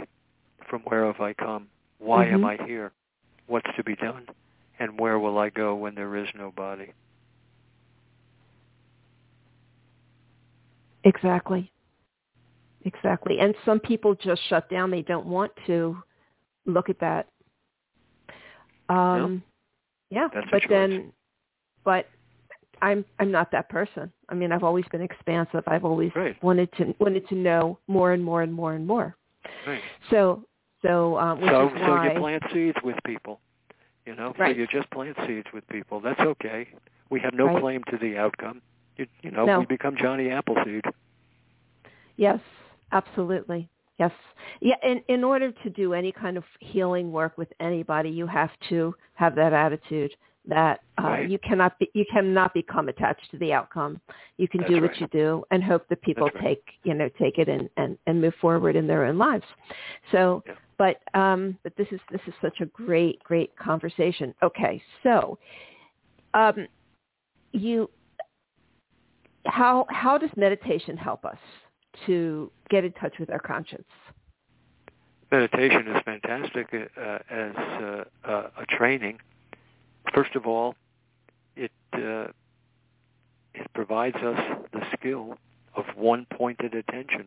From 0.69 0.83
where 0.83 1.07
have 1.07 1.21
I 1.21 1.35
come? 1.35 1.69
Why 1.99 2.27
am 2.27 2.43
Mhm. 2.43 2.61
I 2.61 2.67
here? 2.67 2.93
What's 3.47 3.71
to 3.77 3.85
be 3.85 3.97
done? 3.97 4.29
And 4.79 4.99
where 4.99 5.19
will 5.19 5.39
I 5.39 5.51
go 5.51 5.75
when 5.75 5.95
there 5.95 6.17
is 6.17 6.29
no 6.35 6.51
body? 6.51 6.93
Exactly. 11.05 11.71
Exactly. 12.85 13.39
And 13.41 13.55
some 13.65 13.79
people 13.81 14.15
just 14.15 14.43
shut 14.45 14.69
down. 14.69 14.91
They 14.91 15.03
don't 15.03 15.27
want 15.27 15.53
to 15.67 16.03
look 16.67 16.89
at 16.89 16.99
that. 17.01 17.29
Um, 18.89 19.43
yeah, 20.11 20.29
That's 20.33 20.47
but 20.51 20.63
then, 20.69 21.13
but 21.85 22.07
I'm 22.83 23.05
I'm 23.19 23.31
not 23.31 23.51
that 23.53 23.69
person. 23.69 24.13
I 24.29 24.35
mean, 24.35 24.53
I've 24.53 24.65
always 24.65 24.85
been 24.93 25.01
expansive. 25.01 25.65
I've 25.67 25.85
always 25.85 26.11
Right. 26.15 26.37
wanted 26.43 26.71
to 26.75 26.95
wanted 26.99 27.27
to 27.29 27.35
know 27.35 27.79
more 27.89 28.13
and 28.13 28.23
more 28.23 28.43
and 28.43 28.53
more 28.53 28.75
and 28.75 28.87
more. 28.87 29.17
Right. 29.67 29.81
So 30.11 30.45
so 30.83 31.19
um, 31.19 31.41
which 31.41 31.51
so 31.51 31.69
is 31.69 31.73
so 31.81 31.91
why 31.91 32.13
you 32.15 32.21
plant 32.21 32.43
seeds 32.53 32.79
with 32.85 32.97
people. 33.05 33.41
You 34.07 34.15
know, 34.15 34.35
Right. 34.39 34.55
so 34.55 34.61
you 34.61 34.67
just 34.67 34.91
plant 34.91 35.17
seeds 35.27 35.47
with 35.55 35.67
people. 35.69 36.01
That's 36.01 36.21
okay. 36.21 36.69
We 37.11 37.21
have 37.21 37.33
no 37.33 37.47
Right. 37.47 37.61
claim 37.61 37.85
to 37.91 37.97
the 37.97 38.19
outcome. 38.19 38.61
You, 38.97 39.07
you 39.23 39.31
know, 39.31 39.47
No. 39.47 39.61
we 39.61 39.67
become 39.67 39.97
Johnny 39.97 40.31
Appleseed. 40.31 40.85
Yes, 42.17 42.39
absolutely. 42.93 43.69
Yes. 43.99 44.11
Yeah, 44.61 44.75
in 44.83 45.03
in 45.09 45.23
order 45.23 45.53
to 45.53 45.71
do 45.71 45.95
any 45.95 46.11
kind 46.13 46.37
of 46.37 46.45
healing 46.61 47.13
work 47.13 47.39
with 47.39 47.49
anybody, 47.61 48.11
you 48.11 48.27
have 48.27 48.51
to 48.69 48.95
have 49.15 49.35
that 49.37 49.53
attitude 49.53 50.13
that 50.47 50.81
uh, 50.99 51.03
Right. 51.03 51.31
you 51.31 51.39
cannot 51.39 51.79
be, 51.79 51.91
you 51.95 52.05
cannot 52.13 52.53
become 52.53 52.89
attached 52.89 53.31
to 53.31 53.39
the 53.39 53.53
outcome. 53.53 54.01
You 54.37 54.47
can 54.49 54.61
That's 54.61 54.73
do 54.73 54.83
what 54.83 54.91
right. 54.91 55.01
you 55.01 55.07
do 55.09 55.45
and 55.51 55.63
hope 55.65 55.89
that 55.89 56.03
people 56.03 56.31
right. 56.35 56.45
take, 56.45 56.65
you 56.83 56.95
know, 56.95 57.09
take 57.19 57.39
it 57.39 57.49
and, 57.49 57.71
and, 57.77 57.97
and 58.07 58.21
move 58.21 58.35
forward 58.41 58.77
in 58.77 58.87
their 58.87 59.05
own 59.05 59.17
lives. 59.17 59.45
So, 60.13 60.43
Yeah. 60.47 60.55
but 60.77 61.19
um, 61.19 61.57
but 61.63 61.75
this 61.77 61.89
is 61.93 62.01
this 62.11 62.21
is 62.27 62.35
such 62.43 62.61
a 62.61 62.67
great 62.67 63.23
great 63.23 63.57
conversation. 63.57 64.35
Okay, 64.43 64.83
so 65.03 65.39
um, 66.35 66.67
you 67.53 67.89
how 69.47 69.87
how 69.89 70.19
does 70.19 70.31
meditation 70.37 70.97
help 70.97 71.25
us 71.25 71.39
to 72.07 72.51
get 72.71 72.85
in 72.85 72.93
touch 72.93 73.15
with 73.19 73.31
our 73.31 73.39
conscience? 73.39 73.85
Meditation 75.31 75.89
is 75.89 76.03
fantastic 76.05 76.69
uh, 76.73 77.19
as 77.31 77.53
uh, 77.57 78.05
a 78.57 78.67
training. 78.69 79.19
First 80.15 80.37
of 80.37 80.47
all, 80.47 80.77
it 81.57 81.73
uh, 81.93 82.27
it 83.55 83.73
provides 83.75 84.17
us 84.17 84.39
the 84.73 84.83
skill 84.97 85.37
of 85.77 85.85
one-pointed 85.97 86.75
attention. 86.75 87.27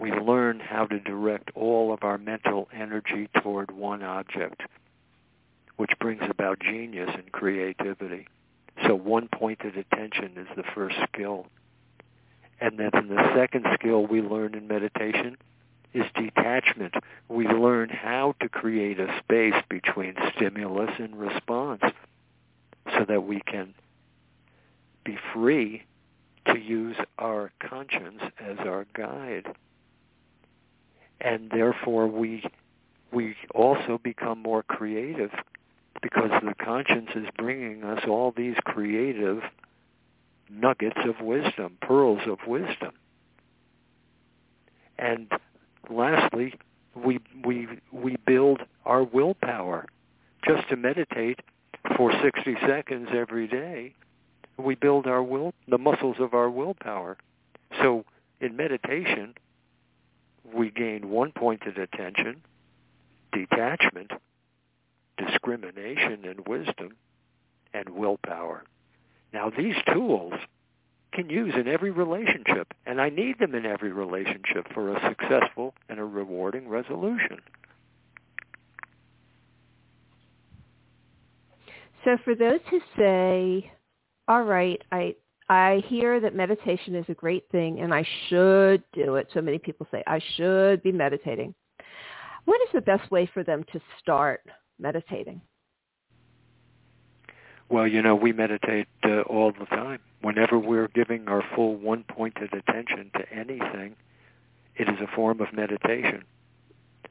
We 0.00 0.12
learn 0.12 0.60
how 0.60 0.86
to 0.86 1.00
direct 1.00 1.50
all 1.54 1.92
of 1.92 2.02
our 2.02 2.18
mental 2.18 2.68
energy 2.74 3.28
toward 3.42 3.70
one 3.70 4.02
object, 4.02 4.60
which 5.76 5.90
brings 6.00 6.22
about 6.28 6.60
genius 6.60 7.10
and 7.14 7.32
creativity. 7.32 8.28
So 8.86 8.94
one-pointed 8.94 9.76
attention 9.76 10.32
is 10.36 10.48
the 10.54 10.64
first 10.74 10.96
skill. 11.12 11.46
And 12.60 12.78
then 12.78 12.90
the 12.92 13.32
second 13.34 13.66
skill 13.74 14.06
we 14.06 14.22
learn 14.22 14.54
in 14.54 14.66
meditation 14.66 15.36
is 15.92 16.04
detachment. 16.14 16.94
We 17.28 17.46
learn 17.46 17.88
how 17.88 18.34
to 18.40 18.48
create 18.48 18.98
a 18.98 19.18
space 19.18 19.54
between 19.68 20.14
stimulus 20.34 20.90
and 20.98 21.16
response 21.16 21.82
so 22.92 23.04
that 23.08 23.24
we 23.24 23.40
can 23.40 23.74
be 25.04 25.16
free 25.32 25.84
to 26.46 26.58
use 26.58 26.96
our 27.18 27.50
conscience 27.60 28.20
as 28.40 28.58
our 28.60 28.86
guide. 28.94 29.46
And 31.20 31.50
therefore 31.50 32.06
we 32.06 32.44
we 33.12 33.34
also 33.54 33.98
become 34.02 34.42
more 34.42 34.62
creative 34.62 35.30
because 36.02 36.30
the 36.42 36.54
conscience 36.62 37.10
is 37.14 37.26
bringing 37.38 37.84
us 37.84 38.04
all 38.06 38.32
these 38.36 38.56
creative 38.64 39.42
nuggets 40.50 40.98
of 41.04 41.24
wisdom, 41.24 41.78
pearls 41.80 42.20
of 42.26 42.38
wisdom. 42.46 42.92
And 44.98 45.30
lastly, 45.90 46.54
we 46.94 47.20
we 47.44 47.68
we 47.92 48.16
build 48.26 48.60
our 48.84 49.02
willpower. 49.02 49.86
Just 50.46 50.68
to 50.68 50.76
meditate 50.76 51.40
for 51.96 52.12
60 52.22 52.56
seconds 52.66 53.08
every 53.12 53.48
day, 53.48 53.94
we 54.56 54.74
build 54.74 55.06
our 55.06 55.22
will 55.22 55.52
the 55.68 55.78
muscles 55.78 56.16
of 56.20 56.34
our 56.34 56.48
willpower. 56.48 57.16
So 57.82 58.04
in 58.40 58.56
meditation, 58.56 59.34
we 60.54 60.70
gain 60.70 61.10
one-pointed 61.10 61.78
attention, 61.78 62.42
detachment, 63.32 64.12
discrimination 65.18 66.24
and 66.24 66.46
wisdom, 66.46 66.96
and 67.74 67.88
willpower. 67.90 68.64
Now 69.32 69.50
these 69.50 69.76
tools 69.92 70.34
can 71.12 71.30
use 71.30 71.54
in 71.54 71.66
every 71.66 71.90
relationship, 71.90 72.72
and 72.84 73.00
I 73.00 73.08
need 73.08 73.38
them 73.38 73.54
in 73.54 73.64
every 73.64 73.92
relationship 73.92 74.66
for 74.74 74.94
a 74.94 75.08
successful 75.08 75.74
and 75.88 75.98
a 75.98 76.04
rewarding 76.04 76.68
resolution. 76.68 77.38
So 82.04 82.16
for 82.24 82.34
those 82.36 82.60
who 82.70 82.80
say, 82.96 83.70
all 84.28 84.44
right, 84.44 84.80
I 84.92 85.16
I 85.48 85.82
hear 85.86 86.20
that 86.20 86.34
meditation 86.34 86.94
is 86.94 87.04
a 87.08 87.14
great 87.14 87.44
thing 87.50 87.80
and 87.80 87.94
I 87.94 88.06
should 88.28 88.82
do 88.92 89.14
it. 89.14 89.28
So 89.32 89.40
many 89.40 89.58
people 89.58 89.86
say 89.90 90.02
I 90.06 90.20
should 90.36 90.82
be 90.82 90.92
meditating. 90.92 91.54
What 92.46 92.60
is 92.62 92.68
the 92.74 92.80
best 92.80 93.10
way 93.10 93.30
for 93.32 93.44
them 93.44 93.64
to 93.72 93.80
start 94.00 94.42
meditating? 94.78 95.40
Well, 97.68 97.86
you 97.86 98.00
know, 98.00 98.14
we 98.14 98.32
meditate 98.32 98.88
uh, 99.04 99.22
all 99.22 99.52
the 99.52 99.66
time. 99.66 99.98
Whenever 100.22 100.58
we're 100.58 100.88
giving 100.88 101.28
our 101.28 101.42
full 101.54 101.74
one-pointed 101.76 102.52
attention 102.52 103.10
to 103.14 103.32
anything, 103.32 103.96
it 104.76 104.88
is 104.88 104.96
a 105.00 105.14
form 105.14 105.40
of 105.40 105.52
meditation. 105.52 106.24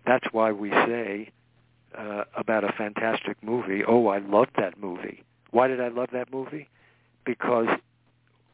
That's 0.05 0.25
why 0.31 0.51
we 0.51 0.69
say 0.71 1.31
uh, 1.97 2.23
about 2.35 2.63
a 2.63 2.73
fantastic 2.77 3.37
movie, 3.41 3.83
oh, 3.87 4.07
I 4.07 4.19
loved 4.19 4.51
that 4.57 4.77
movie. 4.79 5.23
Why 5.51 5.67
did 5.67 5.81
I 5.81 5.87
love 5.87 6.09
that 6.13 6.31
movie? 6.31 6.69
Because 7.25 7.67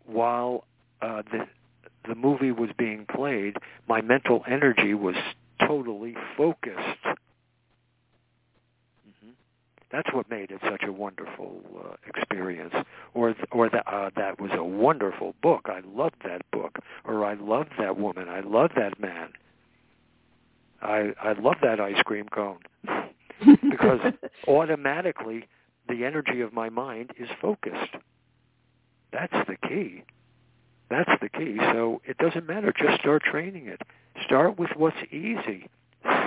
while 0.05 0.65
uh, 1.01 1.23
the 1.31 1.47
the 2.07 2.15
movie 2.15 2.51
was 2.51 2.71
being 2.79 3.05
played, 3.05 3.57
my 3.87 4.01
mental 4.01 4.43
energy 4.47 4.95
was 4.95 5.15
totally 5.67 6.15
focused 6.35 7.05
that's 9.91 10.13
what 10.13 10.29
made 10.29 10.51
it 10.51 10.61
such 10.63 10.83
a 10.87 10.91
wonderful 10.91 11.61
uh, 11.77 11.95
experience. 12.07 12.73
Or 13.13 13.35
or 13.51 13.69
that 13.69 13.83
uh, 13.87 14.09
that 14.15 14.39
was 14.39 14.51
a 14.53 14.63
wonderful 14.63 15.35
book. 15.41 15.65
I 15.65 15.81
loved 15.85 16.17
that 16.25 16.43
book. 16.51 16.79
Or 17.05 17.25
I 17.25 17.33
loved 17.33 17.71
that 17.79 17.97
woman. 17.97 18.29
I 18.29 18.41
loved 18.41 18.73
that 18.75 18.99
man. 18.99 19.29
I 20.81 21.13
I 21.21 21.33
love 21.33 21.57
that 21.61 21.79
ice 21.79 22.01
cream 22.05 22.27
cone 22.29 22.59
because 23.69 23.99
automatically 24.47 25.47
the 25.87 26.05
energy 26.05 26.41
of 26.41 26.53
my 26.53 26.69
mind 26.69 27.11
is 27.19 27.29
focused. 27.41 27.95
That's 29.11 29.33
the 29.47 29.57
key. 29.67 30.03
That's 30.89 31.11
the 31.21 31.29
key. 31.29 31.57
So 31.73 32.01
it 32.05 32.17
doesn't 32.17 32.47
matter. 32.47 32.73
Just 32.77 32.99
start 33.01 33.23
training 33.23 33.67
it. 33.67 33.81
Start 34.25 34.59
with 34.59 34.71
what's 34.75 34.97
easy. 35.11 35.69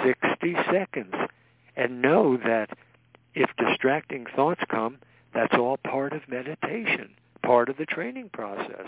60 0.04 0.54
seconds. 0.70 1.14
And 1.76 2.00
know 2.00 2.36
that 2.36 2.70
if 3.34 3.50
distracting 3.56 4.26
thoughts 4.34 4.60
come, 4.70 4.98
that's 5.32 5.54
all 5.54 5.76
part 5.76 6.12
of 6.12 6.28
meditation, 6.28 7.10
part 7.42 7.68
of 7.68 7.76
the 7.76 7.86
training 7.86 8.30
process. 8.32 8.86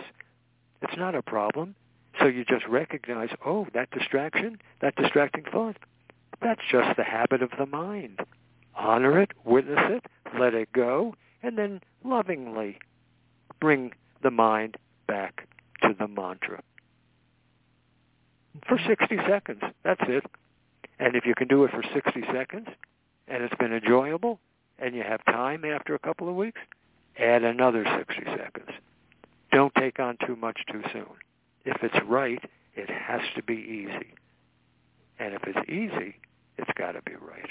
It's 0.82 0.96
not 0.96 1.14
a 1.14 1.22
problem. 1.22 1.74
So 2.20 2.26
you 2.26 2.44
just 2.44 2.66
recognize, 2.66 3.30
oh, 3.44 3.66
that 3.74 3.90
distraction, 3.90 4.58
that 4.80 4.96
distracting 4.96 5.44
thought, 5.50 5.76
that's 6.40 6.62
just 6.70 6.96
the 6.96 7.04
habit 7.04 7.42
of 7.42 7.50
the 7.58 7.66
mind. 7.66 8.20
Honor 8.74 9.20
it, 9.20 9.32
witness 9.44 9.80
it, 9.88 10.04
let 10.38 10.54
it 10.54 10.72
go, 10.72 11.14
and 11.42 11.58
then 11.58 11.80
lovingly 12.04 12.78
bring 13.60 13.92
the 14.22 14.30
mind 14.30 14.76
back 15.06 15.48
to 15.82 15.94
the 15.98 16.08
mantra. 16.08 16.62
For 18.66 18.78
60 18.86 19.16
seconds, 19.28 19.62
that's 19.82 20.00
it. 20.08 20.24
And 20.98 21.14
if 21.14 21.26
you 21.26 21.34
can 21.34 21.48
do 21.48 21.64
it 21.64 21.70
for 21.70 21.82
60 21.92 22.22
seconds, 22.32 22.68
and 23.28 23.42
it's 23.42 23.54
been 23.56 23.72
enjoyable 23.72 24.38
and 24.78 24.94
you 24.94 25.02
have 25.02 25.24
time 25.26 25.64
after 25.64 25.94
a 25.94 25.98
couple 25.98 26.28
of 26.28 26.34
weeks, 26.34 26.60
add 27.18 27.42
another 27.42 27.84
60 27.98 28.24
seconds. 28.36 28.70
Don't 29.52 29.74
take 29.74 29.98
on 29.98 30.16
too 30.26 30.36
much 30.36 30.58
too 30.70 30.82
soon. 30.92 31.06
If 31.64 31.82
it's 31.82 31.96
right, 32.06 32.42
it 32.74 32.90
has 32.90 33.20
to 33.36 33.42
be 33.42 33.54
easy. 33.54 34.14
And 35.18 35.34
if 35.34 35.42
it's 35.46 35.68
easy, 35.68 36.16
it's 36.58 36.70
got 36.76 36.92
to 36.92 37.02
be 37.02 37.12
right. 37.14 37.50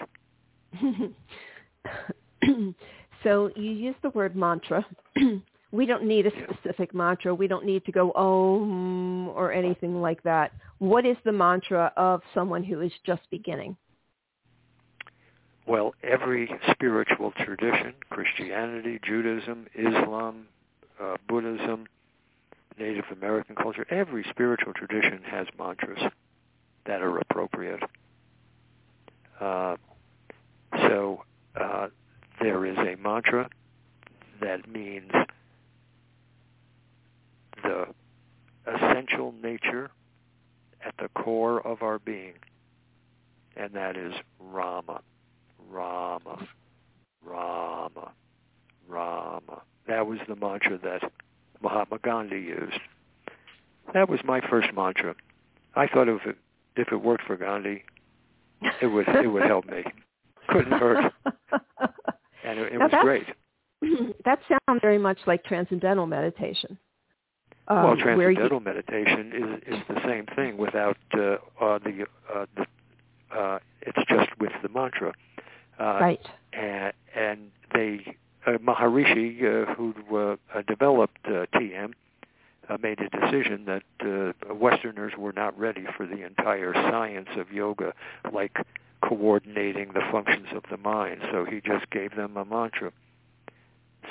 so 3.24 3.50
you 3.56 3.72
use 3.72 3.96
the 4.04 4.12
word 4.12 4.36
mantra. 4.36 4.86
we 5.72 5.86
don't 5.86 6.04
need 6.04 6.28
a 6.28 6.32
specific 6.32 6.92
yeah. 6.94 6.98
mantra. 6.98 7.34
We 7.34 7.48
don't 7.48 7.66
need 7.66 7.86
to 7.86 7.92
go 7.92 8.12
om 8.14 9.30
or 9.30 9.52
anything 9.52 10.00
like 10.02 10.22
that. 10.24 10.52
What 10.78 11.06
is 11.06 11.18
the 11.26 11.32
mantra 11.32 11.92
of 11.98 12.22
someone 12.34 12.64
who 12.64 12.82
is 12.82 12.92
just 13.06 13.22
beginning? 13.32 13.76
Well, 15.68 15.96
every 16.04 16.54
spiritual 16.72 17.32
tradition, 17.32 17.94
Christianity, 18.10 19.00
Judaism, 19.04 19.66
Islam, 19.74 20.46
uh, 21.02 21.18
Buddhism, 21.28 21.88
Native 22.78 23.06
American 23.12 23.56
culture, 23.56 23.86
every 23.90 24.24
spiritual 24.30 24.74
tradition 24.74 25.22
has 25.24 25.48
mantras 25.58 26.12
that 26.86 27.02
are 27.02 27.18
appropriate. 27.18 27.82
Uh, 29.40 29.76
so 30.88 31.24
uh, 31.60 31.88
there 32.40 32.66
is 32.66 32.78
a 32.78 32.96
mantra 33.02 33.50
that 34.42 34.70
means 34.70 35.12
the 37.64 37.88
essential 38.68 39.34
nature 39.42 39.90
at 40.86 40.94
the 41.00 41.10
core 41.20 41.66
of 41.66 41.82
our 41.82 41.98
being, 41.98 42.34
and 43.58 43.74
that 43.74 43.98
is 43.98 44.14
Rama. 44.40 45.02
Rama, 45.70 46.48
Rama, 47.24 48.12
Rama. 48.88 49.62
That 49.88 50.08
was 50.08 50.20
the 50.28 50.36
mantra 50.36 50.78
that 50.80 51.12
Mahatma 51.62 52.00
Gandhi 52.04 52.38
used. 52.38 52.80
That 53.94 54.10
was 54.10 54.20
my 54.24 54.42
first 54.50 54.74
mantra. 54.74 55.16
I 55.76 55.88
thought 55.88 56.08
if 56.08 56.26
it 56.26 56.38
if 56.76 56.92
it 56.92 56.98
worked 56.98 57.24
for 57.26 57.38
Gandhi, 57.38 57.84
it 58.82 58.88
would 58.88 59.08
it 59.08 59.28
would 59.28 59.44
help 59.44 59.66
me. 59.66 59.84
Couldn't 60.50 60.74
hurt, 60.74 61.14
and 62.44 62.60
it, 62.60 62.74
it 62.74 62.78
was 62.78 62.92
great. 63.02 63.26
That 64.26 64.40
sounds 64.48 64.80
very 64.82 64.98
much 64.98 65.20
like 65.28 65.44
transcendental 65.44 66.08
meditation. 66.08 66.80
Um, 67.68 67.84
well, 67.84 67.98
transcendental 67.98 68.58
you... 68.58 68.64
meditation 68.64 69.62
is 69.68 69.76
is 69.76 69.84
the 69.88 70.02
same 70.06 70.26
thing 70.36 70.58
without 70.58 70.98
uh, 71.14 71.38
uh, 71.62 71.80
the 71.80 72.06
uh, 72.34 72.46
the 72.56 72.66
uh, 73.38 73.60
it's 73.82 73.98
just 74.08 74.30
with 74.40 74.52
the 74.64 74.70
mantra. 74.70 75.14
Uh, 75.80 75.84
right. 75.84 76.22
And, 76.54 76.94
and 77.16 77.52
they, 77.74 78.16
uh, 78.46 78.52
Maharishi, 78.58 79.44
uh, 79.44 79.74
who 79.74 79.94
uh, 80.18 80.62
developed 80.68 81.20
uh, 81.26 81.46
TM, 81.56 81.94
made 82.82 83.00
a 83.00 83.10
decision 83.10 83.66
that 83.66 83.84
uh, 84.50 84.54
Westerners 84.54 85.14
were 85.18 85.34
not 85.34 85.58
ready 85.60 85.86
for 85.96 86.08
the 86.08 86.26
entire 86.26 86.74
science 86.74 87.30
of 87.38 87.52
yoga, 87.52 87.94
like 88.34 88.58
coordinating 89.08 89.92
the 89.94 90.02
functions 90.12 90.48
of 90.56 90.64
the 90.72 90.78
mind. 90.78 91.22
So 91.32 91.46
he 91.46 91.62
just 91.62 91.90
gave 91.92 92.16
them 92.16 92.38
a 92.38 92.46
mantra. 92.46 92.92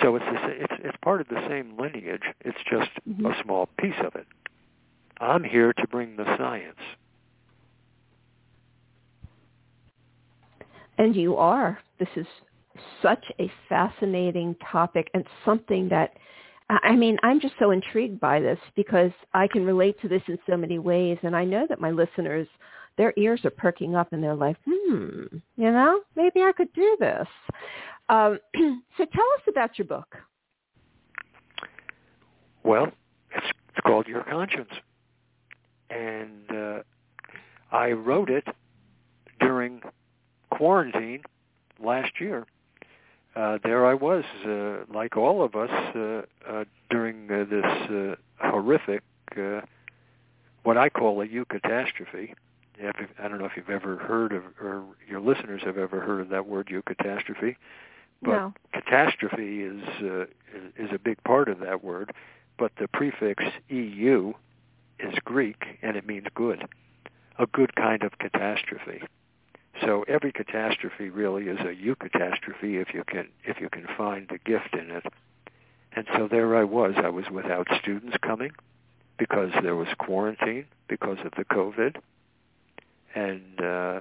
So 0.02 0.16
it's 0.16 0.24
the, 0.24 0.50
it's 0.50 0.72
it's 0.84 0.96
part 1.02 1.20
of 1.20 1.28
the 1.28 1.46
same 1.48 1.76
lineage. 1.78 2.22
It's 2.40 2.58
just 2.68 2.90
mm-hmm. 3.08 3.26
a 3.26 3.42
small 3.42 3.68
piece 3.78 3.94
of 4.04 4.14
it. 4.14 4.26
I'm 5.20 5.44
here 5.44 5.72
to 5.72 5.86
bring 5.86 6.16
the 6.16 6.24
science. 6.36 6.80
And 10.98 11.14
you 11.14 11.36
are. 11.36 11.78
This 11.98 12.08
is 12.16 12.26
such 13.02 13.24
a 13.40 13.50
fascinating 13.68 14.56
topic 14.70 15.10
and 15.14 15.24
something 15.44 15.88
that 15.88 16.14
I 16.70 16.96
mean, 16.96 17.18
I'm 17.22 17.40
just 17.40 17.54
so 17.58 17.72
intrigued 17.72 18.18
by 18.18 18.40
this 18.40 18.58
because 18.74 19.10
I 19.34 19.46
can 19.46 19.66
relate 19.66 20.00
to 20.00 20.08
this 20.08 20.22
in 20.28 20.38
so 20.48 20.56
many 20.56 20.78
ways 20.78 21.18
and 21.22 21.36
I 21.36 21.44
know 21.44 21.66
that 21.68 21.78
my 21.78 21.90
listeners 21.90 22.48
their 22.96 23.12
ears 23.16 23.44
are 23.44 23.50
perking 23.50 23.96
up 23.96 24.12
and 24.12 24.22
they're 24.22 24.34
like, 24.34 24.56
hmm, 24.66 25.24
you 25.56 25.70
know, 25.70 26.00
maybe 26.16 26.42
I 26.42 26.52
could 26.56 26.72
do 26.74 26.96
this. 27.00 27.26
Um, 28.08 28.38
so 28.96 29.04
tell 29.04 29.28
us 29.36 29.42
about 29.48 29.78
your 29.78 29.86
book. 29.86 30.16
Well, 32.62 32.90
it's, 33.34 33.46
called 33.84 34.06
Your 34.06 34.22
Conscience. 34.22 34.70
And 35.90 36.50
uh, 36.50 36.78
I 37.72 37.90
wrote 37.92 38.30
it 38.30 38.44
during 39.40 39.82
quarantine 40.56 41.22
last 41.82 42.20
year. 42.20 42.46
Uh, 43.34 43.58
there 43.64 43.84
I 43.84 43.94
was, 43.94 44.24
uh, 44.46 44.84
like 44.92 45.16
all 45.16 45.42
of 45.42 45.56
us, 45.56 45.70
uh, 45.96 46.22
uh, 46.48 46.64
during 46.88 47.28
uh, 47.30 47.44
this 47.50 47.64
uh, 47.90 48.14
horrific, 48.38 49.02
uh, 49.36 49.60
what 50.62 50.76
I 50.78 50.88
call 50.88 51.20
a 51.20 51.26
eucatastrophe. 51.26 52.34
I 52.82 53.28
don't 53.28 53.38
know 53.38 53.44
if 53.44 53.52
you've 53.56 53.70
ever 53.70 53.96
heard 53.96 54.32
of, 54.32 54.42
or 54.60 54.84
your 55.08 55.20
listeners 55.20 55.62
have 55.64 55.78
ever 55.78 56.00
heard 56.00 56.20
of 56.20 56.28
that 56.30 56.46
word 56.46 56.68
eucatastrophe, 56.68 57.56
but 58.22 58.30
no. 58.30 58.54
catastrophe 58.72 59.62
is 59.62 59.82
uh, 60.02 60.24
is 60.76 60.90
a 60.92 60.98
big 60.98 61.22
part 61.22 61.48
of 61.48 61.60
that 61.60 61.84
word. 61.84 62.12
But 62.58 62.72
the 62.78 62.88
prefix 62.88 63.44
eu 63.68 64.32
is 64.98 65.14
Greek 65.24 65.78
and 65.82 65.96
it 65.96 66.06
means 66.06 66.26
good, 66.34 66.66
a 67.38 67.46
good 67.46 67.74
kind 67.76 68.02
of 68.02 68.18
catastrophe. 68.18 69.02
So 69.82 70.04
every 70.06 70.32
catastrophe 70.32 71.10
really 71.10 71.44
is 71.44 71.58
a 71.60 71.74
eucatastrophe 71.74 72.80
if 72.80 72.94
you 72.94 73.04
can 73.06 73.28
if 73.44 73.60
you 73.60 73.68
can 73.68 73.86
find 73.96 74.28
the 74.28 74.38
gift 74.38 74.74
in 74.74 74.90
it. 74.90 75.04
And 75.96 76.06
so 76.16 76.28
there 76.28 76.56
I 76.56 76.64
was. 76.64 76.94
I 76.96 77.08
was 77.08 77.24
without 77.30 77.68
students 77.80 78.16
coming 78.22 78.52
because 79.18 79.50
there 79.62 79.76
was 79.76 79.88
quarantine 79.98 80.66
because 80.88 81.18
of 81.24 81.32
the 81.36 81.44
COVID 81.44 81.96
and 83.14 83.60
uh, 83.60 84.00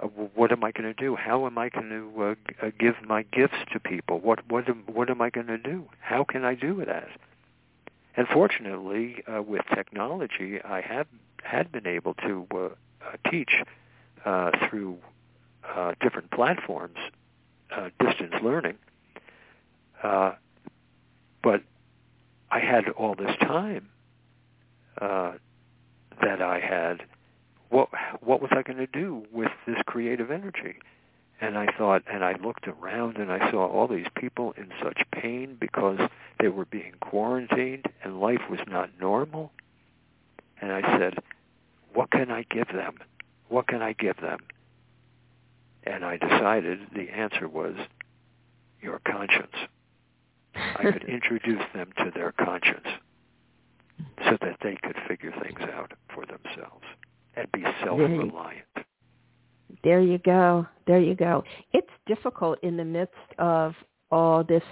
uh, 0.00 0.06
what 0.34 0.52
am 0.52 0.62
I 0.62 0.70
going 0.72 0.92
to 0.92 0.94
do? 0.94 1.16
How 1.16 1.46
am 1.46 1.58
I 1.58 1.68
going 1.68 1.88
to 1.90 2.22
uh, 2.22 2.66
uh, 2.66 2.70
give 2.78 2.94
my 3.04 3.22
gifts 3.22 3.56
to 3.72 3.80
people? 3.80 4.20
What 4.20 4.48
what 4.48 4.68
am, 4.68 4.84
what 4.86 5.10
am 5.10 5.20
I 5.20 5.30
going 5.30 5.48
to 5.48 5.58
do? 5.58 5.84
How 6.00 6.24
can 6.24 6.44
I 6.44 6.54
do 6.54 6.84
that? 6.84 7.08
And 8.16 8.26
fortunately, 8.28 9.22
uh, 9.26 9.42
with 9.42 9.62
technology, 9.74 10.60
I 10.62 10.80
have 10.80 11.06
had 11.42 11.70
been 11.72 11.86
able 11.86 12.14
to 12.14 12.46
uh, 12.52 12.58
uh, 12.58 12.68
teach 13.30 13.62
uh, 14.28 14.50
through 14.68 14.98
uh, 15.74 15.94
different 16.02 16.30
platforms, 16.30 16.98
uh, 17.74 17.88
distance 17.98 18.34
learning. 18.42 18.76
Uh, 20.02 20.32
but 21.42 21.62
I 22.50 22.58
had 22.60 22.90
all 22.90 23.14
this 23.14 23.34
time 23.40 23.88
uh, 25.00 25.32
that 26.22 26.42
I 26.42 26.60
had 26.60 27.04
what 27.70 27.88
what 28.20 28.42
was 28.42 28.50
I 28.52 28.62
going 28.62 28.78
to 28.78 28.86
do 28.86 29.24
with 29.32 29.50
this 29.66 29.78
creative 29.86 30.30
energy? 30.30 30.76
And 31.40 31.56
I 31.56 31.66
thought, 31.78 32.02
and 32.12 32.24
I 32.24 32.34
looked 32.34 32.66
around 32.66 33.16
and 33.16 33.30
I 33.30 33.50
saw 33.50 33.66
all 33.66 33.86
these 33.86 34.08
people 34.16 34.54
in 34.56 34.72
such 34.82 35.00
pain 35.12 35.56
because 35.58 36.00
they 36.40 36.48
were 36.48 36.64
being 36.64 36.94
quarantined 37.00 37.86
and 38.02 38.20
life 38.20 38.42
was 38.50 38.58
not 38.66 38.90
normal. 39.00 39.52
And 40.60 40.72
I 40.72 40.98
said, 40.98 41.14
what 41.94 42.10
can 42.10 42.32
I 42.32 42.44
give 42.50 42.66
them? 42.68 42.98
What 43.48 43.66
can 43.68 43.82
I 43.82 43.92
give 43.94 44.16
them? 44.20 44.38
And 45.84 46.04
I 46.04 46.16
decided 46.16 46.80
the 46.94 47.08
answer 47.10 47.48
was 47.48 47.74
your 48.80 49.00
conscience. 49.06 49.54
I 50.54 50.90
could 50.92 51.04
introduce 51.08 51.62
them 51.74 51.90
to 51.98 52.10
their 52.14 52.32
conscience 52.32 52.86
so 54.24 54.36
that 54.40 54.56
they 54.62 54.76
could 54.82 54.96
figure 55.08 55.32
things 55.42 55.60
out 55.72 55.92
for 56.14 56.24
themselves 56.26 56.84
and 57.36 57.50
be 57.52 57.64
self-reliant. 57.84 58.64
There 59.84 60.00
you 60.00 60.18
go. 60.18 60.66
There 60.86 61.00
you 61.00 61.14
go. 61.14 61.44
It's 61.72 61.90
difficult 62.06 62.58
in 62.62 62.76
the 62.76 62.84
midst 62.84 63.14
of 63.38 63.74
all 64.10 64.42
this 64.42 64.62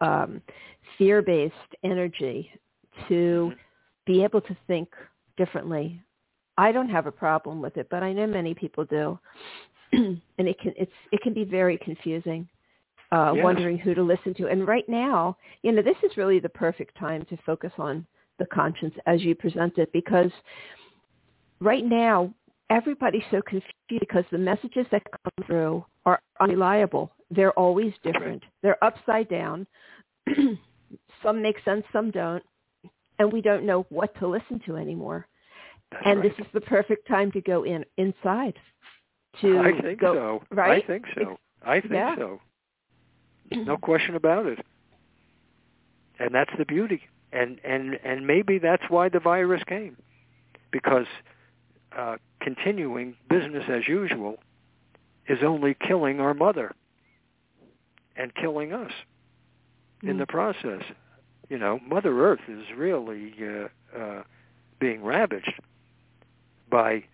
um, 0.00 0.40
fear-based 0.98 1.54
energy 1.84 2.50
to 3.08 3.52
mm-hmm. 3.52 3.58
be 4.06 4.24
able 4.24 4.40
to 4.40 4.56
think 4.66 4.88
differently. 5.36 6.00
I 6.60 6.72
don't 6.72 6.90
have 6.90 7.06
a 7.06 7.12
problem 7.12 7.62
with 7.62 7.78
it, 7.78 7.88
but 7.90 8.02
I 8.02 8.12
know 8.12 8.26
many 8.26 8.52
people 8.52 8.84
do, 8.84 9.18
and 9.92 10.20
it 10.36 10.58
can 10.60 10.74
it's 10.76 10.92
it 11.10 11.22
can 11.22 11.32
be 11.32 11.44
very 11.44 11.78
confusing. 11.78 12.46
Uh, 13.10 13.32
yes. 13.34 13.42
Wondering 13.42 13.78
who 13.78 13.94
to 13.94 14.02
listen 14.02 14.34
to, 14.34 14.46
and 14.46 14.68
right 14.68 14.86
now, 14.86 15.36
you 15.62 15.72
know, 15.72 15.82
this 15.82 15.96
is 16.04 16.16
really 16.18 16.38
the 16.38 16.50
perfect 16.50 16.96
time 16.98 17.24
to 17.30 17.36
focus 17.46 17.72
on 17.78 18.06
the 18.38 18.44
conscience 18.46 18.94
as 19.06 19.22
you 19.22 19.34
present 19.34 19.78
it, 19.78 19.90
because 19.92 20.30
right 21.60 21.84
now, 21.84 22.32
everybody's 22.68 23.22
so 23.30 23.40
confused 23.40 23.74
because 23.88 24.24
the 24.30 24.38
messages 24.38 24.86
that 24.92 25.02
come 25.10 25.46
through 25.46 25.84
are 26.04 26.20
unreliable. 26.40 27.10
They're 27.30 27.58
always 27.58 27.94
different. 28.04 28.42
They're 28.62 28.82
upside 28.84 29.28
down. 29.30 29.66
some 31.22 31.42
make 31.42 31.56
sense, 31.64 31.84
some 31.92 32.10
don't. 32.10 32.44
And 33.18 33.32
we 33.32 33.40
don't 33.40 33.66
know 33.66 33.86
what 33.88 34.14
to 34.20 34.28
listen 34.28 34.60
to 34.66 34.76
anymore. 34.76 35.26
That's 35.92 36.02
and 36.06 36.20
right. 36.20 36.36
this 36.36 36.46
is 36.46 36.50
the 36.52 36.60
perfect 36.60 37.08
time 37.08 37.32
to 37.32 37.40
go 37.40 37.64
in 37.64 37.84
inside. 37.96 38.58
To 39.40 39.58
I 39.58 39.80
think 39.80 40.00
go, 40.00 40.14
so. 40.50 40.54
Right? 40.54 40.82
I 40.82 40.86
think 40.86 41.04
so. 41.14 41.38
I 41.64 41.80
think 41.80 41.92
yeah. 41.92 42.16
so. 42.16 42.40
No 43.52 43.76
question 43.82 44.14
about 44.14 44.46
it. 44.46 44.58
And 46.18 46.34
that's 46.34 46.50
the 46.58 46.64
beauty. 46.64 47.02
And 47.32 47.60
and 47.64 47.98
and 48.04 48.26
maybe 48.26 48.58
that's 48.58 48.82
why 48.88 49.08
the 49.08 49.20
virus 49.20 49.62
came. 49.66 49.96
Because 50.72 51.06
uh, 51.96 52.16
continuing 52.40 53.16
business 53.28 53.64
as 53.68 53.88
usual 53.88 54.36
is 55.28 55.38
only 55.44 55.76
killing 55.86 56.20
our 56.20 56.34
mother 56.34 56.74
and 58.16 58.34
killing 58.34 58.72
us 58.72 58.92
mm. 60.02 60.10
in 60.10 60.18
the 60.18 60.26
process. 60.26 60.82
You 61.48 61.58
know, 61.58 61.80
Mother 61.86 62.16
Earth 62.24 62.40
is 62.48 62.62
really 62.76 63.34
uh, 63.42 63.98
uh, 63.98 64.22
being 64.78 65.02
ravaged 65.02 65.52
by 66.70 67.04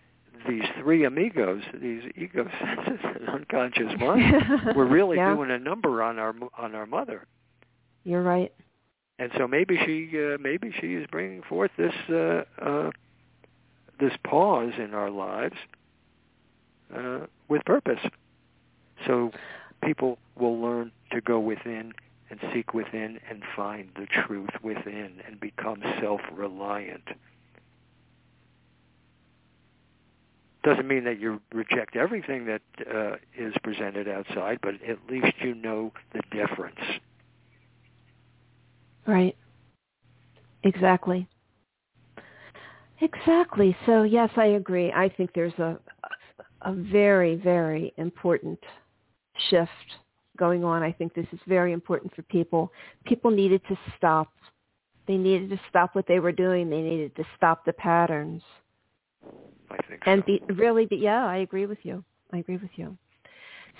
these 0.47 0.63
three 0.79 1.03
amigos, 1.03 1.63
these 1.73 2.03
ego 2.15 2.47
senses 2.59 2.99
and 3.03 3.29
unconscious 3.29 3.93
mind. 3.99 4.75
We're 4.75 4.85
really 4.85 5.17
yeah. 5.17 5.33
doing 5.33 5.51
a 5.51 5.59
number 5.59 6.01
on 6.03 6.19
our 6.19 6.33
on 6.57 6.75
our 6.75 6.85
mother. 6.85 7.25
You're 8.03 8.23
right. 8.23 8.53
And 9.19 9.31
so 9.37 9.47
maybe 9.47 9.77
she 9.85 10.09
uh, 10.17 10.37
maybe 10.39 10.71
she 10.79 10.93
is 10.93 11.07
bringing 11.11 11.41
forth 11.41 11.71
this 11.77 11.93
uh, 12.09 12.43
uh, 12.61 12.91
this 13.99 14.13
pause 14.23 14.73
in 14.77 14.93
our 14.93 15.09
lives 15.09 15.55
uh, 16.95 17.25
with 17.49 17.65
purpose. 17.65 17.99
So 19.05 19.31
people 19.83 20.17
will 20.39 20.59
learn 20.59 20.91
to 21.11 21.21
go 21.21 21.39
within 21.39 21.93
and 22.29 22.39
seek 22.53 22.73
within 22.73 23.19
and 23.29 23.41
find 23.55 23.89
the 23.95 24.05
truth 24.05 24.49
within 24.61 25.21
and 25.25 25.39
become 25.39 25.81
self-reliant. 26.01 27.09
Doesn't 30.67 30.85
mean 30.85 31.05
that 31.05 31.17
you 31.17 31.39
reject 31.53 31.95
everything 31.95 32.45
that 32.47 32.61
uh, 32.93 33.15
is 33.37 33.53
presented 33.63 34.09
outside, 34.09 34.59
but 34.61 34.73
at 34.85 34.97
least 35.09 35.33
you 35.39 35.55
know 35.55 35.93
the 36.11 36.21
difference. 36.29 36.81
Right. 39.07 39.37
Exactly. 40.63 41.25
Exactly. 42.99 43.77
So 43.85 44.03
yes, 44.03 44.29
I 44.35 44.47
agree. 44.47 44.91
I 44.91 45.07
think 45.07 45.29
there's 45.33 45.57
a 45.57 45.79
a 46.63 46.73
very 46.73 47.35
very 47.35 47.93
important 47.95 48.59
shift 49.49 49.69
going 50.37 50.65
on. 50.65 50.83
I 50.83 50.91
think 50.91 51.13
this 51.13 51.27
is 51.31 51.39
very 51.47 51.71
important 51.71 52.13
for 52.13 52.23
people. 52.23 52.73
People 53.05 53.31
needed 53.31 53.61
to 53.69 53.77
stop. 53.95 54.33
They 55.07 55.15
needed 55.15 55.49
to 55.51 55.59
stop 55.69 55.95
what 55.95 56.07
they 56.09 56.19
were 56.19 56.33
doing. 56.33 56.69
They 56.69 56.81
needed 56.81 57.15
to 57.15 57.23
stop 57.37 57.63
the 57.63 57.71
patterns. 57.71 58.41
I 59.69 59.77
think 59.87 60.01
and 60.05 60.21
so. 60.21 60.25
be 60.25 60.53
really 60.53 60.85
be 60.85 60.97
yeah, 60.97 61.25
I 61.25 61.37
agree 61.37 61.65
with 61.65 61.79
you. 61.83 62.03
I 62.33 62.37
agree 62.37 62.57
with 62.57 62.71
you. 62.75 62.97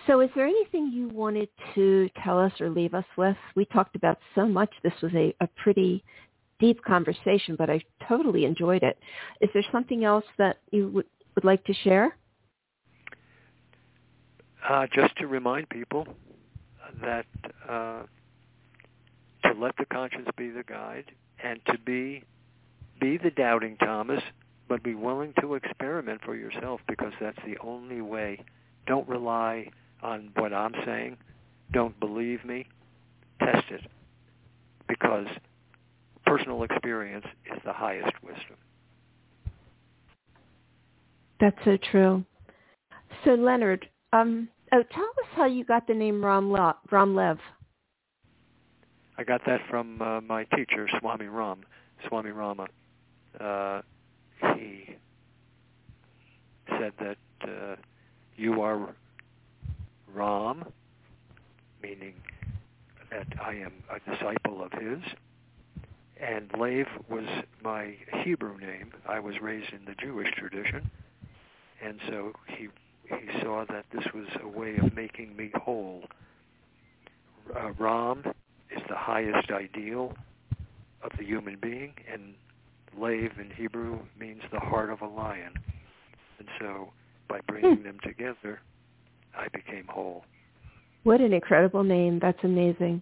So 0.06 0.22
is 0.22 0.30
there 0.36 0.46
anything 0.46 0.92
you 0.94 1.10
wanted 1.10 1.50
to 1.76 2.10
tell 2.24 2.40
us 2.40 2.52
or 2.62 2.70
leave 2.70 2.94
us 2.94 3.06
with? 3.18 3.36
We 3.56 3.66
talked 3.66 3.96
about 3.96 4.20
so 4.36 4.46
much. 4.48 4.70
This 4.84 4.94
was 5.02 5.12
a, 5.16 5.36
a 5.42 5.48
pretty 5.62 6.04
deep 6.60 6.84
conversation, 6.84 7.56
but 7.58 7.70
I 7.70 7.82
totally 8.08 8.46
enjoyed 8.46 8.84
it. 8.84 8.98
Is 9.42 9.50
there 9.54 9.66
something 9.72 10.04
else 10.04 10.26
that 10.38 10.58
you 10.72 10.90
would, 10.90 11.06
would 11.36 11.44
like 11.44 11.64
to 11.66 11.74
share? 11.74 12.16
Uh, 14.68 14.86
just 14.94 15.16
to 15.18 15.28
remind 15.28 15.70
people 15.70 16.08
that 17.02 17.26
uh, 17.70 18.04
to 19.44 19.54
let 19.60 19.76
the 19.78 19.86
conscience 19.86 20.28
be 20.38 20.50
the 20.50 20.64
guide 20.64 21.06
and 21.44 21.60
to 21.68 21.78
be 21.80 22.24
be 23.00 23.18
the 23.18 23.30
doubting 23.32 23.78
Thomas, 23.78 24.22
but 24.68 24.84
be 24.84 24.96
willing 24.96 25.34
to 25.42 25.56
experiment 25.56 26.22
for 26.26 26.36
yourself 26.36 26.82
because 26.88 27.14
that's 27.20 27.38
the 27.46 27.58
only 27.64 28.02
way. 28.02 28.44
Don't 28.86 29.08
rely 29.08 29.70
on 30.02 30.32
what 30.36 30.54
I'm 30.54 30.74
saying. 30.86 31.18
Don't 31.72 31.98
believe 32.00 32.44
me. 32.46 32.68
Test 33.40 33.66
it 33.70 33.82
because 34.88 35.28
personal 36.26 36.64
experience 36.64 37.26
is 37.54 37.60
the 37.66 37.74
highest 37.74 38.12
wisdom. 38.24 38.58
That's 41.40 41.58
so 41.66 41.78
true. 41.92 42.26
So 43.24 43.32
Leonard, 43.32 43.88
um, 44.14 44.50
oh, 44.74 44.84
tell 44.92 45.04
us 45.04 45.30
how 45.36 45.46
you 45.46 45.64
got 45.64 45.88
the 45.88 45.94
name 45.94 46.24
Ram, 46.24 46.52
Ram 46.92 47.16
Lev. 47.16 47.38
I 49.18 49.24
got 49.24 49.42
that 49.46 49.62
from 49.70 50.02
uh, 50.02 50.22
my 50.22 50.44
teacher, 50.56 50.88
Swami 51.00 51.28
Ram, 51.28 51.62
Swami 52.08 52.32
Rama. 52.32 52.68
Uh, 53.40 53.82
he 54.56 54.96
said 56.70 56.94
that 57.00 57.18
uh, 57.44 57.76
you 58.36 58.62
are 58.62 58.94
Ram, 60.14 60.66
meaning 61.82 62.14
that 63.12 63.28
I 63.42 63.54
am 63.54 63.74
a 63.90 64.12
disciple 64.12 64.64
of 64.64 64.72
his, 64.72 65.00
and 66.20 66.50
Lev 66.60 66.88
was 67.10 67.26
my 67.64 67.96
Hebrew 68.24 68.58
name. 68.58 68.92
I 69.08 69.20
was 69.20 69.36
raised 69.42 69.72
in 69.74 69.86
the 69.86 69.96
Jewish 70.00 70.30
tradition, 70.36 70.90
and 71.84 72.00
so 72.08 72.34
he 72.48 72.68
he 73.10 73.42
saw 73.42 73.64
that 73.70 73.86
this 73.94 74.06
was 74.14 74.28
a 74.44 74.48
way 74.48 74.76
of 74.78 74.94
making 74.94 75.36
me 75.38 75.52
whole. 75.56 76.04
Uh, 77.56 77.72
Ram 77.80 78.24
is 78.70 78.82
the 78.90 78.98
highest 78.98 79.50
ideal 79.50 80.14
of 81.02 81.12
the 81.18 81.24
human 81.24 81.58
being, 81.62 81.94
and 82.12 82.34
Lev 83.00 83.32
in 83.40 83.52
Hebrew 83.56 84.00
means 84.20 84.42
the 84.52 84.60
heart 84.60 84.90
of 84.90 85.02
a 85.02 85.08
lion. 85.08 85.54
And 86.40 86.48
so 86.60 86.92
by 87.28 87.40
bringing 87.48 87.78
hmm. 87.78 87.84
them 87.84 87.98
together, 88.04 88.62
I 89.38 89.48
became 89.50 89.86
whole. 89.88 90.26
What 91.04 91.22
an 91.22 91.34
incredible 91.34 91.84
name. 91.84 92.20
That's 92.20 92.40
amazing. 92.44 93.02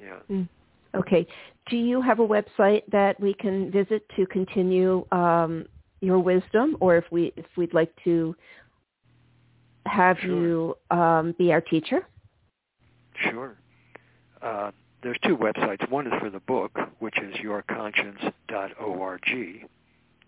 Yeah. 0.00 0.18
Mm. 0.30 0.48
Okay. 0.94 1.26
Do 1.68 1.76
you 1.76 2.00
have 2.00 2.18
a 2.18 2.26
website 2.26 2.82
that 2.90 3.20
we 3.20 3.34
can 3.34 3.70
visit 3.70 4.04
to 4.16 4.26
continue 4.26 5.06
um, 5.12 5.66
your 6.00 6.18
wisdom, 6.18 6.76
or 6.80 6.96
if 6.96 7.04
we 7.10 7.32
if 7.36 7.46
we'd 7.56 7.74
like 7.74 7.92
to 8.04 8.34
have 9.86 10.16
sure. 10.20 10.30
you 10.30 10.74
um, 10.90 11.34
be 11.38 11.52
our 11.52 11.60
teacher? 11.60 12.06
Sure. 13.30 13.56
Uh, 14.42 14.70
there's 15.02 15.18
two 15.24 15.36
websites. 15.36 15.90
One 15.90 16.06
is 16.06 16.12
for 16.20 16.30
the 16.30 16.38
book, 16.40 16.78
which 16.98 17.18
is 17.18 17.34
yourconscience.org, 17.36 19.68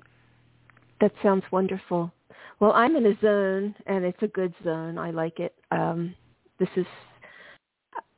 That 1.01 1.11
sounds 1.23 1.43
wonderful. 1.51 2.11
Well, 2.59 2.73
I'm 2.73 2.95
in 2.95 3.05
a 3.05 3.17
zone, 3.21 3.75
and 3.85 4.03
it's 4.03 4.21
a 4.21 4.27
good 4.27 4.53
zone. 4.63 4.97
I 4.97 5.11
like 5.11 5.39
it. 5.39 5.55
Um, 5.71 6.15
this 6.59 6.69
is. 6.75 6.85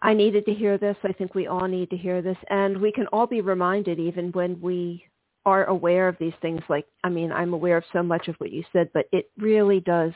I 0.02 0.14
needed 0.16 0.46
to 0.46 0.54
hear 0.54 0.80
this. 0.80 0.98
I 1.04 1.14
think 1.14 1.36
we 1.36 1.46
all 1.46 1.68
need 1.68 1.92
to 1.92 1.98
hear 1.98 2.22
this, 2.24 2.38
and 2.50 2.78
we 2.82 2.92
can 2.92 3.06
all 3.08 3.28
be 3.28 3.42
reminded, 3.42 4.00
even 4.00 4.32
when 4.32 4.60
we 4.60 5.06
are 5.46 5.66
aware 5.66 6.08
of 6.08 6.18
these 6.20 6.34
things. 6.42 6.62
Like, 6.70 6.88
I 7.04 7.10
mean, 7.10 7.32
I'm 7.32 7.54
aware 7.54 7.78
of 7.78 7.84
so 7.94 8.02
much 8.02 8.28
of 8.28 8.36
what 8.38 8.52
you 8.52 8.64
said, 8.74 8.90
but 8.94 9.08
it 9.12 9.30
really 9.38 9.80
does 9.80 10.12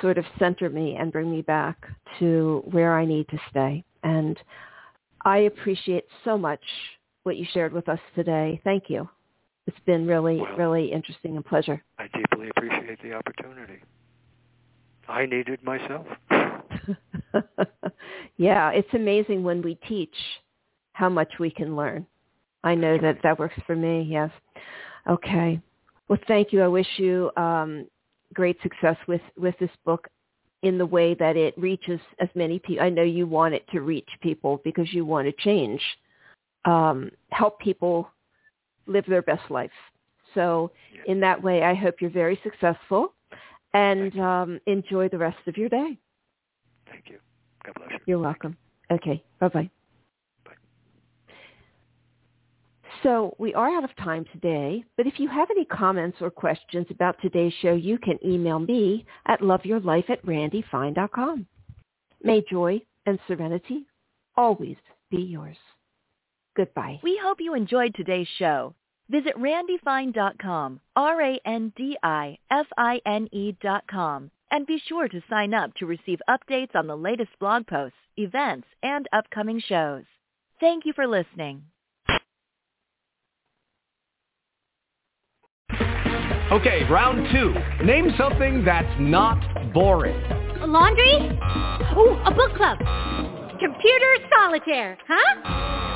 sort 0.00 0.18
of 0.18 0.24
center 0.38 0.68
me 0.68 0.96
and 0.96 1.12
bring 1.12 1.30
me 1.30 1.42
back 1.42 1.86
to 2.18 2.62
where 2.70 2.96
I 2.96 3.04
need 3.04 3.28
to 3.28 3.38
stay. 3.50 3.84
And 4.02 4.38
I 5.24 5.38
appreciate 5.38 6.04
so 6.24 6.36
much 6.38 6.60
what 7.26 7.36
you 7.36 7.44
shared 7.52 7.72
with 7.72 7.88
us 7.88 7.98
today. 8.14 8.60
Thank 8.62 8.84
you. 8.88 9.08
It's 9.66 9.76
been 9.84 10.06
really, 10.06 10.36
well, 10.36 10.56
really 10.56 10.92
interesting 10.92 11.34
and 11.34 11.44
pleasure. 11.44 11.82
I 11.98 12.06
deeply 12.16 12.48
appreciate 12.50 13.02
the 13.02 13.14
opportunity. 13.14 13.80
I 15.08 15.26
needed 15.26 15.62
myself. 15.64 16.06
yeah, 18.36 18.70
it's 18.70 18.94
amazing 18.94 19.42
when 19.42 19.60
we 19.60 19.74
teach 19.88 20.14
how 20.92 21.08
much 21.08 21.32
we 21.40 21.50
can 21.50 21.74
learn. 21.74 22.06
I 22.62 22.76
know 22.76 22.96
that 22.98 23.18
that 23.24 23.38
works 23.38 23.58
for 23.66 23.74
me, 23.74 24.06
yes. 24.08 24.30
Okay. 25.08 25.60
Well, 26.08 26.18
thank 26.28 26.52
you. 26.52 26.62
I 26.62 26.68
wish 26.68 26.86
you 26.96 27.32
um, 27.36 27.86
great 28.34 28.56
success 28.62 28.96
with, 29.08 29.20
with 29.36 29.56
this 29.58 29.70
book 29.84 30.06
in 30.62 30.78
the 30.78 30.86
way 30.86 31.14
that 31.14 31.36
it 31.36 31.58
reaches 31.58 32.00
as 32.20 32.28
many 32.36 32.60
people. 32.60 32.84
I 32.84 32.88
know 32.88 33.02
you 33.02 33.26
want 33.26 33.54
it 33.54 33.66
to 33.72 33.80
reach 33.80 34.08
people 34.20 34.60
because 34.64 34.92
you 34.92 35.04
want 35.04 35.26
to 35.26 35.42
change 35.42 35.80
um, 36.66 37.10
help 37.30 37.58
people 37.60 38.10
live 38.86 39.04
their 39.08 39.22
best 39.22 39.50
life. 39.50 39.70
So 40.34 40.70
in 41.06 41.20
that 41.20 41.42
way, 41.42 41.62
I 41.62 41.74
hope 41.74 41.96
you're 42.00 42.10
very 42.10 42.38
successful 42.42 43.14
and 43.72 44.18
um, 44.20 44.60
enjoy 44.66 45.08
the 45.08 45.18
rest 45.18 45.38
of 45.46 45.56
your 45.56 45.68
day. 45.68 45.98
Thank 46.90 47.04
you. 47.08 47.18
God 47.64 47.74
bless 47.76 47.90
you. 47.92 47.98
You're 48.06 48.18
welcome. 48.18 48.56
Okay. 48.90 49.22
Bye-bye. 49.40 49.70
Bye. 50.44 50.52
So 53.02 53.34
we 53.38 53.54
are 53.54 53.68
out 53.68 53.84
of 53.84 53.94
time 53.96 54.24
today, 54.32 54.84
but 54.96 55.06
if 55.06 55.18
you 55.18 55.28
have 55.28 55.48
any 55.50 55.64
comments 55.64 56.18
or 56.20 56.30
questions 56.30 56.86
about 56.90 57.16
today's 57.20 57.52
show, 57.60 57.74
you 57.74 57.98
can 57.98 58.18
email 58.24 58.58
me 58.58 59.04
at 59.26 59.40
loveyourlife 59.40 60.08
at 60.10 60.24
randifine.com. 60.24 61.46
May 62.22 62.42
joy 62.50 62.80
and 63.06 63.18
serenity 63.26 63.86
always 64.36 64.76
be 65.10 65.22
yours. 65.22 65.56
Goodbye. 66.56 67.00
We 67.02 67.20
hope 67.22 67.38
you 67.40 67.54
enjoyed 67.54 67.94
today's 67.94 68.28
show. 68.38 68.74
Visit 69.10 69.34
randifine.com, 69.36 70.80
R-A-N-D-I-F-I-N-E 70.96 71.56
dot 73.62 73.84
com, 73.88 74.30
and 74.50 74.66
be 74.66 74.82
sure 74.88 75.06
to 75.08 75.22
sign 75.30 75.54
up 75.54 75.72
to 75.74 75.86
receive 75.86 76.20
updates 76.28 76.74
on 76.74 76.88
the 76.88 76.96
latest 76.96 77.30
blog 77.38 77.68
posts, 77.68 77.98
events, 78.16 78.66
and 78.82 79.06
upcoming 79.12 79.60
shows. 79.60 80.02
Thank 80.58 80.86
you 80.86 80.92
for 80.92 81.06
listening. 81.06 81.62
Okay, 86.50 86.84
round 86.90 87.28
two. 87.32 87.54
Name 87.84 88.12
something 88.16 88.64
that's 88.64 88.94
not 88.98 89.38
boring. 89.74 90.16
A 90.62 90.66
laundry? 90.66 91.14
Ooh, 91.96 92.16
a 92.24 92.32
book 92.34 92.56
club. 92.56 92.78
Computer 93.60 94.16
solitaire, 94.30 94.96
huh? 95.06 95.95